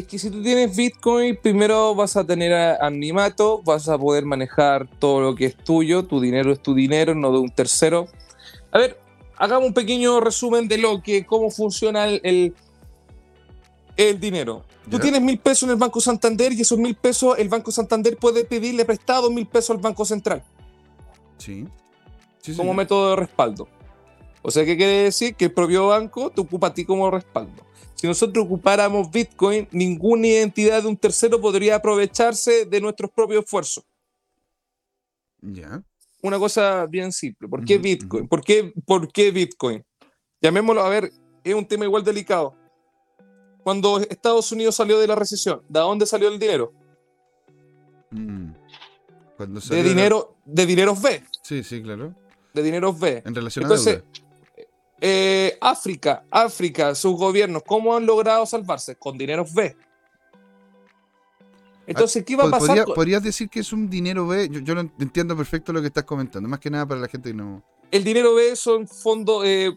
[0.00, 4.88] Es que si tú tienes Bitcoin, primero vas a tener anonimato, vas a poder manejar
[4.98, 8.08] todo lo que es tuyo, tu dinero es tu dinero, no de un tercero.
[8.72, 8.98] A ver,
[9.36, 12.54] hagamos un pequeño resumen de lo que, cómo funciona el, el,
[13.98, 14.64] el dinero.
[14.90, 18.16] Tú tienes mil pesos en el Banco Santander y esos mil pesos el Banco Santander
[18.16, 20.42] puede pedirle prestado mil pesos al Banco Central
[21.36, 21.66] Sí.
[22.40, 22.76] Sí, como señor.
[22.76, 23.68] método de respaldo.
[24.42, 25.34] O sea, ¿qué quiere decir?
[25.34, 27.62] Que el propio banco te ocupa a ti como respaldo.
[27.94, 33.84] Si nosotros ocupáramos Bitcoin, ninguna identidad de un tercero podría aprovecharse de nuestros propios esfuerzos.
[35.42, 35.82] Ya.
[36.22, 37.48] Una cosa bien simple.
[37.48, 38.26] ¿Por qué Bitcoin?
[38.28, 39.84] ¿Por qué, ¿Por qué Bitcoin?
[40.40, 41.10] Llamémoslo, a ver,
[41.44, 42.54] es un tema igual delicado.
[43.62, 46.72] Cuando Estados Unidos salió de la recesión, ¿de dónde salió el dinero?
[48.10, 48.52] Mm.
[49.36, 51.22] Cuando De la- dinero, de dineros B.
[51.42, 52.14] Sí, sí, claro.
[52.54, 53.22] De dineros B.
[53.24, 54.29] En relación a Entonces, deuda.
[55.00, 58.96] Eh, África, África, sus gobiernos, ¿cómo han logrado salvarse?
[58.96, 59.74] Con dineros B.
[61.86, 62.66] Entonces, ¿qué va a pasar?
[62.68, 64.48] podría- con- ¿Podrías decir que es un dinero B?
[64.50, 66.48] Yo, yo lo entiendo perfecto lo que estás comentando.
[66.48, 67.62] Más que nada para la gente que no.
[67.90, 69.72] El dinero B son fondos, eh,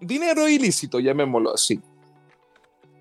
[0.00, 1.80] dinero ilícito, llamémoslo así.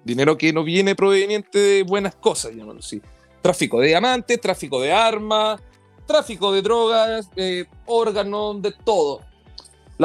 [0.04, 3.02] Dinero que no viene proveniente de buenas cosas, llamémoslo así.
[3.42, 5.60] Tráfico de diamantes, tráfico de armas,
[6.06, 9.22] tráfico de drogas, eh, órganos, de todo.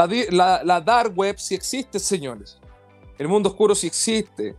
[0.06, 2.58] La, la- la dark web sí existe, señores.
[3.18, 4.54] El mundo oscuro sí existe.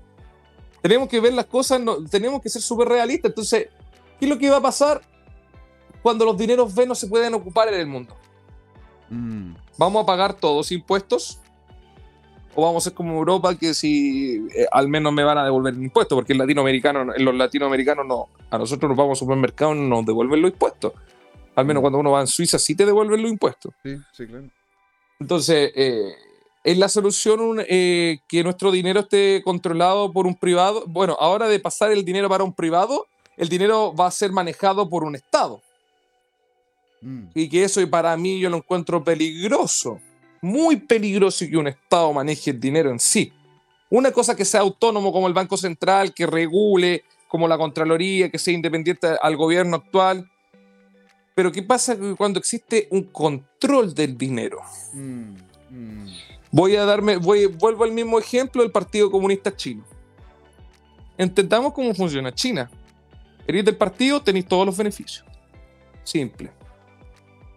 [0.82, 3.30] Tenemos que ver las cosas, no- tenemos que ser súper realistas.
[3.30, 3.68] Entonces,
[4.20, 5.02] ¿qué es lo que va a pasar
[6.02, 8.16] cuando los dineros B no se pueden ocupar en el mundo?
[9.10, 9.54] Mm.
[9.78, 11.40] ¿Vamos a pagar todos impuestos?
[12.56, 15.74] ¿O vamos a ser como Europa que si eh, al menos me van a devolver
[15.74, 16.16] el impuesto?
[16.16, 18.28] Porque el latinoamericano, los latinoamericanos no.
[18.50, 20.94] A nosotros nos vamos al supermercado y nos devuelven los impuestos.
[21.56, 21.84] Al menos Mm.
[21.84, 23.74] cuando uno va en Suiza sí te devuelven los impuestos.
[23.84, 24.48] Sí, sí, claro.
[25.20, 26.16] Entonces, eh,
[26.64, 30.84] ¿es la solución eh, que nuestro dinero esté controlado por un privado?
[30.88, 33.06] Bueno, ahora de pasar el dinero para un privado,
[33.36, 35.62] el dinero va a ser manejado por un Estado.
[37.02, 37.26] Mm.
[37.36, 40.00] Y que eso para mí yo lo encuentro peligroso.
[40.42, 43.34] Muy peligroso que un Estado maneje el dinero en sí.
[43.90, 48.38] Una cosa que sea autónomo como el Banco Central, que regule, como la Contraloría, que
[48.38, 50.30] sea independiente al gobierno actual.
[51.40, 54.60] Pero ¿qué pasa cuando existe un control del dinero?
[54.92, 55.36] Mm,
[55.70, 56.08] mm.
[56.52, 59.86] Voy a darme, voy, vuelvo al mismo ejemplo del Partido Comunista Chino.
[61.18, 62.70] Entendamos cómo funciona China.
[63.48, 65.24] Eres del partido, tenéis todos los beneficios.
[66.04, 66.52] Simple.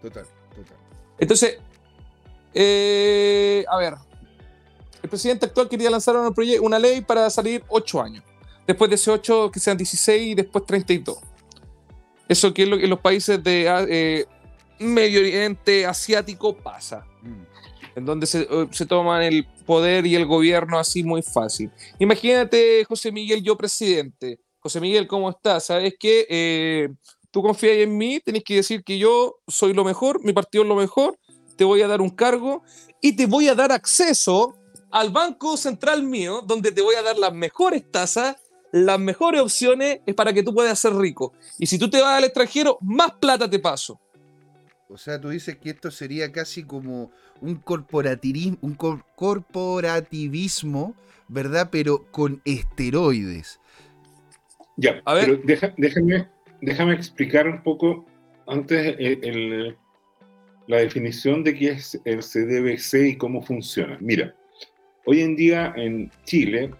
[0.01, 0.77] Total, total.
[1.19, 1.59] Entonces,
[2.55, 3.95] eh, a ver,
[5.03, 8.23] el presidente actual quería lanzar una, una ley para salir 8 años.
[8.65, 11.32] Después de ese 8, que sean 16 y después 32.
[12.33, 14.25] Eso que en los países de ah, eh,
[14.79, 17.05] Medio Oriente asiático pasa.
[17.21, 17.43] Mm.
[17.95, 21.71] En donde se, eh, se, toman el poder y el gobierno así muy fácil.
[21.99, 24.41] Imagínate, José Miguel, yo presidente.
[24.61, 25.67] José Miguel, ¿cómo estás?
[25.67, 26.27] ¿Sabes qué?
[26.31, 26.89] Eh,
[27.31, 30.69] tú confías en mí, tenés que decir que yo soy lo mejor, mi partido es
[30.69, 31.19] lo mejor,
[31.57, 32.63] te voy a dar un cargo
[33.03, 34.57] y te voy a dar acceso
[34.91, 38.37] al banco central mío, donde te voy a dar las mejores tasas,
[38.73, 41.35] las mejores opciones es para que tú puedas ser rico.
[41.59, 44.01] Y si tú te vas al extranjero, más plata te paso.
[44.89, 50.95] O sea, tú dices que esto sería casi como un corporativismo, un corporativismo,
[51.29, 51.69] ¿verdad?
[51.71, 53.61] Pero con esteroides.
[54.77, 55.41] Ya, a ver.
[55.47, 56.29] Pero déjame,
[56.61, 58.05] déjame explicar un poco
[58.47, 59.77] antes el,
[60.67, 63.97] la definición de qué es el CDBC y cómo funciona.
[64.01, 64.35] Mira,
[65.07, 66.71] hoy en día en Chile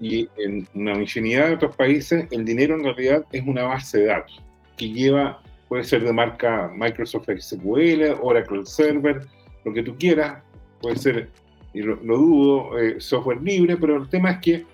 [0.00, 4.06] y en una infinidad de otros países, el dinero en realidad es una base de
[4.06, 4.42] datos
[4.76, 9.26] que lleva, puede ser de marca Microsoft SQL, Oracle Server,
[9.64, 10.42] lo que tú quieras,
[10.80, 11.28] puede ser,
[11.74, 14.66] y lo, dudo, eh, software libre, pero el tema es que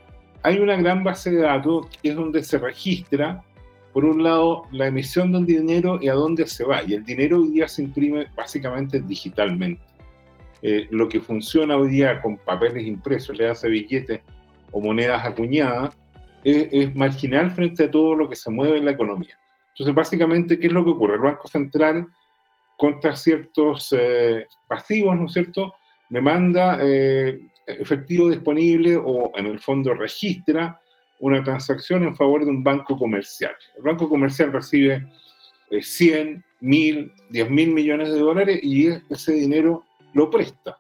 [0.42, 3.42] hay una gran base de datos que es donde se registra
[3.96, 6.82] por un lado, la emisión de un dinero y a dónde se va.
[6.86, 9.80] Y el dinero hoy día se imprime básicamente digitalmente.
[10.60, 14.20] Eh, lo que funciona hoy día con papeles impresos, le hace billetes
[14.76, 15.96] o monedas acuñadas,
[16.44, 19.38] es, marginal frente a todo lo que se mueve en la economía.
[19.70, 21.14] Entonces, básicamente, ¿qué es lo que ocurre?
[21.14, 22.06] El Banco Central,
[22.76, 25.74] contra ciertos eh, pasivos, ¿no es cierto?,
[26.10, 30.78] demanda eh, efectivo disponible o en el fondo registra
[31.20, 33.56] una transacción en favor de un banco comercial.
[33.78, 35.06] El banco comercial recibe
[35.70, 40.76] 100, 1000, 10 mil millones de dólares y ese dinero lo presta,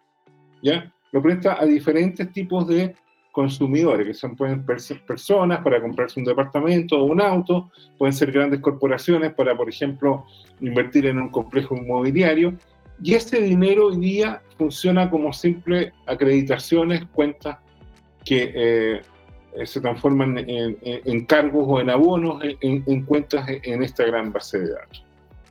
[0.62, 0.92] ¿ya?
[1.12, 2.94] Lo presta a diferentes tipos de
[3.36, 8.32] consumidores, que son pueden ser personas para comprarse un departamento o un auto, pueden ser
[8.32, 10.24] grandes corporaciones para, por ejemplo,
[10.62, 12.54] invertir en un complejo inmobiliario,
[13.02, 17.58] y ese dinero hoy día funciona como simple acreditaciones, cuentas
[18.24, 19.00] que eh,
[19.66, 25.04] se transforman en, cargos o en abonos en, cuentas en esta gran base de datos.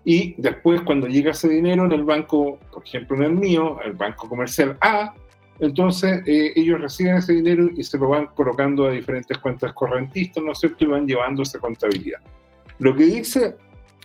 [0.04, 3.94] Y después, cuando llega ese dinero en el banco, por ejemplo en el mío, el
[3.94, 5.14] banco comercial A,
[5.60, 10.44] entonces eh, ellos reciben ese dinero y se lo van colocando a diferentes cuentas correntistas,
[10.44, 10.84] ¿no es cierto?
[10.84, 12.20] Y van llevando esa contabilidad.
[12.80, 13.56] Lo que dice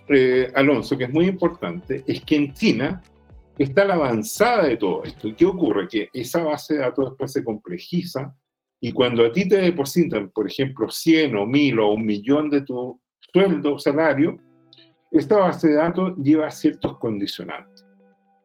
[0.08, 3.02] eh, Alonso, que es muy importante, es que en China
[3.58, 5.28] está la avanzada de todo esto.
[5.28, 5.88] ¿Y qué ocurre?
[5.88, 8.34] Que esa base de datos después se complejiza
[8.80, 12.62] y cuando a ti te depositan, por ejemplo, 100 o 1000 o un millón de
[12.62, 12.98] tu
[13.32, 14.38] sueldo o salario,
[15.10, 17.79] esta base de datos lleva ciertos condicionantes.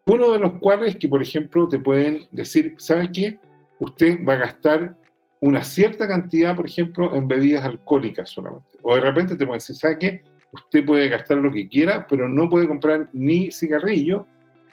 [0.07, 3.39] Uno de los cuales que, por ejemplo, te pueden decir, ¿sabe qué?
[3.79, 4.95] Usted va a gastar
[5.39, 8.77] una cierta cantidad, por ejemplo, en bebidas alcohólicas solamente.
[8.83, 10.23] O de repente te pueden decir, ¿sabe qué?
[10.51, 14.27] Usted puede gastar lo que quiera, pero no puede comprar ni cigarrillo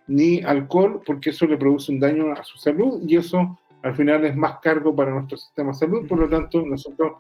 [0.07, 4.25] ni alcohol porque eso le produce un daño a su salud y eso al final
[4.25, 7.15] es más cargo para nuestro sistema de salud, por lo tanto nosotros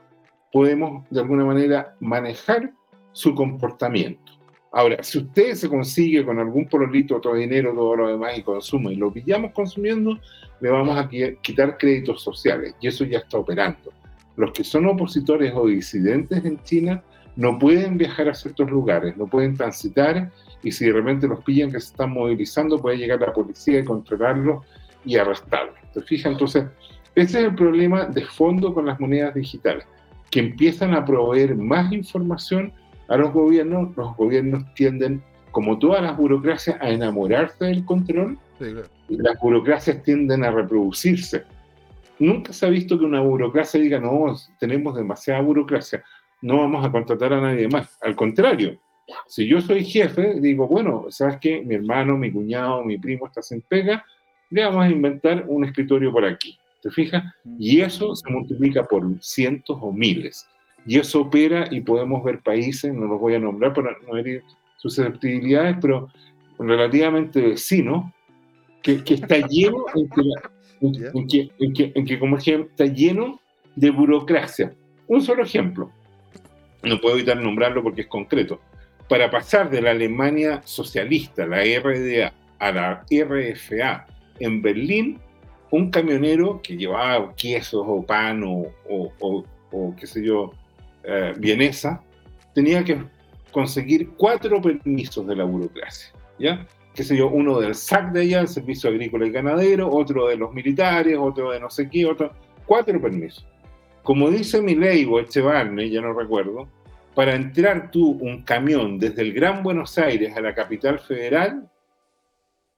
[0.52, 2.72] podemos de alguna manera manejar
[3.12, 4.32] su comportamiento.
[4.73, 8.94] Ahora, si usted se consigue con algún pololito, otro dinero, todo lo demás y consume
[8.94, 10.19] y lo pillamos consumiendo,
[10.61, 13.93] le vamos a quitar créditos sociales y eso ya está operando.
[14.36, 17.03] Los que son opositores o disidentes en China
[17.36, 20.31] no pueden viajar a ciertos lugares, no pueden transitar
[20.62, 23.85] y si de repente los pillan que se están movilizando, puede llegar la policía y
[23.85, 24.65] controlarlos
[25.05, 25.74] y arrestarlo.
[25.93, 26.32] ¿Te fijas?
[26.32, 26.65] Entonces,
[27.15, 29.85] ese es el problema de fondo con las monedas digitales,
[30.31, 32.73] que empiezan a proveer más información
[33.12, 33.97] a los gobiernos.
[33.97, 38.39] Los gobiernos tienden, como todas las burocracias, a enamorarse del control
[39.09, 41.44] y las burocracias tienden a reproducirse.
[42.18, 46.05] Nunca se ha visto que una burocracia diga, no, tenemos demasiada burocracia,
[46.40, 47.98] no vamos a contratar a nadie más.
[48.01, 48.78] Al contrario,
[49.26, 51.62] si yo soy jefe, digo, bueno, ¿sabes qué?
[51.62, 54.05] Mi hermano, mi cuñado, mi primo está sin pega,
[54.51, 56.59] le vamos a inventar un escritorio por aquí.
[56.80, 57.22] ¿Te fijas?
[57.59, 60.47] Y eso se multiplica por cientos o miles.
[60.86, 64.42] Y eso opera y podemos ver países, no los voy a nombrar para no herir
[64.76, 66.09] susceptibilidades, pero
[66.59, 68.12] relativamente vecinos,
[68.82, 69.84] que, que está lleno
[70.80, 73.40] en, que, en, que, en que, como ejemplo, está lleno
[73.76, 74.74] de burocracia.
[75.06, 75.90] Un solo ejemplo,
[76.82, 78.60] no puedo evitar nombrarlo porque es concreto.
[79.09, 84.06] Para pasar de la Alemania socialista, la RDA, a la RFA
[84.38, 85.18] en Berlín,
[85.70, 90.52] un camionero que llevaba quesos o pan o, o, o, qué sé yo,
[91.04, 92.02] eh, vienesa,
[92.54, 93.02] tenía que
[93.50, 96.66] conseguir cuatro permisos de la burocracia, ¿ya?
[96.94, 100.36] qué sé yo, uno del SAC de allá, el Servicio Agrícola y Ganadero, otro de
[100.36, 102.32] los militares, otro de no sé qué, otro,
[102.66, 103.46] cuatro permisos.
[104.02, 106.68] Como dice mi ley o Echevarne, ya no recuerdo,
[107.14, 111.70] para entrar tú un camión desde el Gran Buenos Aires a la capital federal,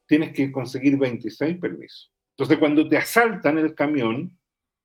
[0.06, 2.12] tienes que conseguir 26 permisos.
[2.30, 4.36] Entonces, cuando te asaltan el camión,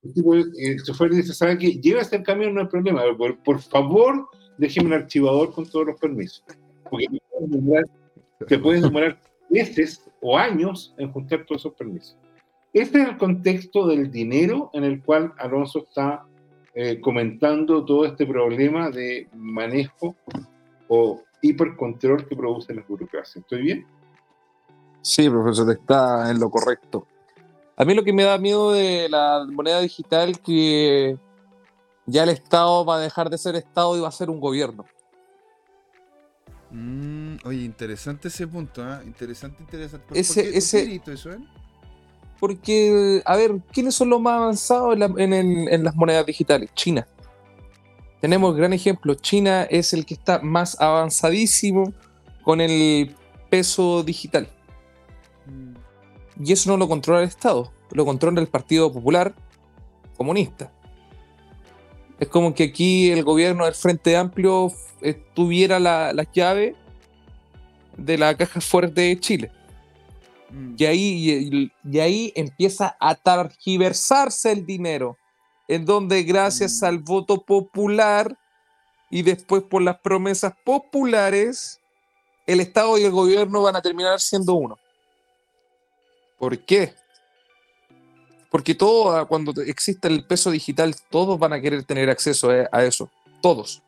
[0.03, 1.71] el chofer dice, ¿sabe qué?
[1.73, 5.99] Llevas el camión, no hay problema, por, por favor, déjeme un archivador con todos los
[5.99, 6.43] permisos.
[6.89, 7.07] Porque
[8.47, 9.19] te puedes demorar
[9.49, 12.17] meses o años en juntar todos esos permisos.
[12.71, 16.23] Este es el contexto del dinero en el cual Alonso está
[16.75, 20.15] eh, comentando todo este problema de manejo
[20.87, 23.39] o hipercontrol que produce la burocracia.
[23.39, 23.85] ¿Estoy bien?
[25.01, 27.07] Sí, profesor, está en lo correcto.
[27.79, 31.17] A mí lo que me da miedo de la moneda digital que
[32.05, 34.85] ya el Estado va a dejar de ser Estado y va a ser un gobierno.
[36.71, 38.99] Mm, oye, interesante ese punto, ¿eh?
[39.05, 40.19] Interesante, interesante.
[40.19, 41.39] ese, ese, eso, eh?
[42.37, 46.69] Porque, a ver, ¿quiénes son los más avanzados en, las monedas digitales?
[46.73, 47.07] China.
[48.19, 49.15] Tenemos gran ejemplo.
[49.15, 51.93] China es el que está más avanzadísimo
[52.43, 53.15] con el
[53.49, 54.49] peso digital.
[56.39, 59.35] Y eso no lo controla el Estado, lo controla el Partido Popular
[60.15, 60.71] Comunista.
[62.19, 64.71] Es como que aquí el gobierno del Frente Amplio
[65.33, 66.75] tuviera la, llave
[67.97, 69.51] de la caja fuerte de Chile.
[70.49, 70.75] Mm.
[70.77, 75.17] Y ahí, y, ahí empieza a targiversarse el dinero,
[75.67, 76.85] en donde gracias mm.
[76.85, 78.37] al voto popular
[79.09, 81.79] y después por las promesas populares,
[82.45, 84.77] el Estado y el gobierno van a terminar siendo uno.
[86.39, 86.93] ¿Por qué?
[88.49, 92.83] Porque todo, ah, cuando exista el peso digital, todos van a querer tener acceso a
[92.83, 93.09] eso.
[93.41, 93.83] Todos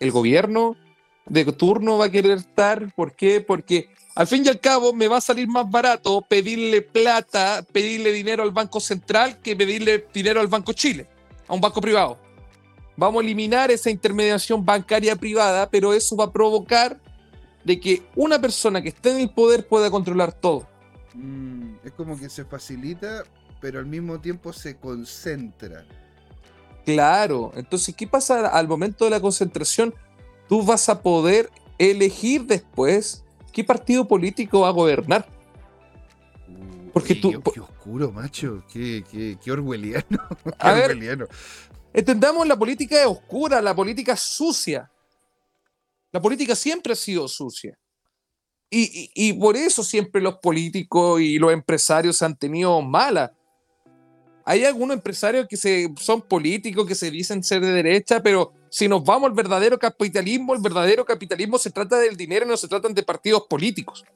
[0.00, 0.76] el gobierno
[1.26, 2.92] de turno va a querer estar.
[2.94, 3.40] ¿Por qué?
[3.40, 8.12] Porque al fin y al cabo me va a salir más barato pedirle plata, pedirle
[8.12, 11.06] dinero al Banco Central que pedirle dinero al Banco Chile,
[11.46, 12.18] a un banco privado.
[12.96, 16.98] Vamos a eliminar esa intermediación bancaria privada, pero eso va a provocar
[17.62, 20.66] de que una persona que esté en el poder pueda controlar todo.
[21.18, 23.24] Mm, es como que se facilita,
[23.60, 25.84] pero al mismo tiempo se concentra.
[26.84, 29.92] Claro, entonces, ¿qué pasa al momento de la concentración?
[30.48, 35.28] Tú vas a poder elegir después qué partido político va a gobernar.
[36.92, 37.42] Porque tú.
[37.52, 38.62] Qué, oscuro, macho.
[38.72, 40.22] Qué, qué, qué orwelliano.
[40.58, 41.28] a Ver,
[41.92, 44.90] entendamos, la política es oscura, la política es sucia.
[46.12, 47.76] La política siempre ha sido sucia.
[48.70, 53.30] Y, y, por eso siempre los políticos y los empresarios se han tenido malas
[54.50, 58.88] hay algunos empresarios que se, son políticos, que se dicen ser de derecha, pero si
[58.88, 62.66] nos vamos al verdadero capitalismo, el verdadero capitalismo se trata del dinero y no se
[62.66, 64.06] tratan de partidos políticos.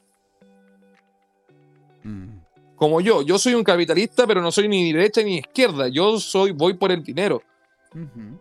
[2.03, 2.39] Mm.
[2.77, 6.53] Como yo, yo soy un capitalista, pero no soy ni derecha ni izquierda, yo soy,
[6.53, 7.43] voy por el dinero.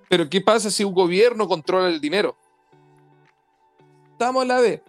[0.07, 2.37] Pero ¿qué pasa si un gobierno controla el dinero?
[4.13, 4.81] Estamos en la B.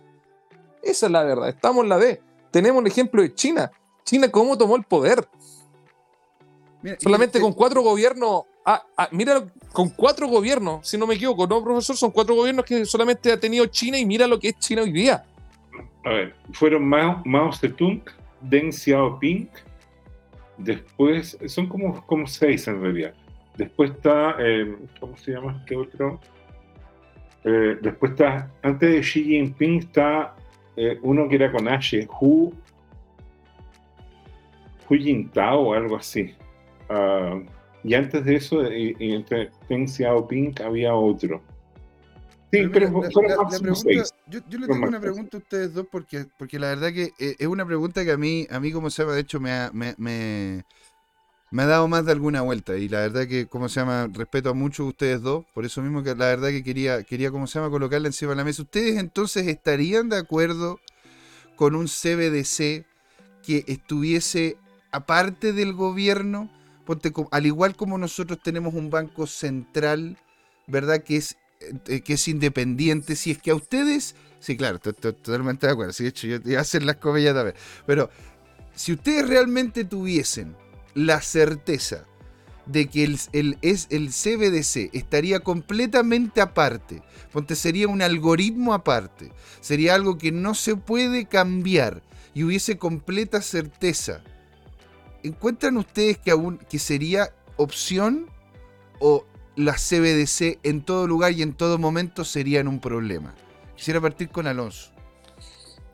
[0.82, 2.20] Esa es la verdad, estamos en la B.
[2.50, 3.70] Tenemos el ejemplo de China.
[4.04, 5.26] China, ¿cómo tomó el poder?
[6.98, 8.42] Solamente con cuatro gobiernos.
[8.64, 11.96] Ah, ah, mira, con cuatro gobiernos, si no me equivoco, ¿no, profesor?
[11.96, 14.92] Son cuatro gobiernos que solamente ha tenido China y mira lo que es China hoy
[14.92, 15.24] día.
[16.04, 18.02] A ver, fueron Mao, Mao Zedong,
[18.40, 19.48] Deng Xiaoping,
[20.59, 23.14] después, son como, como seis en realidad.
[23.56, 26.20] Después está, eh, ¿cómo se llama este otro?
[27.44, 30.34] Eh, después está, antes de Xi Jinping está
[30.76, 32.52] eh, uno que era con H, Hu,
[34.88, 36.34] Hu Jintao o algo así.
[36.88, 37.40] Ah,
[37.84, 41.42] y antes de eso, y, entre Deng Xiaoping había otro.
[42.52, 42.86] Sí, pero,
[44.28, 47.46] yo, le tengo una pregunta a ustedes dos porque, porque la verdad que eh, es
[47.46, 50.64] una pregunta que a mí, a mí como se llama, de hecho me ha, me,
[51.52, 54.50] me, ha dado más de alguna vuelta y la verdad que, como se llama, respeto
[54.50, 57.46] a muchos de ustedes dos, por eso mismo que la verdad que quería, quería como
[57.46, 58.62] se llama, colocarla encima de la mesa.
[58.62, 60.80] ¿Ustedes entonces estarían de acuerdo
[61.56, 62.86] con un CBDC
[63.44, 64.56] que estuviese
[64.90, 66.50] aparte del gobierno?
[67.30, 70.18] al igual como nosotros tenemos un banco central,
[70.66, 71.02] ¿verdad?
[71.02, 71.36] Que es,
[71.86, 76.04] eh, que es independiente, si es que a ustedes, sí, claro, totalmente de acuerdo, sí,
[76.04, 77.56] de hecho, yo iba a hacer las comillas también,
[77.86, 78.10] pero
[78.74, 80.56] si ustedes realmente tuviesen
[80.94, 82.05] la certeza
[82.66, 87.02] de que el, el- es, el CBDC estaría completamente aparte,
[87.32, 92.02] ponte sería un algoritmo aparte, sería algo que no se puede cambiar
[92.35, 94.23] y hubiese completa certeza,
[95.24, 98.27] ¿encuentran ustedes que, aún, que sería opción
[99.01, 103.35] o las CBDC en todo lugar y en todo momento serían un problema?
[103.77, 104.91] Quisiera partir con Alonso.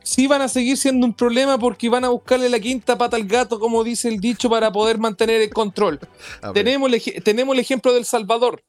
[0.03, 3.25] Sí van a seguir siendo un problema porque van a buscarle la quinta pata al
[3.27, 5.99] gato, como dice el dicho, para poder mantener el control.
[6.53, 8.63] Tenemos el, tenemos el ejemplo del Salvador.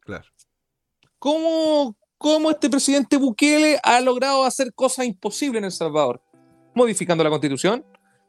[0.00, 0.24] claro.
[1.18, 6.20] ¿Cómo, ¿Cómo este presidente Bukele ha logrado hacer cosas imposibles en El Salvador?
[6.74, 7.84] Modificando la constitución,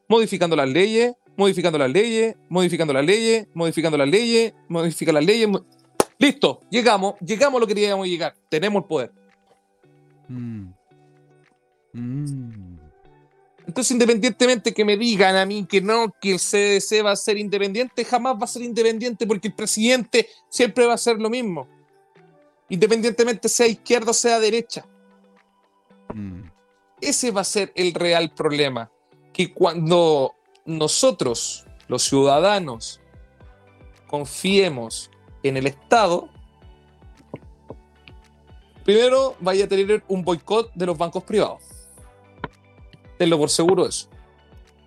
[0.08, 5.50] modificando las leyes, modificando las leyes, modificando las leyes, modificando las leyes, modifica las leyes.
[5.50, 5.66] mo-
[6.18, 8.34] Listo, llegamos, llegamos a lo que queríamos llegar.
[8.50, 9.12] Tenemos el poder.
[10.30, 10.70] Mm.
[11.96, 12.78] Mm.
[13.68, 17.38] Entonces, independientemente que me digan a mí que no, que el CDC va a ser
[17.38, 21.68] independiente, jamás va a ser independiente porque el presidente siempre va a ser lo mismo.
[22.70, 24.86] Independientemente sea izquierda o sea derecha.
[26.14, 26.44] Mm.
[27.02, 28.92] Ese va a ser el real problema.
[29.34, 30.36] Que cuando
[30.66, 33.02] nosotros, los ciudadanos,
[34.08, 35.10] confiemos
[35.44, 36.30] en el Estado,
[38.84, 41.75] primero vaya a tener un boicot de los bancos privados.
[43.18, 44.10] Tenlo por seguro eso.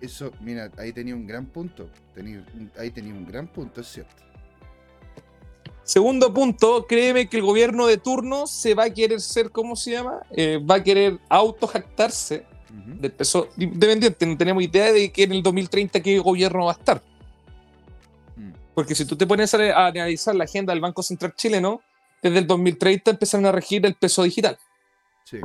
[0.01, 1.89] Eso, mira, ahí tenía un gran punto.
[2.13, 2.45] Tenía
[2.77, 4.23] ahí tenía un gran punto, es cierto.
[5.83, 9.91] Segundo punto, créeme que el gobierno de turno se va a querer ser, ¿cómo se
[9.91, 10.21] llama?
[10.29, 13.01] Eh, va a querer autojactarse Ujú.
[13.01, 14.25] del peso independiente.
[14.27, 17.01] No tenemos idea de que en el 2030 qué gobierno va a estar.
[18.35, 18.51] Mm.
[18.75, 21.81] Porque si tú te pones a, a analizar la agenda del Banco Central chileno,
[22.21, 24.59] desde el 2030 empezaron a regir el peso digital.
[25.23, 25.39] Sí.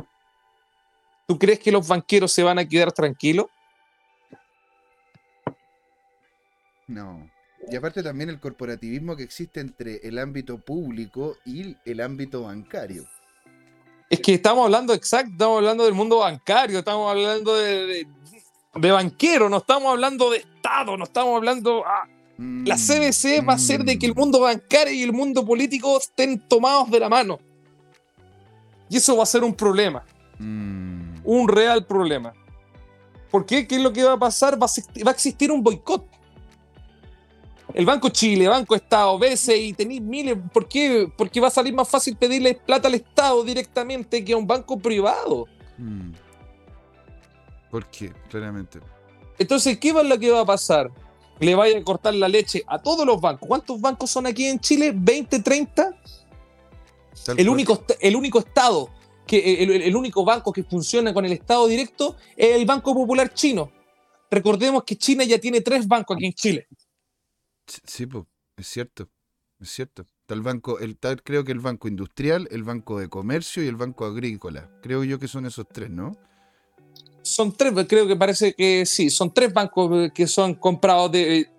[1.25, 3.47] ¿Tú crees que los banqueros se van a quedar tranquilos?
[6.87, 7.29] No.
[7.69, 13.05] Y aparte también el corporativismo que existe entre el ámbito público y el ámbito bancario.
[14.07, 18.07] Es que estamos hablando exacto, estamos hablando del mundo bancario, estamos hablando de, de,
[18.75, 21.83] de banquero, no estamos hablando de Estado, no estamos hablando...
[21.85, 22.07] ah,
[22.37, 24.19] La Mm, CBC va a ser de que el mm.
[24.19, 27.39] mundo bancario y el mundo político estén tomados de la mano.
[28.89, 30.03] Y eso va a ser un problema,
[30.37, 31.04] Mm.
[31.25, 32.33] Un real problema.
[33.31, 33.67] ¿Por qué?
[33.67, 34.53] ¿Qué es lo que va a pasar?
[34.61, 36.05] Va a, existi- va a existir un boicot.
[37.73, 40.37] El Banco Chile, Banco Estado, BCI, tenéis miles.
[40.53, 41.11] ¿Por qué?
[41.17, 44.77] Porque va a salir más fácil pedirle plata al Estado directamente que a un banco
[44.79, 45.45] privado.
[45.77, 46.11] Mm.
[47.71, 48.13] ¿Por qué?
[48.29, 48.79] Claramente.
[49.37, 50.89] Entonces, ¿qué es lo que va a pasar?
[51.39, 53.45] Le vaya a cortar la leche a todos los bancos.
[53.49, 54.93] ¿Cuántos bancos son aquí en Chile?
[54.95, 55.83] ¿20, 30?
[57.25, 57.49] Tal El cual.
[57.49, 58.89] único, el único estado,
[59.25, 63.71] que, el, único banco que funciona con el estado directo es el Banco Popular Chino.
[64.29, 66.67] Recordemos que China ya tiene tres bancos aquí en Chile.
[67.67, 68.27] Sí, po,
[68.57, 69.09] es cierto.
[69.59, 70.05] Es cierto.
[70.27, 73.75] El banco, el, tal- creo que el banco industrial, el banco de comercio y el
[73.75, 74.69] banco agrícola.
[74.81, 76.17] Creo yo que son esos tres, ¿no?
[77.21, 81.49] Son tres, creo que parece que sí, son tres bancos que son comprados de...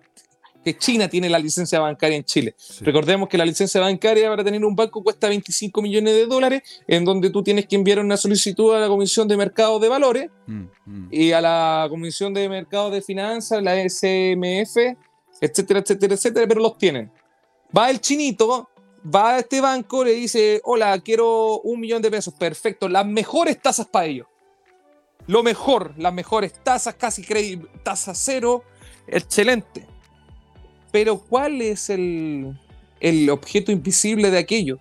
[0.73, 2.55] que China tiene la licencia bancaria en Chile.
[2.57, 2.83] Sí.
[2.83, 7.05] Recordemos que la licencia bancaria para tener un banco cuesta 25 millones de dólares, en
[7.05, 10.69] donde tú tienes que enviar una solicitud a la Comisión de Mercado de Valores Mm,
[10.85, 11.07] mm.
[11.11, 14.77] y a la Comisión de Mercado de Finanzas, la SMF,
[15.41, 17.11] etcétera, etcétera, etcétera, pero los tienen.
[17.77, 18.69] Va el chinito,
[19.03, 23.61] va a este banco, le dice, hola, quiero un millón de pesos, perfecto, las mejores
[23.61, 24.27] tasas para ellos.
[25.27, 27.23] Lo mejor, las mejores tasas, casi
[27.83, 28.63] tasa cero,
[29.07, 29.85] excelente.
[30.97, 32.57] Pero ¿cuál es el,
[32.99, 34.79] el objeto invisible de aquello?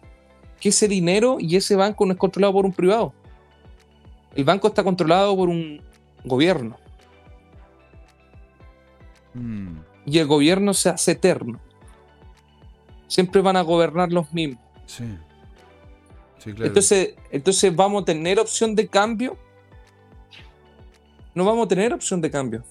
[0.58, 3.12] Que ese dinero y ese banco no es controlado por un privado.
[4.34, 5.82] El banco está controlado por un
[6.24, 6.78] gobierno.
[9.34, 9.76] Mm.
[10.06, 11.60] y el gobierno se hace eterno.
[13.08, 14.64] Siempre van a gobernar los mismos.
[14.86, 15.04] Sí.
[16.38, 16.64] Sí, claro.
[16.64, 19.36] Entonces, entonces, ¿vamos a tener opción de cambio?
[21.34, 22.64] No vamos a tener opción de cambio.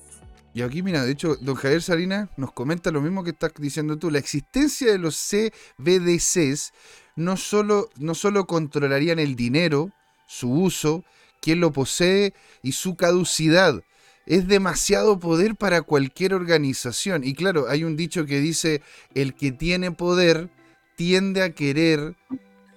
[0.56, 4.00] Y aquí, mira, de hecho, don Javier Salinas nos comenta lo mismo que estás diciendo
[4.00, 4.10] tú.
[4.10, 6.72] La existencia de los CBDCs
[7.18, 9.92] no solo, no solo controlarían el dinero,
[10.28, 11.04] su uso,
[11.42, 12.34] quién lo posee
[12.64, 13.84] y su caducidad.
[14.26, 17.26] Es demasiado poder para cualquier organización.
[17.26, 18.82] Y claro, hay un dicho que dice,
[19.14, 20.50] el que tiene poder
[20.96, 22.16] tiende a querer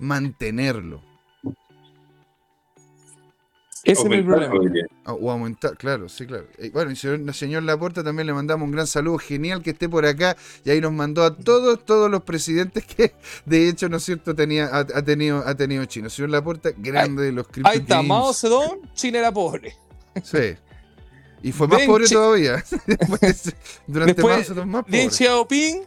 [0.00, 1.07] mantenerlo.
[3.84, 4.86] Ese es el Aumentar, problema.
[5.04, 6.46] Ah, O aumentar, claro, sí, claro.
[6.72, 10.04] Bueno, y señor, señor Laporta también le mandamos un gran saludo, genial que esté por
[10.04, 10.36] acá.
[10.64, 13.14] Y ahí nos mandó a todos, todos los presidentes que
[13.46, 16.10] de hecho, ¿no es cierto?, tenía, ha, ha tenido, ha tenido Chino.
[16.10, 18.08] Señor Laporta, grande de los cripto Ahí está, games.
[18.08, 19.76] Mao Zedong, China era pobre.
[20.22, 20.56] Sí.
[21.42, 22.64] Y fue más pobre todavía.
[23.86, 24.98] durante Después, más pobre.
[24.98, 25.82] Deng Xiaoping,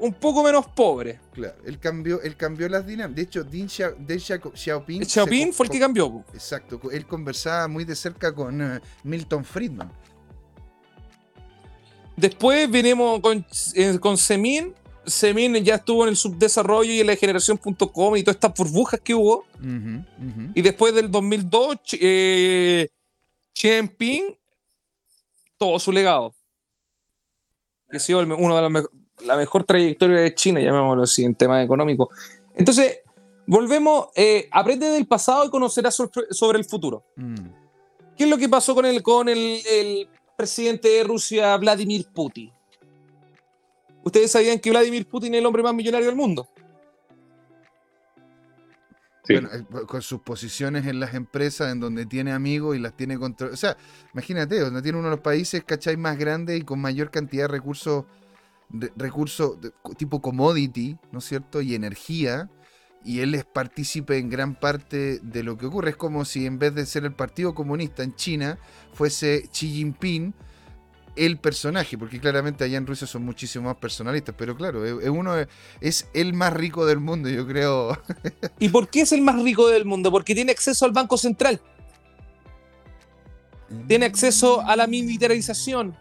[0.00, 1.20] un poco menos pobre.
[1.32, 3.16] Claro, él cambió, él cambió las dinámicas.
[3.16, 5.04] De hecho, Deng, Xiaoping.
[5.04, 6.24] Xiaoping fue el que cambió.
[6.32, 9.92] Exacto, él conversaba muy de cerca con eh, Milton Friedman.
[12.16, 13.44] Después venimos con,
[13.74, 14.74] eh, con Semin.
[15.06, 19.14] Semin ya estuvo en el subdesarrollo y en la generación.com y todas estas burbujas que
[19.14, 19.46] hubo.
[20.54, 22.88] Y después del 2002, eh,
[23.96, 24.34] Ping,
[25.56, 26.34] todo su legado.
[27.90, 28.90] Que ha sido uno de los
[29.24, 32.08] la mejor trayectoria de China, llamémoslo así, en temas económicos.
[32.54, 33.00] Entonces,
[33.46, 35.94] volvemos, eh, aprende del pasado y conocerás
[36.30, 37.04] sobre, el futuro.
[37.16, 37.34] Mm.
[38.16, 42.52] ¿Qué es lo que pasó con el, con el, presidente de Rusia, Vladimir Putin?
[44.04, 46.48] Ustedes sabían que Vladimir Putin es el hombre más millonario del mundo.
[49.28, 53.18] Bueno, eh, con sus posiciones en las empresas en donde tiene amigos y las tiene
[53.18, 53.52] control.
[53.52, 53.76] O sea,
[54.12, 55.96] imagínate, donde tiene uno de los países, ¿cachai?
[55.96, 58.04] Más grande y con mayor cantidad de recursos
[58.96, 59.58] recursos
[59.96, 61.60] tipo commodity, ¿no es cierto?
[61.60, 62.48] Y energía,
[63.04, 65.90] y él es partícipe en gran parte de lo que ocurre.
[65.90, 68.58] Es como si en vez de ser el Partido Comunista en China,
[68.92, 70.34] fuese Xi Jinping
[71.16, 75.34] el personaje, porque claramente allá en Rusia son muchísimo más personalistas, pero claro, es, uno
[75.80, 78.00] es el más rico del mundo, yo creo.
[78.58, 80.10] ¿Y por qué es el más rico del mundo?
[80.10, 81.60] Porque tiene acceso al Banco Central.
[83.86, 85.96] Tiene acceso a la militarización,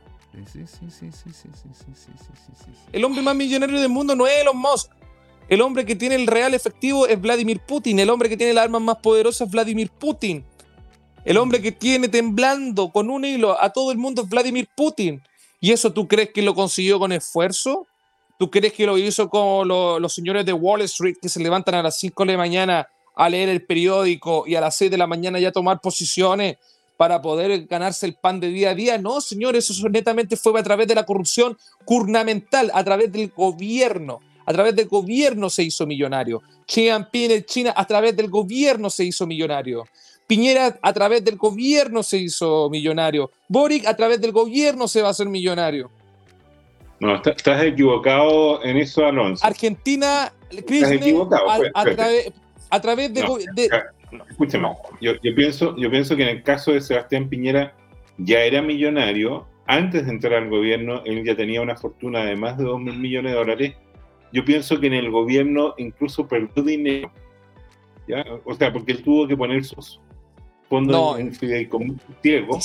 [2.92, 4.92] el hombre más millonario del mundo no es Elon Musk.
[5.48, 8.00] El hombre que tiene el real efectivo es Vladimir Putin.
[8.00, 10.46] El hombre que tiene las armas más poderosas es Vladimir Putin.
[11.26, 15.22] El hombre que tiene temblando con un hilo a todo el mundo es Vladimir Putin.
[15.60, 17.88] ¿Y eso tú crees que lo consiguió con esfuerzo?
[18.38, 21.84] ¿Tú crees que lo hizo con los señores de Wall Street que se levantan a
[21.84, 25.08] las 5 de la mañana a leer el periódico y a las 6 de la
[25.08, 26.58] mañana ya tomar posiciones
[27.00, 28.98] para poder ganarse el pan de día a día.
[28.98, 34.20] No, señores, eso netamente fue a través de la corrupción gubernamental, a través del gobierno.
[34.46, 36.42] A través del gobierno se hizo millonario.
[36.66, 39.86] Xi Jinping en China a través del gobierno se hizo millonario.
[40.28, 43.32] Piñera a través del gobierno se hizo millonario.
[43.48, 45.90] Boric a través del gobierno se va a hacer millonario.
[47.00, 49.46] No, estás equivocado en eso, Alonso.
[49.46, 53.24] Argentina, estás equivocado, a, través de,
[54.30, 54.70] escúcheme,
[55.02, 57.76] yo, pienso, yo pienso que en el caso de Sebastián Piñera
[58.18, 62.58] ya era millonario, antes de entrar al gobierno, él ya tenía una fortuna de más
[62.58, 63.76] de 2 mil millones de dólares.
[64.34, 67.12] Yo pienso que en el gobierno incluso perdió dinero.
[68.08, 68.26] ¿ya?
[68.46, 70.02] O sea, porque él tuvo que poner sus
[70.68, 72.60] fondos en fideicomiso ciego.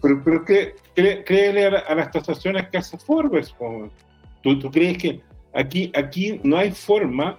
[0.00, 3.54] pero, pero ¿qué, créele a, las tasaciones que hace Forbes.
[4.42, 5.20] ¿Tú, ¿Tú crees que
[5.52, 7.38] aquí, aquí no hay forma,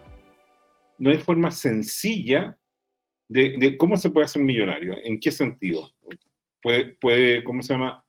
[0.97, 2.55] no hay forma sencilla
[3.27, 5.91] de, cómo se puede hacer millonario, en qué sentido.
[6.61, 8.03] Puede, puede ¿cómo se llama?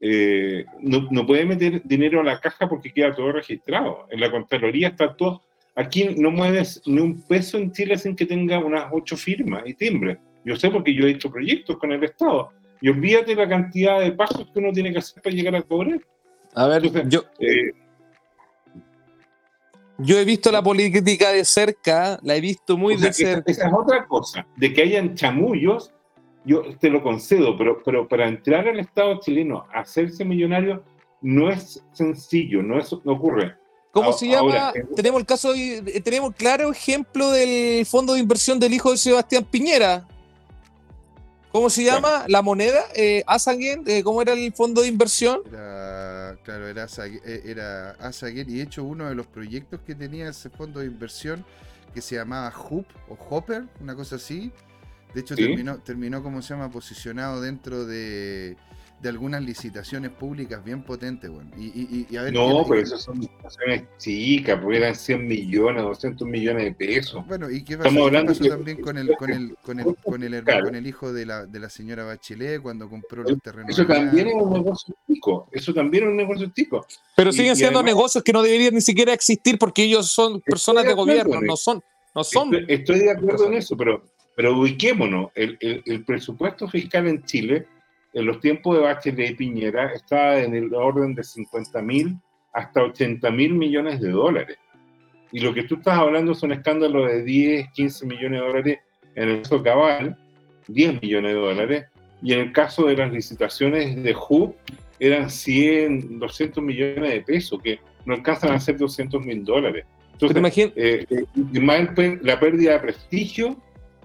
[0.00, 4.06] Eh, no, no, puede meter dinero a la caja porque queda todo registrado.
[4.10, 5.42] En la Contraloría está todo.
[5.74, 9.74] Aquí no mueves ni un peso en Chile sin que tenga unas ocho firmas y
[9.74, 10.18] timbres.
[10.44, 12.50] Yo sé porque yo he hecho proyectos con el Estado.
[12.80, 16.00] Y olvídate la cantidad de pasos que uno tiene que hacer para llegar al cobrar.
[16.54, 17.24] A ver, yo.
[17.40, 17.72] Eh,
[19.98, 23.50] yo he visto la política de cerca, la he visto muy de cerca.
[23.50, 25.92] Esa, es otra cosa, de que hayan chamullos,
[26.44, 30.82] yo te lo concedo, pero, pero para entrar al Estado chileno, hacerse millonario,
[31.20, 33.56] no es sencillo, no, es, no ocurre.
[33.90, 34.72] ¿Cómo se llama?
[34.74, 35.52] Eh, tenemos el caso,
[36.04, 40.07] tenemos claro ejemplo del fondo de inversión del hijo de Sebastián Piñera.
[41.50, 42.24] ¿Cómo se llama?
[42.28, 43.24] La moneda, eh,
[43.86, 45.40] eh, ¿cómo era el fondo de inversión?
[45.48, 50.50] claro, era, eh, era Asagen, y de hecho uno de los proyectos que tenía ese
[50.50, 51.44] fondo de inversión
[51.94, 54.52] que se llamaba Hoop o Hopper, una cosa así.
[55.14, 58.56] De hecho, terminó, terminó, como se llama, posicionado dentro de,
[59.00, 61.50] de algunas licitaciones públicas bien potentes, bueno.
[61.56, 66.26] Y, y, a ver, no, pero esas son licitaciones chicas, porque eran 100 millones, 200
[66.26, 67.24] millones de pesos.
[67.26, 70.34] Bueno, y qué pasó, Estamos hablando también con el, con el, con el, con el,
[70.34, 73.70] hermano, con el hijo de la, de la señora Bachelet cuando compró los terrenos.
[73.70, 76.84] Eso también es un negocio chico, eso también es un negocio chico.
[77.14, 80.94] Pero siguen siendo negocios que no deberían ni siquiera existir porque ellos son personas de,
[80.94, 81.82] gobierno, no son...
[82.14, 82.50] No son...
[82.66, 84.02] Estoy, de acuerdo en eso, pero,
[84.34, 85.30] pero ubiquémonos.
[85.36, 87.66] El, el, el presupuesto fiscal en Chile
[88.18, 92.16] en los tiempos de Bachelet y Piñera estaba en el orden de 50 mil
[92.52, 94.58] hasta 80 mil millones de dólares.
[95.30, 98.78] Y lo que tú estás hablando es un escándalo de 10, 15 millones de dólares
[99.14, 100.16] en el caso Cabal,
[100.66, 101.84] 10 millones de dólares,
[102.20, 104.54] y en el caso de las licitaciones de HUB
[104.98, 109.84] eran 100, 200 millones de pesos, que no alcanzan a ser 200 mil dólares.
[110.12, 113.56] Entonces, eh, eh, la pérdida de prestigio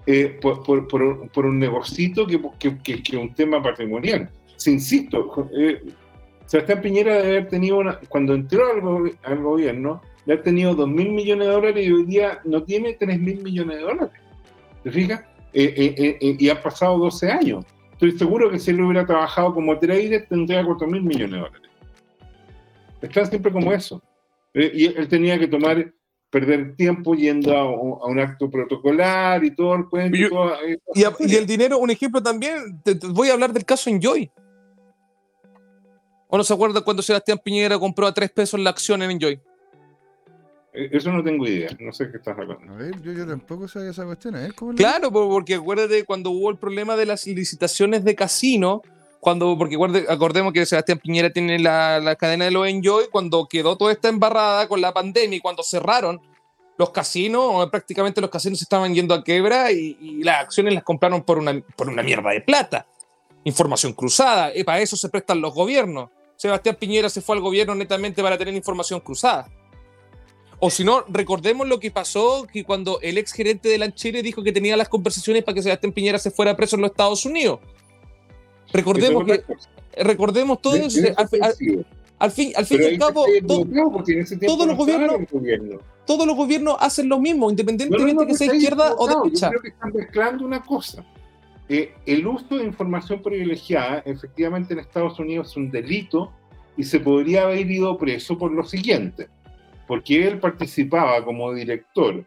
[0.06, 0.86] eh, por, por,
[1.30, 4.28] por, un negocito que, que, que, un tema patrimonial.
[4.56, 5.82] si insisto, eh,
[6.46, 8.64] Sebastián Piñera debe haber tenido, una, cuando entró
[9.22, 12.92] al, gobierno, debe haber tenido 2 mil millones de dólares y hoy día no tiene
[12.92, 14.20] 3 mil millones de dólares.
[14.82, 15.24] ¿Te fijas?
[15.54, 17.64] Eh, eh, y ha pasado 12 años.
[17.92, 21.70] Estoy seguro que si él hubiera trabajado como trader tendría 4 mil millones de dólares.
[23.00, 24.02] Están siempre como eso.
[24.52, 25.92] y él tenía que tomar
[26.34, 30.18] perder tiempo yendo a, un acto protocolar y todo el cuento.
[30.92, 34.28] Y, el dinero, un ejemplo también, te, voy a hablar del caso Enjoy.
[36.26, 39.40] ¿O no se acuerda cuando Sebastián Piñera compró a tres pesos la acción en Enjoy?
[40.72, 42.72] Eh, eso no tengo idea, no sé qué estás hablando.
[42.72, 44.34] A ver, yo, tampoco sabía esa cuestión.
[44.34, 44.48] ¿eh?
[44.74, 48.82] claro, porque acuérdate cuando hubo el problema de las licitaciones de casino,
[49.24, 49.78] cuando, porque
[50.10, 54.68] acordemos que Sebastián Piñera tiene la, cadena de los Enjoy, cuando quedó toda esta embarrada
[54.68, 56.20] con la pandemia y cuando cerraron
[56.76, 61.38] los casinos, prácticamente los casinos estaban yendo a quebra y, las acciones las compraron por
[61.38, 62.86] una, por una mierda de plata.
[63.44, 66.10] Información cruzada, y para eso se prestan los gobiernos.
[66.36, 69.48] Sebastián Piñera se fue al gobierno netamente para tener información cruzada.
[70.58, 74.42] O si no, recordemos lo que pasó que cuando el ex gerente de Lanchire dijo
[74.42, 77.60] que tenía las conversaciones para que Sebastián Piñera se fuera preso en los Estados Unidos.
[78.74, 79.44] Recordemos que
[80.02, 81.00] recordemos todo eso.
[82.18, 87.18] Al, fin, al fin y al cabo, todos los gobiernos, todos los gobiernos hacen lo
[87.18, 89.46] mismo, independientemente de que sea izquierda o derecha.
[89.46, 91.04] Yo creo que están mezclando una cosa.
[91.68, 96.32] Eh, el uso de información privilegiada, efectivamente en Estados Unidos es un delito
[96.76, 99.28] y se podría haber ido preso por lo siguiente,
[99.86, 102.24] porque él participaba como director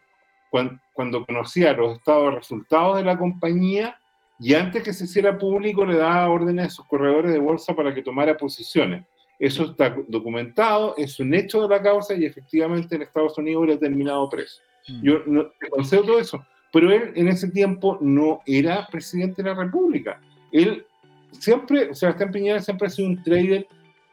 [0.49, 3.97] cuando, cuando conocía los estados resultados de la compañía
[4.39, 7.93] y antes que se hiciera público le daba órdenes a sus corredores de bolsa para
[7.93, 9.05] que tomara posiciones.
[9.39, 13.79] Eso está documentado, es un hecho de la causa y efectivamente en Estados Unidos hubiera
[13.79, 14.61] terminado preso.
[14.87, 15.01] Mm.
[15.03, 19.49] Yo no, te concedo todo eso, pero él en ese tiempo no era presidente de
[19.49, 20.19] la República.
[20.51, 20.85] Él
[21.31, 23.67] siempre, Sebastián Piñera siempre ha sido un trader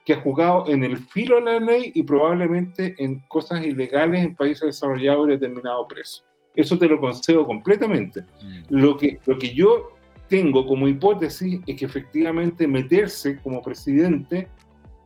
[0.05, 4.37] que ha jugado en el filo de la ley y probablemente en cosas ilegales en
[4.37, 6.23] países desarrollados hubiera terminado preso.
[6.55, 8.21] Eso te lo concedo completamente.
[8.21, 8.63] Mm.
[8.69, 9.94] Lo, que, lo que yo
[10.29, 14.49] tengo como hipótesis es que efectivamente meterse como presidente,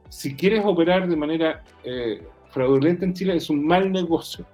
[0.09, 4.47] si quieres operar de manera eh, fraudulenta en Chile, es un mal negocio,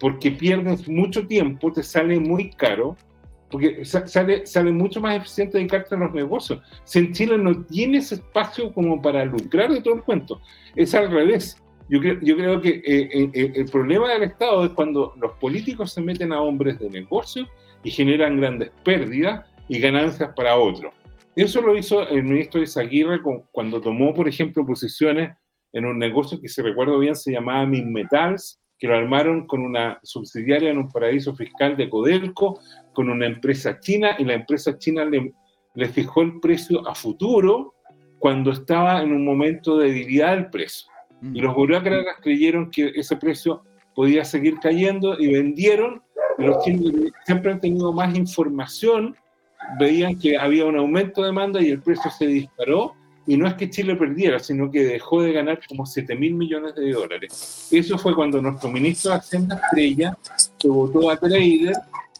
[0.00, 2.96] porque pierdes mucho tiempo, te sale muy caro,
[3.50, 6.60] porque sale, sale mucho más eficiente dedicarte a los negocios.
[6.84, 10.40] Si en Chile no tienes espacio como para lucrar de todo el cuento,
[10.74, 11.62] es al revés.
[11.88, 15.92] Yo creo, yo creo que eh, eh, el problema del Estado es cuando los políticos
[15.92, 17.46] se meten a hombres de negocio
[17.84, 20.92] y generan grandes pérdidas y ganancias para otro.
[21.34, 23.20] Eso lo hizo el ministro Izaguirre
[23.52, 25.36] cuando tomó, por ejemplo, posiciones
[25.72, 29.98] en un negocio que, si recuerdo bien, se llamaba Minmetals, que lo armaron con una
[30.02, 32.60] subsidiaria en un paraíso fiscal de Codelco,
[32.94, 35.34] con una empresa china, y la empresa china le,
[35.74, 37.74] le fijó el precio a futuro
[38.18, 40.90] cuando estaba en un momento de debilidad del precio.
[41.22, 43.62] Y los burócratas creyeron que ese precio
[43.94, 46.02] podía seguir cayendo y vendieron.
[46.38, 46.92] Los chinos
[47.24, 49.16] siempre han tenido más información
[49.78, 52.94] veían que había un aumento de demanda y el precio se disparó.
[53.28, 56.76] Y no es que Chile perdiera, sino que dejó de ganar como 7 mil millones
[56.76, 57.68] de dólares.
[57.72, 60.16] Eso fue cuando nuestro ministro de Hacienda Estrella
[60.58, 61.72] se votó a trader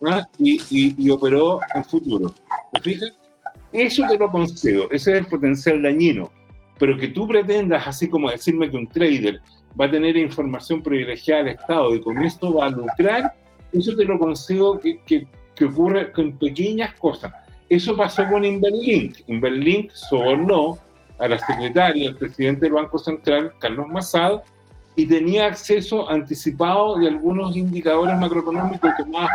[0.04, 0.26] ¿ah?
[0.38, 2.34] y, y, operó en futuro.
[2.72, 3.12] ¿Te fijas?
[3.72, 6.30] Eso te lo concedo, ese es el potencial dañino.
[6.78, 9.40] Pero que tú pretendas, así como decirme que un trader
[9.80, 13.34] va a tener información privilegiada del Estado y con esto va a lucrar,
[13.72, 17.32] eso te lo concedo que, que que ocurre con pequeñas cosas.
[17.68, 19.18] Eso pasó con Inverlink.
[19.26, 20.78] Inverlink sobornó
[21.18, 24.42] a la secretaria, al presidente del Banco Central, Carlos Massad,
[24.94, 29.28] y tenía acceso anticipado de algunos indicadores macroeconómicos que más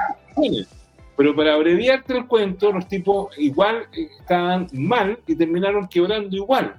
[1.18, 6.76] Pero para abreviarte el cuento, los tipos igual estaban mal y terminaron quebrando igual.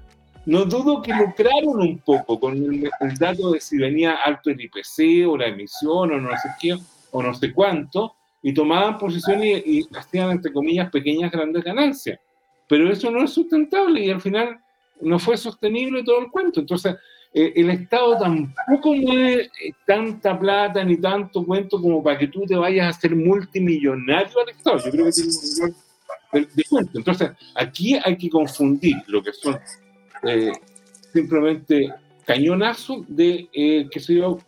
[0.47, 4.61] No dudo que lucraron un poco con el, el dato de si venía alto el
[4.61, 6.77] IPC o la emisión o no sé qué
[7.13, 12.19] o no sé cuánto, y tomaban posiciones y, hacían, entre comillas, pequeñas grandes ganancias.
[12.69, 14.59] Pero eso no es sustentable y al final
[15.01, 16.61] no fue sostenible todo el cuento.
[16.61, 16.97] Entonces,
[17.33, 22.45] eh, el Estado tampoco mueve eh, tanta plata ni tanto cuento como para que tú
[22.45, 24.79] te vayas a hacer multimillonario al Estado.
[24.79, 25.31] Yo creo que tiene
[26.33, 26.99] un de, cuento.
[26.99, 29.59] Entonces, aquí hay que confundir lo que son
[30.25, 30.53] eh,
[31.13, 31.93] simplemente
[32.27, 34.39] cañonazos de, qué sé yo,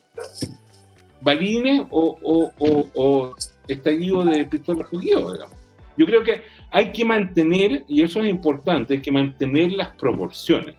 [1.21, 3.35] balines o
[3.69, 5.57] estallido de pistola judío, digamos.
[5.97, 10.75] Yo creo que hay que mantener, y eso es importante, hay que mantener las proporciones.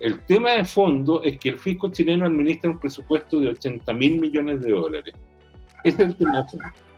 [0.00, 4.20] El tema de fondo es que el fisco chileno administra un presupuesto de 80 mil
[4.20, 5.14] millones de dólares.
[5.84, 6.46] Ese es el tema.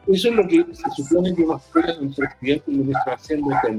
[0.06, 3.50] Eso es lo que se supone que va a hacer un presidente y ministro haciendo
[3.54, 3.78] este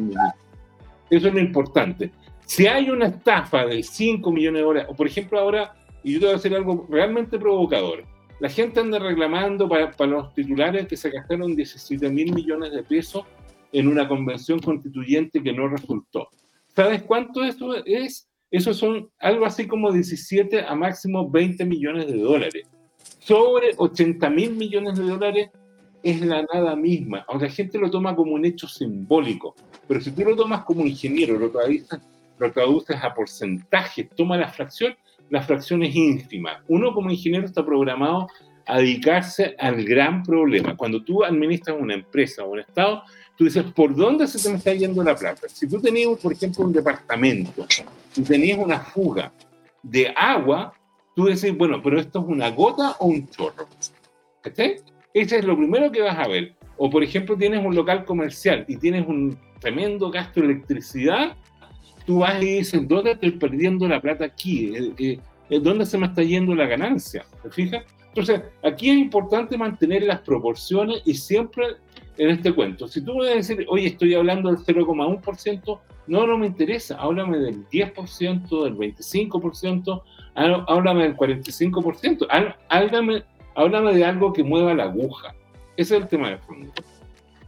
[1.10, 2.12] Eso es lo importante.
[2.46, 5.74] Si hay una estafa de 5 millones de dólares, o por ejemplo ahora,
[6.04, 8.04] y yo te voy a hacer algo realmente provocador,
[8.42, 12.82] la gente anda reclamando para, para los titulares que se gastaron 17 mil millones de
[12.82, 13.24] pesos
[13.72, 16.28] en una convención constituyente que no resultó.
[16.76, 18.28] ¿Sabes cuánto eso es?
[18.50, 22.68] Eso son algo así como 17 a máximo 20 millones de dólares.
[23.20, 25.50] Sobre 80 mil millones de dólares
[26.02, 27.24] es la nada misma.
[27.28, 29.54] Ahora la gente lo toma como un hecho simbólico,
[29.88, 32.00] pero si tú lo tomas como ingeniero, lo traduces,
[32.40, 34.96] lo traduces a porcentaje, toma la fracción,
[35.32, 36.62] la fracción es ínfima.
[36.68, 38.28] Uno como ingeniero está programado
[38.68, 40.76] a dedicarse al gran problema.
[40.76, 43.02] Cuando tú administras una empresa o un Estado,
[43.38, 45.48] tú dices, ¿por dónde se te está yendo la plata?
[45.48, 47.66] Si tú tenías, por ejemplo, un departamento
[48.16, 49.32] y tenías una fuga
[49.82, 50.74] de agua,
[51.16, 53.68] tú dices, bueno, pero esto es una gota o un chorro.
[54.42, 54.82] ¿Cachai?
[55.14, 56.56] Ese es lo primero que vas a ver.
[56.76, 61.38] O, por ejemplo, tienes un local comercial y tienes un tremendo gasto de electricidad,
[62.12, 64.74] tú vas y dices, ¿dónde estoy perdiendo la plata aquí?
[64.76, 65.18] Eh,
[65.50, 67.24] eh, ¿Dónde se me está yendo la ganancia?
[67.42, 67.86] ¿Te fijas?
[68.10, 71.78] Entonces, aquí es importante mantener las proporciones y siempre
[72.18, 72.90] en este cuento.
[72.90, 77.38] Si tú me a decir, oye, estoy hablando del 0,1%, no, no me interesa, háblame
[77.38, 80.02] del 10%, del 25%,
[80.36, 82.28] háblame del 45%,
[82.68, 83.24] háblame,
[83.56, 85.34] háblame de algo que mueva la aguja.
[85.78, 86.74] Ese es el tema de fondo.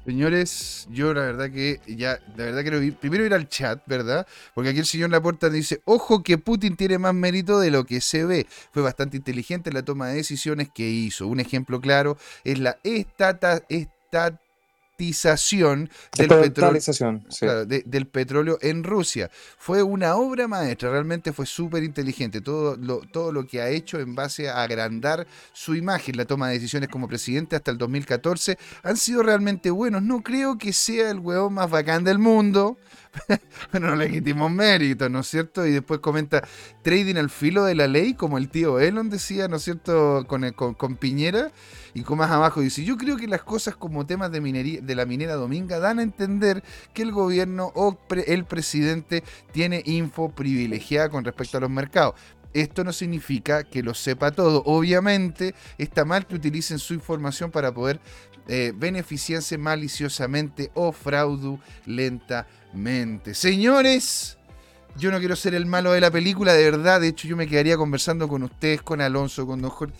[0.06, 4.28] Señores, yo la verdad que ya, la verdad quiero ir, primero ir al chat, ¿verdad?
[4.54, 8.02] Porque aquí el señor Laporta dice, ojo que Putin tiene más mérito de lo que
[8.02, 8.46] se ve.
[8.74, 11.28] Fue bastante inteligente en la toma de decisiones que hizo.
[11.28, 13.64] Un ejemplo claro es la estata,
[16.18, 16.82] del petróleo,
[17.86, 19.30] del petróleo en Rusia.
[19.58, 22.42] Fue una obra maestra, realmente fue súper inteligente.
[22.42, 26.50] Todo lo, todo lo que ha hecho en base a agrandar su imagen, la toma
[26.50, 30.04] de decisiones como presidente hasta el 2014, han sido realmente buenos.
[30.04, 32.78] No creo que sea el huevón más bacán del mundo,
[33.72, 35.66] pero no le quitimos mérito, ¿no es cierto?
[35.66, 36.48] Y después comenta
[36.82, 40.96] trading al filo de la ley, como el tío Elon decía, ¿no es cierto?, con
[40.96, 41.52] Piñera.
[41.94, 44.96] Y con más abajo dice, yo creo que las cosas como temas de, minería, de
[44.96, 46.64] la minera dominga dan a entender
[46.94, 52.16] que el gobierno o el presidente tiene info privilegiada con respecto a los mercados.
[52.54, 54.64] Esto no significa que lo sepa todo.
[54.66, 58.00] Obviamente está mal que utilicen su información para poder
[58.48, 62.63] eh, beneficiarse maliciosamente o fraudulentamente.
[63.34, 64.38] Señores,
[64.98, 67.02] yo no quiero ser el malo de la película, de verdad.
[67.02, 69.96] De hecho, yo me quedaría conversando con ustedes, con Alonso, con Don Jorge,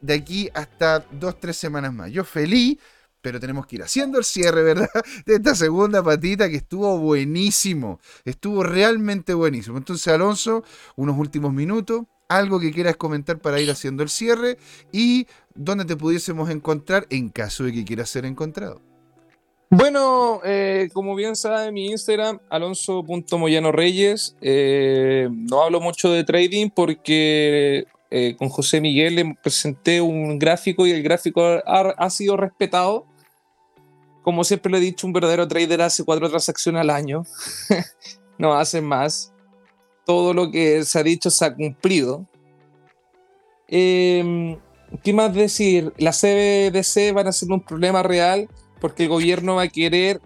[0.00, 2.10] de aquí hasta dos, tres semanas más.
[2.10, 2.78] Yo feliz,
[3.20, 4.88] pero tenemos que ir haciendo el cierre, ¿verdad?
[5.26, 8.00] De esta segunda patita que estuvo buenísimo.
[8.24, 9.78] Estuvo realmente buenísimo.
[9.78, 10.62] Entonces, Alonso,
[10.94, 12.04] unos últimos minutos.
[12.28, 14.58] Algo que quieras comentar para ir haciendo el cierre
[14.92, 18.85] y dónde te pudiésemos encontrar en caso de que quieras ser encontrado.
[19.68, 24.36] Bueno, eh, como bien sabe mi Instagram, alonso.moyano reyes.
[24.40, 30.86] Eh, no hablo mucho de trading porque eh, con José Miguel le presenté un gráfico
[30.86, 33.06] y el gráfico ha, sido respetado.
[34.22, 37.24] Como siempre le he dicho, un verdadero trader hace cuatro transacciones al año.
[38.38, 39.32] no hace más.
[40.04, 42.24] Todo lo que se ha dicho se ha cumplido.
[43.66, 45.92] ¿Qué más decir?
[45.98, 48.48] Las CBDC van a ser un problema real
[48.80, 50.20] porque el gobierno va a querer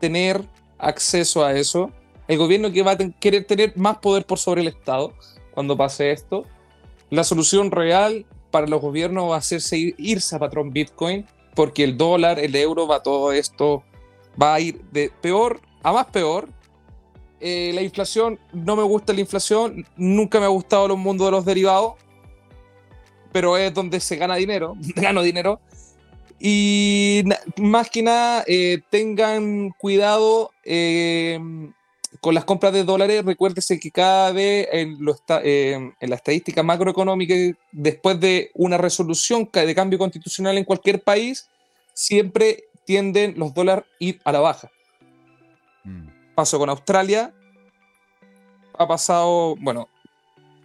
[0.00, 0.44] tener
[0.78, 1.90] acceso a eso.
[2.28, 5.12] El gobierno que va a querer tener más poder por sobre el Estado
[5.52, 6.44] cuando pase esto.
[7.10, 9.60] La solución real para los gobiernos va a ser
[9.98, 13.82] irse a patrón Bitcoin, porque el dólar, el euro, va todo esto,
[14.40, 16.48] va a ir de peor a más peor.
[17.38, 21.30] Eh, la inflación, no me gusta la inflación, nunca me ha gustado el mundo de
[21.30, 21.94] los derivados,
[23.30, 25.60] pero es donde se gana dinero, gano dinero.
[26.38, 27.24] Y
[27.56, 31.40] más que nada, eh, tengan cuidado eh,
[32.20, 33.24] con las compras de dólares.
[33.24, 34.98] Recuérdese que cada vez en,
[35.42, 37.34] eh, en, la estadística macroeconómica,
[37.72, 41.48] después de una resolución de cambio constitucional en cualquier país,
[41.94, 44.70] siempre tienden los dólares a ir a la baja.
[45.84, 46.34] Mm.
[46.34, 47.32] Pasó con Australia.
[48.78, 49.88] Ha pasado, bueno,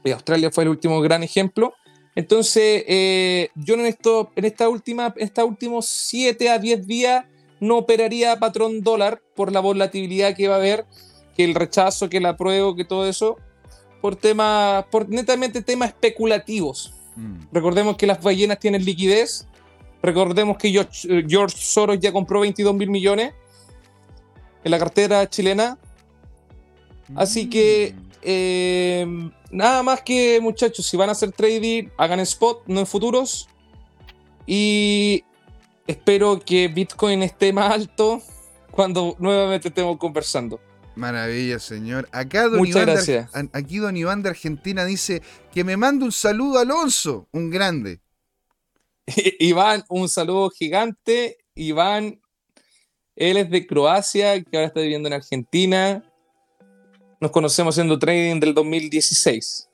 [0.04, 1.74] Australia fue el último gran ejemplo
[2.16, 7.26] entonces, eh, yo en, esto, en esta última, estos últimos 7 a 10 días
[7.60, 10.86] no operaría patrón dólar por la volatilidad que va a haber,
[11.36, 13.38] que el rechazo, que el apruebo, que todo eso,
[14.02, 16.94] por temas, por netamente temas especulativos.
[17.16, 17.44] Mm.
[17.52, 19.48] Recordemos que las ballenas tienen liquidez.
[20.02, 23.34] Recordemos que George, George Soros ya compró 22 mil millones
[24.64, 25.78] en la cartera chilena.
[27.16, 28.12] Así que mm.
[28.22, 33.48] Eh, nada más que, muchachos, si van a hacer trading, hagan spot, no en futuros.
[34.46, 35.24] Y
[35.88, 38.22] espero que Bitcoin esté más alto
[38.72, 40.60] cuando nuevamente estemos conversando.
[40.96, 42.10] Maravilla, señor.
[42.12, 43.30] Acá don Muchas Iván gracias.
[43.54, 45.22] Aquí don Iván de Argentina dice
[45.54, 48.02] que me mande un saludo a Alonso, un grande.
[49.40, 51.38] Iván, un saludo gigante.
[51.56, 52.22] Iván,
[53.16, 56.11] él es de Croacia, que ahora está viviendo en Argentina.
[57.22, 59.70] Nos conocemos haciendo trading del 2016.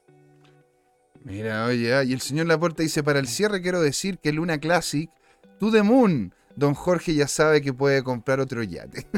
[1.24, 4.58] Mira, oye, ah, y el señor Laporta dice, para el cierre quiero decir que Luna
[4.60, 5.10] Classic,
[5.58, 9.08] To The Moon, don Jorge ya sabe que puede comprar otro yate.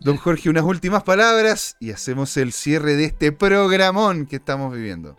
[0.00, 5.16] Don Jorge, unas últimas palabras y hacemos el cierre de este programón que estamos viviendo.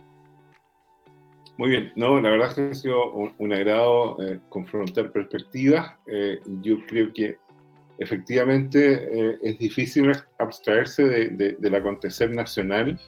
[1.56, 5.94] Muy bien, no, la verdad es que ha sido un, un agrado eh, confrontar perspectivas.
[6.06, 7.38] Eh, yo creo que
[7.98, 8.78] efectivamente
[9.12, 12.98] eh, es difícil abstraerse de- de- del acontecer nacional,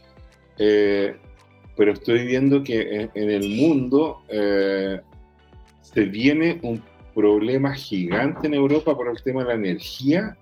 [0.59, 1.17] eh,
[1.77, 5.01] pero estoy viendo que en, en el mundo eh,
[5.83, 6.83] se viene un
[7.15, 10.37] problema gigante en Europa por el tema de la energía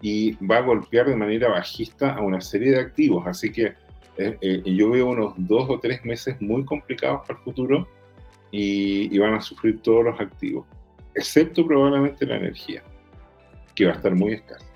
[0.00, 3.26] y va a golpear de manera bajista a una serie de activos.
[3.26, 3.72] Así que
[4.18, 7.88] eh, eh, yo veo unos dos o tres meses muy complicados para el futuro
[8.50, 10.66] y, y van a sufrir todos los activos,
[11.14, 12.82] excepto probablemente la energía,
[13.78, 14.67] que va a estar muy escasa.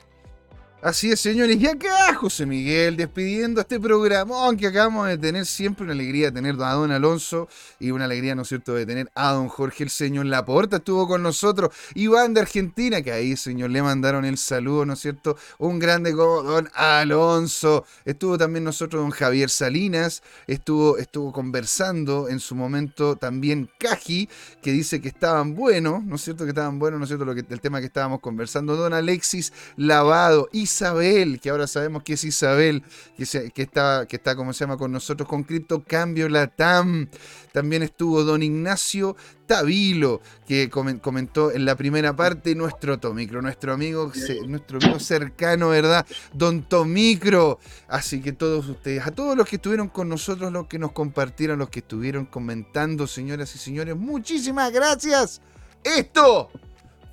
[0.84, 1.60] Así es, señores.
[1.60, 5.46] Y acá, José Miguel, despidiendo este programón que acabamos de tener.
[5.46, 7.48] Siempre una alegría de tener a don Alonso
[7.78, 10.78] y una alegría, ¿no es cierto?, de tener a don Jorge, el señor Laporta.
[10.78, 11.72] Estuvo con nosotros.
[11.94, 15.36] Iván de Argentina, que ahí, señor, le mandaron el saludo, ¿no es cierto?
[15.58, 17.84] Un grande como don Alonso.
[18.04, 20.24] Estuvo también nosotros don Javier Salinas.
[20.48, 24.28] Estuvo, estuvo conversando en su momento también Caji,
[24.60, 26.42] que dice que estaban buenos, ¿no es cierto?
[26.42, 27.24] Que estaban buenos, ¿no es cierto?
[27.24, 28.74] Lo que, el tema que estábamos conversando.
[28.74, 32.82] Don Alexis Lavado, Isabel, que ahora sabemos que es Isabel,
[33.16, 37.08] que, está, que está, como se llama, con nosotros con Cripto Cambio Latam.
[37.52, 39.14] También estuvo don Ignacio
[39.46, 44.10] Tavilo, que comen- comentó en la primera parte nuestro Tomicro, nuestro amigo,
[44.46, 46.06] nuestro amigo cercano, ¿verdad?
[46.32, 47.58] Don Tomicro.
[47.88, 51.58] Así que todos ustedes, a todos los que estuvieron con nosotros, los que nos compartieron,
[51.58, 55.42] los que estuvieron comentando, señoras y señores, muchísimas gracias.
[55.84, 56.48] Esto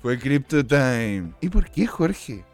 [0.00, 1.34] fue Crypto Time.
[1.42, 2.44] ¿Y por qué, Jorge?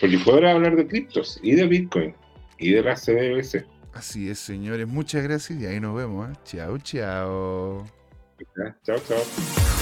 [0.00, 2.14] Porque podrá hablar de criptos y de Bitcoin
[2.58, 3.66] y de la CBBC.
[3.94, 4.86] Así es, señores.
[4.86, 6.30] Muchas gracias y ahí nos vemos.
[6.30, 6.34] ¿eh?
[6.44, 7.84] Chao, chao.
[8.84, 9.81] Chao, chao.